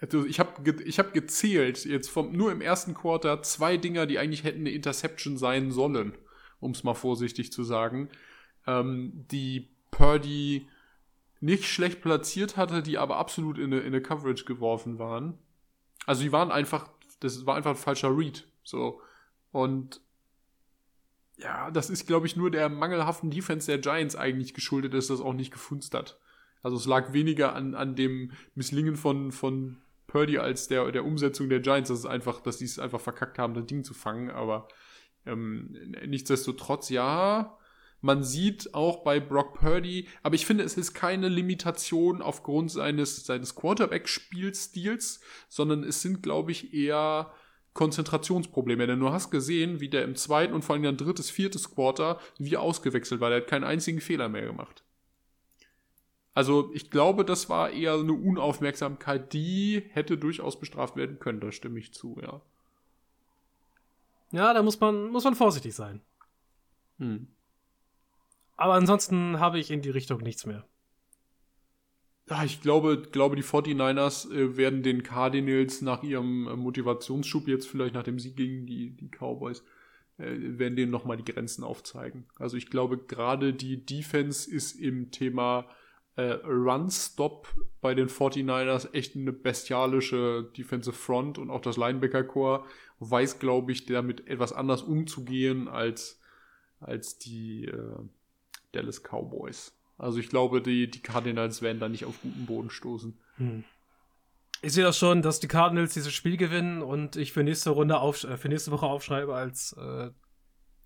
[0.00, 4.18] also ich habe ich hab gezählt, jetzt vom, nur im ersten Quarter zwei Dinger, die
[4.18, 6.14] eigentlich hätten eine Interception sein sollen.
[6.60, 8.10] um es mal vorsichtig zu sagen,
[8.66, 10.68] ähm, die Purdy
[11.40, 15.38] nicht schlecht platziert hatte, die aber absolut in eine, in eine Coverage geworfen waren.
[16.06, 16.90] Also die waren einfach,
[17.20, 18.46] das war einfach ein falscher Read.
[18.62, 19.00] So.
[19.52, 20.00] Und
[21.38, 25.20] ja, das ist, glaube ich, nur der mangelhaften Defense der Giants eigentlich geschuldet, dass das
[25.20, 26.18] auch nicht gefunzt hat.
[26.62, 29.78] Also es lag weniger an, an dem Misslingen von, von
[30.10, 31.88] Purdy als der, der Umsetzung der Giants.
[31.88, 34.30] Das ist einfach, dass die es einfach verkackt haben, das Ding zu fangen.
[34.30, 34.68] Aber
[35.24, 37.56] ähm, nichtsdestotrotz, ja,
[38.00, 43.24] man sieht auch bei Brock Purdy, aber ich finde, es ist keine Limitation aufgrund seines,
[43.24, 47.32] seines Quarterback-Spielstils, sondern es sind, glaube ich, eher
[47.74, 48.86] Konzentrationsprobleme.
[48.86, 52.18] Denn du hast gesehen, wie der im zweiten und vor allem dann drittes, viertes Quarter
[52.38, 53.30] wie ausgewechselt war.
[53.30, 54.82] Der hat keinen einzigen Fehler mehr gemacht.
[56.34, 61.40] Also ich glaube, das war eher eine Unaufmerksamkeit, die hätte durchaus bestraft werden können.
[61.40, 62.40] Da stimme ich zu, ja.
[64.32, 66.00] Ja, da muss man, muss man vorsichtig sein.
[66.98, 67.26] Hm.
[68.56, 70.64] Aber ansonsten habe ich in die Richtung nichts mehr.
[72.28, 77.66] Ja, ich glaube, glaube die 49ers äh, werden den Cardinals nach ihrem äh, Motivationsschub jetzt
[77.66, 79.64] vielleicht nach dem Sieg gegen die, die Cowboys
[80.18, 82.26] äh, werden denen nochmal die Grenzen aufzeigen.
[82.38, 85.66] Also ich glaube, gerade die Defense ist im Thema
[86.20, 87.48] äh, Run-Stop
[87.80, 92.64] bei den 49ers echt eine bestialische Defensive Front und auch das Linebacker-Core
[92.98, 96.20] weiß, glaube ich, damit etwas anders umzugehen als,
[96.80, 97.96] als die äh,
[98.72, 99.76] Dallas Cowboys.
[99.96, 103.18] Also ich glaube, die, die Cardinals werden da nicht auf guten Boden stoßen.
[103.36, 103.64] Hm.
[104.62, 107.98] Ich sehe das schon, dass die Cardinals dieses Spiel gewinnen und ich für nächste Runde
[107.98, 110.10] auf, äh, für nächste Woche aufschreibe als äh,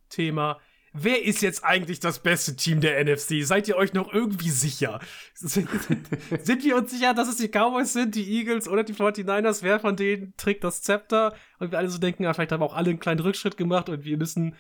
[0.09, 0.61] Thema.
[0.97, 3.45] Wer ist jetzt eigentlich das beste Team der NFC?
[3.45, 5.01] Seid ihr euch noch irgendwie sicher?
[5.35, 5.69] Sind,
[6.41, 9.65] sind wir uns sicher, dass es die Cowboys sind, die Eagles oder die 49ers?
[9.65, 11.35] Wer von denen trägt das Zepter?
[11.59, 14.05] Und wir alle so denken, ja, vielleicht haben auch alle einen kleinen Rückschritt gemacht und
[14.05, 14.55] wir müssen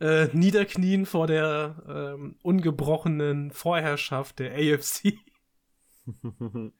[0.00, 5.14] äh, niederknien vor der ähm, ungebrochenen Vorherrschaft der AFC.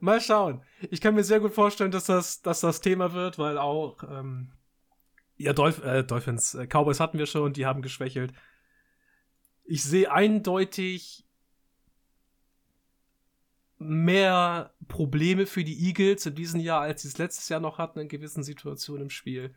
[0.00, 0.60] Mal schauen.
[0.90, 4.52] Ich kann mir sehr gut vorstellen, dass das, dass das Thema wird, weil auch ähm,
[5.36, 8.32] ja, Dolph äh, Dolphins, äh, Cowboys hatten wir schon, die haben geschwächelt.
[9.64, 11.24] Ich sehe eindeutig
[13.78, 17.98] mehr Probleme für die Eagles in diesem Jahr, als sie es letztes Jahr noch hatten
[17.98, 19.54] in gewissen Situationen im Spiel.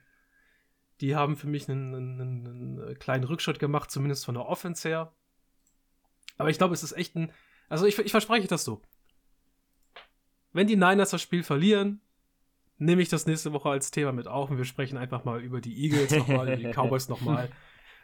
[1.00, 5.14] Die haben für mich einen, einen, einen kleinen Rückschritt gemacht, zumindest von der Offense her.
[6.38, 7.32] Aber ich glaube, es ist echt ein.
[7.70, 8.82] Also ich, ich verspreche das so.
[10.52, 12.02] Wenn die Niners das Spiel verlieren,
[12.80, 15.62] nehme ich das nächste Woche als Thema mit auf und wir sprechen einfach mal über
[15.62, 17.50] die Eagles nochmal, über die Cowboys nochmal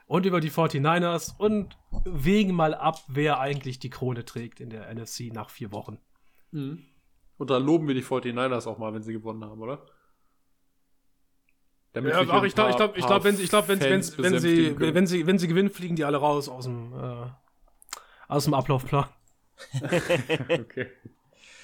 [0.06, 4.94] und über die 49ers und wägen mal ab, wer eigentlich die Krone trägt in der
[4.94, 5.98] NFC nach vier Wochen.
[6.52, 6.86] Mhm.
[7.38, 9.86] Und dann loben wir die 49ers auch mal, wenn sie gewonnen haben, oder?
[11.94, 14.40] Damit ja, ach, ich glaube, ich glaube, ich glaube, wenn, ich glaub, wenn, wenn, wenn,
[14.40, 17.28] sie, wenn, sie, wenn sie gewinnen, fliegen die alle raus aus dem, äh,
[18.28, 19.08] aus dem Ablaufplan.
[20.50, 20.92] okay.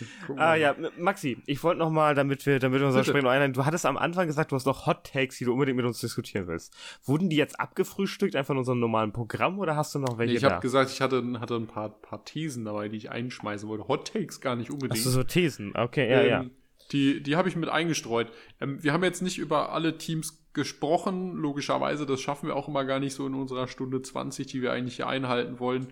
[0.38, 3.54] Ah ja, Maxi, ich wollte noch mal, damit wir, damit wir unser Sprechen noch einhalten,
[3.54, 6.00] du hattest am Anfang gesagt, du hast noch Hot Takes, die du unbedingt mit uns
[6.00, 6.76] diskutieren willst.
[7.04, 10.38] Wurden die jetzt abgefrühstückt, einfach in unserem normalen Programm, oder hast du noch welche nee,
[10.38, 13.88] Ich habe gesagt, ich hatte, hatte ein paar, paar Thesen dabei, die ich einschmeißen wollte.
[13.88, 14.98] Hot Takes gar nicht unbedingt.
[14.98, 15.74] Hast du so Thesen?
[15.76, 16.46] Okay, ja, ähm, ja.
[16.92, 18.32] Die, die habe ich mit eingestreut.
[18.60, 22.84] Ähm, wir haben jetzt nicht über alle Teams gesprochen, logischerweise, das schaffen wir auch immer
[22.86, 25.88] gar nicht so in unserer Stunde 20, die wir eigentlich hier einhalten wollen.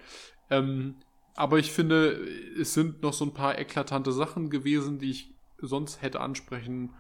[0.50, 0.96] Ähm,
[1.40, 2.20] aber ich finde,
[2.60, 6.94] es sind noch so ein paar eklatante Sachen gewesen, die ich sonst hätte ansprechen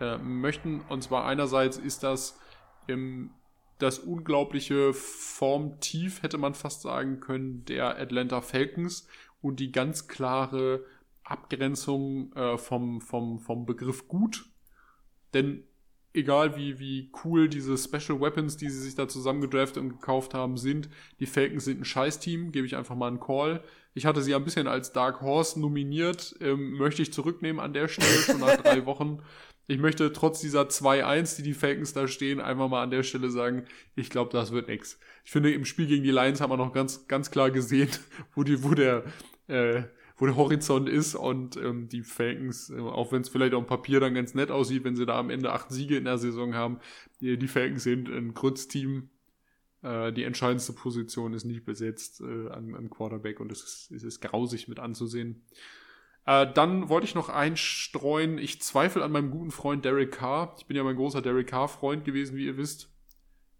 [0.00, 0.80] äh, möchten.
[0.88, 2.38] Und zwar einerseits ist das
[2.86, 3.30] ähm,
[3.78, 9.08] das unglaubliche Formtief, hätte man fast sagen können, der Atlanta Falcons
[9.40, 10.84] und die ganz klare
[11.24, 14.44] Abgrenzung äh, vom, vom, vom Begriff gut.
[15.34, 15.64] Denn
[16.12, 20.56] egal wie, wie cool diese Special Weapons, die sie sich da zusammengedraftet und gekauft haben,
[20.56, 20.88] sind,
[21.18, 23.62] die Falcons sind ein Scheißteam, gebe ich einfach mal einen Call.
[23.94, 27.88] Ich hatte sie ein bisschen als Dark Horse nominiert, ähm, möchte ich zurücknehmen an der
[27.88, 29.22] Stelle schon nach drei Wochen.
[29.66, 33.30] Ich möchte trotz dieser 2-1, die die Falcons da stehen, einfach mal an der Stelle
[33.30, 34.98] sagen, ich glaube, das wird nix.
[35.24, 37.88] Ich finde, im Spiel gegen die Lions haben wir noch ganz, ganz klar gesehen,
[38.34, 39.04] wo die, wo der,
[39.46, 39.84] äh,
[40.16, 43.68] wo der Horizont ist und ähm, die Falcons, äh, auch wenn es vielleicht auf dem
[43.68, 46.54] Papier dann ganz nett aussieht, wenn sie da am Ende acht Siege in der Saison
[46.54, 46.80] haben,
[47.20, 49.08] die, die Falcons sind ein Grützteam.
[49.82, 54.02] Äh, die entscheidendste Position ist nicht besetzt äh, an, an Quarterback und es ist, es
[54.02, 55.42] ist grausig mit anzusehen.
[56.26, 60.54] Äh, dann wollte ich noch einstreuen, ich zweifle an meinem guten Freund Derek Carr.
[60.58, 62.90] Ich bin ja mein großer Derek Carr-Freund gewesen, wie ihr wisst.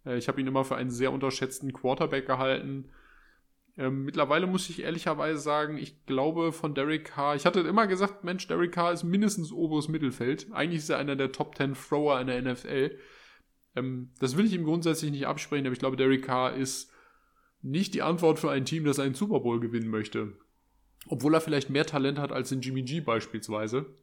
[0.05, 2.91] Äh, ich habe ihn immer für einen sehr unterschätzten Quarterback gehalten
[3.81, 8.25] ähm, mittlerweile muss ich ehrlicherweise sagen, ich glaube von Derek Carr, ich hatte immer gesagt,
[8.25, 10.49] Mensch, Derek Carr ist mindestens oberes Mittelfeld.
[10.53, 12.99] Eigentlich ist er einer der Top 10 Thrower in der NFL.
[13.77, 16.93] Ähm, das will ich ihm grundsätzlich nicht absprechen, aber ich glaube, Derek Carr ist
[17.63, 20.37] nicht die Antwort für ein Team, das einen Super Bowl gewinnen möchte.
[21.07, 23.95] Obwohl er vielleicht mehr Talent hat als in Jimmy G beispielsweise.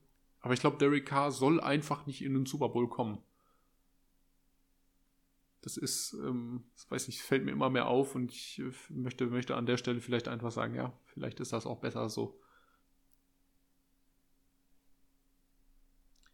[0.41, 3.19] Aber ich glaube, Derek Carr soll einfach nicht in den Super Bowl kommen.
[5.61, 9.25] Das ist, ähm, das weiß ich, fällt mir immer mehr auf und ich äh, möchte,
[9.27, 12.39] möchte an der Stelle vielleicht einfach sagen, ja, vielleicht ist das auch besser so.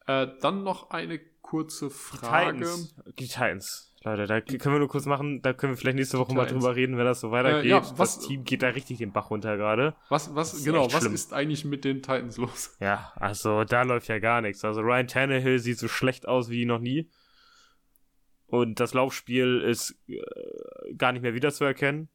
[0.05, 2.57] Äh, dann noch eine kurze Frage.
[2.57, 2.95] Titans.
[3.19, 3.93] Die Titans.
[4.05, 6.45] Leute, da können wir nur kurz machen, da können wir vielleicht nächste Woche Die mal
[6.47, 7.65] drüber reden, wenn das so weitergeht.
[7.65, 9.95] Äh, ja, was- das Team geht da richtig den Bach runter gerade.
[10.09, 11.13] Was, was, genau, was schlimm.
[11.13, 12.75] ist eigentlich mit den Titans los?
[12.81, 14.65] Ja, also da läuft ja gar nichts.
[14.65, 17.09] Also Ryan Tannehill sieht so schlecht aus wie noch nie.
[18.47, 20.19] Und das Laufspiel ist äh,
[20.97, 22.09] gar nicht mehr wiederzuerkennen.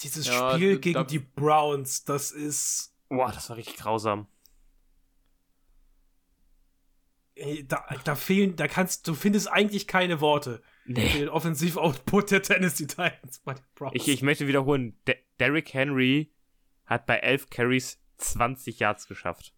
[0.00, 2.94] Dieses Ja, Spiel gegen da- die Browns, das ist.
[3.08, 4.28] Boah, das war richtig grausam.
[7.16, 7.18] ey,
[7.68, 11.18] Da, da fehlen, da kannst du findest eigentlich keine Worte für Nee.
[11.18, 13.92] den Offensiv-Output der Tennessee Titans bei den Browns.
[13.94, 16.32] Ich, ich möchte wiederholen, De Derrick Henry
[16.86, 19.52] hat bei 11 Carries 20 Yards geschafft.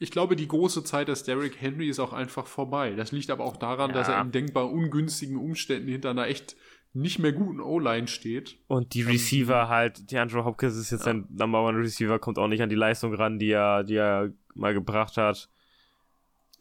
[0.00, 2.92] Ich glaube, die große Zeit des Derrick Henry ist auch einfach vorbei.
[2.92, 3.96] Das liegt aber auch daran, Ja.
[3.96, 6.56] dass er in denkbar ungünstigen Umständen hinter einer echt
[6.92, 8.58] nicht mehr guten O-Line steht.
[8.68, 12.48] Und die Receiver halt, die Andrew Hopkins ist jetzt sein Number One Receiver, kommt auch
[12.48, 15.50] nicht an die Leistung ran, die er, die er mal gebracht hat.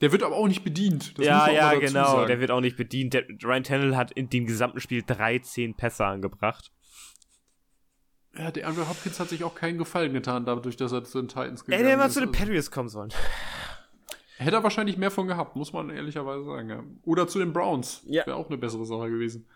[0.02, 1.18] Der wird aber auch nicht bedient.
[1.18, 2.28] Das ja, ja, genau, sagen.
[2.28, 3.14] der wird auch nicht bedient.
[3.14, 6.72] Der, Ryan Tannehill hat in dem gesamten Spiel 13 Pässe angebracht.
[8.38, 11.28] Ja, der Andrew Hopkins hat sich auch keinen Gefallen getan, dadurch, dass er zu den
[11.28, 12.14] Titans gegangen der hätte mal ist.
[12.14, 13.12] zu den Also, Patriots kommen sollen.
[14.38, 16.70] hätte er wahrscheinlich mehr von gehabt, muss man ehrlicherweise sagen.
[16.70, 16.84] Ja.
[17.04, 18.04] Oder zu den Browns.
[18.06, 18.28] Ja.
[18.28, 19.48] Wäre auch eine bessere Sache gewesen.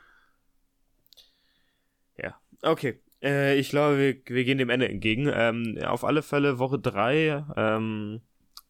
[2.18, 3.00] Ja, okay.
[3.22, 5.30] Äh, ich glaube, wir, wir gehen dem Ende entgegen.
[5.32, 8.22] Ähm, auf alle Fälle Woche 3, ähm,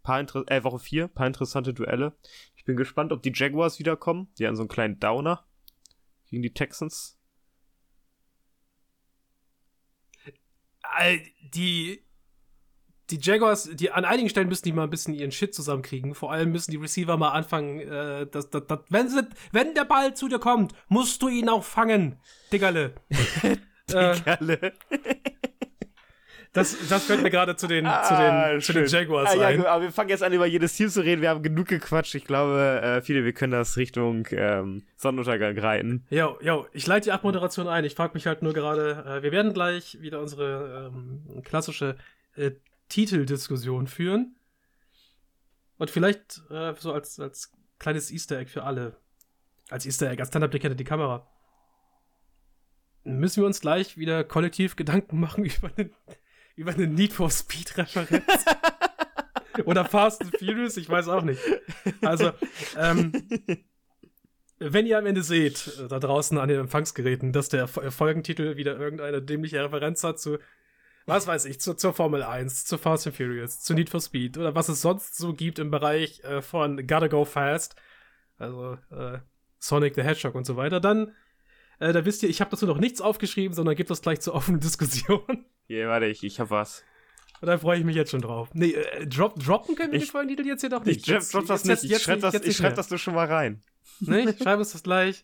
[0.04, 2.14] paar Inter äh, Woche 4, paar interessante Duelle.
[2.56, 4.28] Ich bin gespannt, ob die Jaguars wiederkommen.
[4.38, 5.46] Die haben so einen kleinen Downer
[6.28, 7.18] gegen die Texans.
[10.84, 11.22] All-
[11.54, 12.04] die,
[13.10, 16.16] die Jaguars, die an einigen Stellen müssen die mal ein bisschen ihren Shit zusammenkriegen.
[16.16, 19.86] Vor allem müssen die Receiver mal anfangen, äh, das, das, das, wenn, sie, wenn der
[19.86, 22.20] Ball zu dir kommt, musst du ihn auch fangen,
[22.52, 22.96] Diggerle.
[23.92, 24.74] äh, Alle.
[26.54, 29.66] Das, das fällt mir gerade zu den, zu den, zu den Jaguars ah, ja, ein.
[29.66, 31.22] aber wir fangen jetzt an, über jedes Team zu reden.
[31.22, 32.14] Wir haben genug gequatscht.
[32.16, 36.06] Ich glaube, äh, viele, wir können das Richtung ähm, Sonnenuntergang reiten.
[36.10, 37.86] Jo, jo, ich leite die Abmoderation ein.
[37.86, 41.96] Ich frage mich halt nur gerade, äh, wir werden gleich wieder unsere ähm, klassische
[42.36, 42.52] äh,
[42.90, 44.36] Titeldiskussion führen.
[45.78, 48.98] Und vielleicht äh, so als, als kleines Easter Egg für alle.
[49.70, 51.28] Als Easter Egg, als Stand-Up-Blick hinter die Kamera.
[53.06, 55.90] Müssen wir uns gleich wieder kollektiv Gedanken machen über eine,
[56.56, 58.46] über eine Need for Speed-Referenz?
[59.66, 60.78] Oder Fast and Furious?
[60.78, 61.42] Ich weiß auch nicht.
[62.02, 62.32] Also,
[62.78, 63.12] ähm,
[64.60, 68.56] wenn ihr am Ende seht, äh, da draußen an den Empfangsgeräten, dass der Fo- Folgentitel
[68.58, 70.38] wieder irgendeine dämliche Referenz hat zu,
[71.06, 74.38] was weiß ich, zu, zur Formel 1, zu Fast and Furious, zu Need for Speed
[74.38, 77.76] oder was es sonst so gibt im Bereich äh, von Gotta Go Fast,
[78.38, 79.18] also äh,
[79.60, 81.14] Sonic the Hedgehog und so weiter, dann,
[81.80, 84.36] äh, da wisst ihr, ich habe dazu noch nichts aufgeschrieben, sondern gibt das gleich zur
[84.36, 85.46] offenen Diskussion.
[85.72, 86.84] Hier, warte, ich, ich hab was.
[87.40, 88.50] Und da freue ich mich jetzt schon drauf.
[88.54, 90.98] Nee, äh, drop, droppen können wir Ich- den Folgentitel jetzt hier doch nicht.
[91.08, 91.84] Ich drop, drop das nicht.
[91.86, 93.62] Ich schreib das, ich schreib das nur schon mal rein.
[94.02, 95.24] Nee, ich schreibe uns das gleich.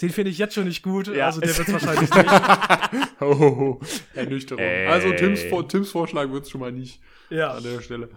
[0.00, 1.26] Den finde ich jetzt schon nicht gut, Ja.
[1.26, 3.20] also der wird wahrscheinlich nicht.
[3.20, 3.80] Hohoho.
[4.14, 4.62] Ernüchterung.
[4.62, 4.86] Ey.
[4.86, 7.00] Also Tims, Tims Vorschlag wird es schon mal nicht
[7.30, 8.10] Ja, an der Stelle.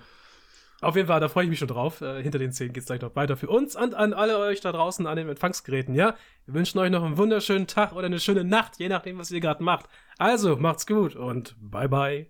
[0.82, 2.02] Auf jeden Fall, da freue ich mich schon drauf.
[2.02, 4.62] Äh, hinter den Szenen geht es gleich noch weiter für uns und an alle euch
[4.62, 6.16] da draußen an den Empfangsgeräten, ja?
[6.46, 9.42] Wir wünschen euch noch einen wunderschönen Tag oder eine schöne Nacht, je nachdem, was ihr
[9.42, 9.88] gerade macht.
[10.18, 12.28] Also, macht's gut und bye bye.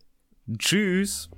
[0.57, 1.29] Tschüss.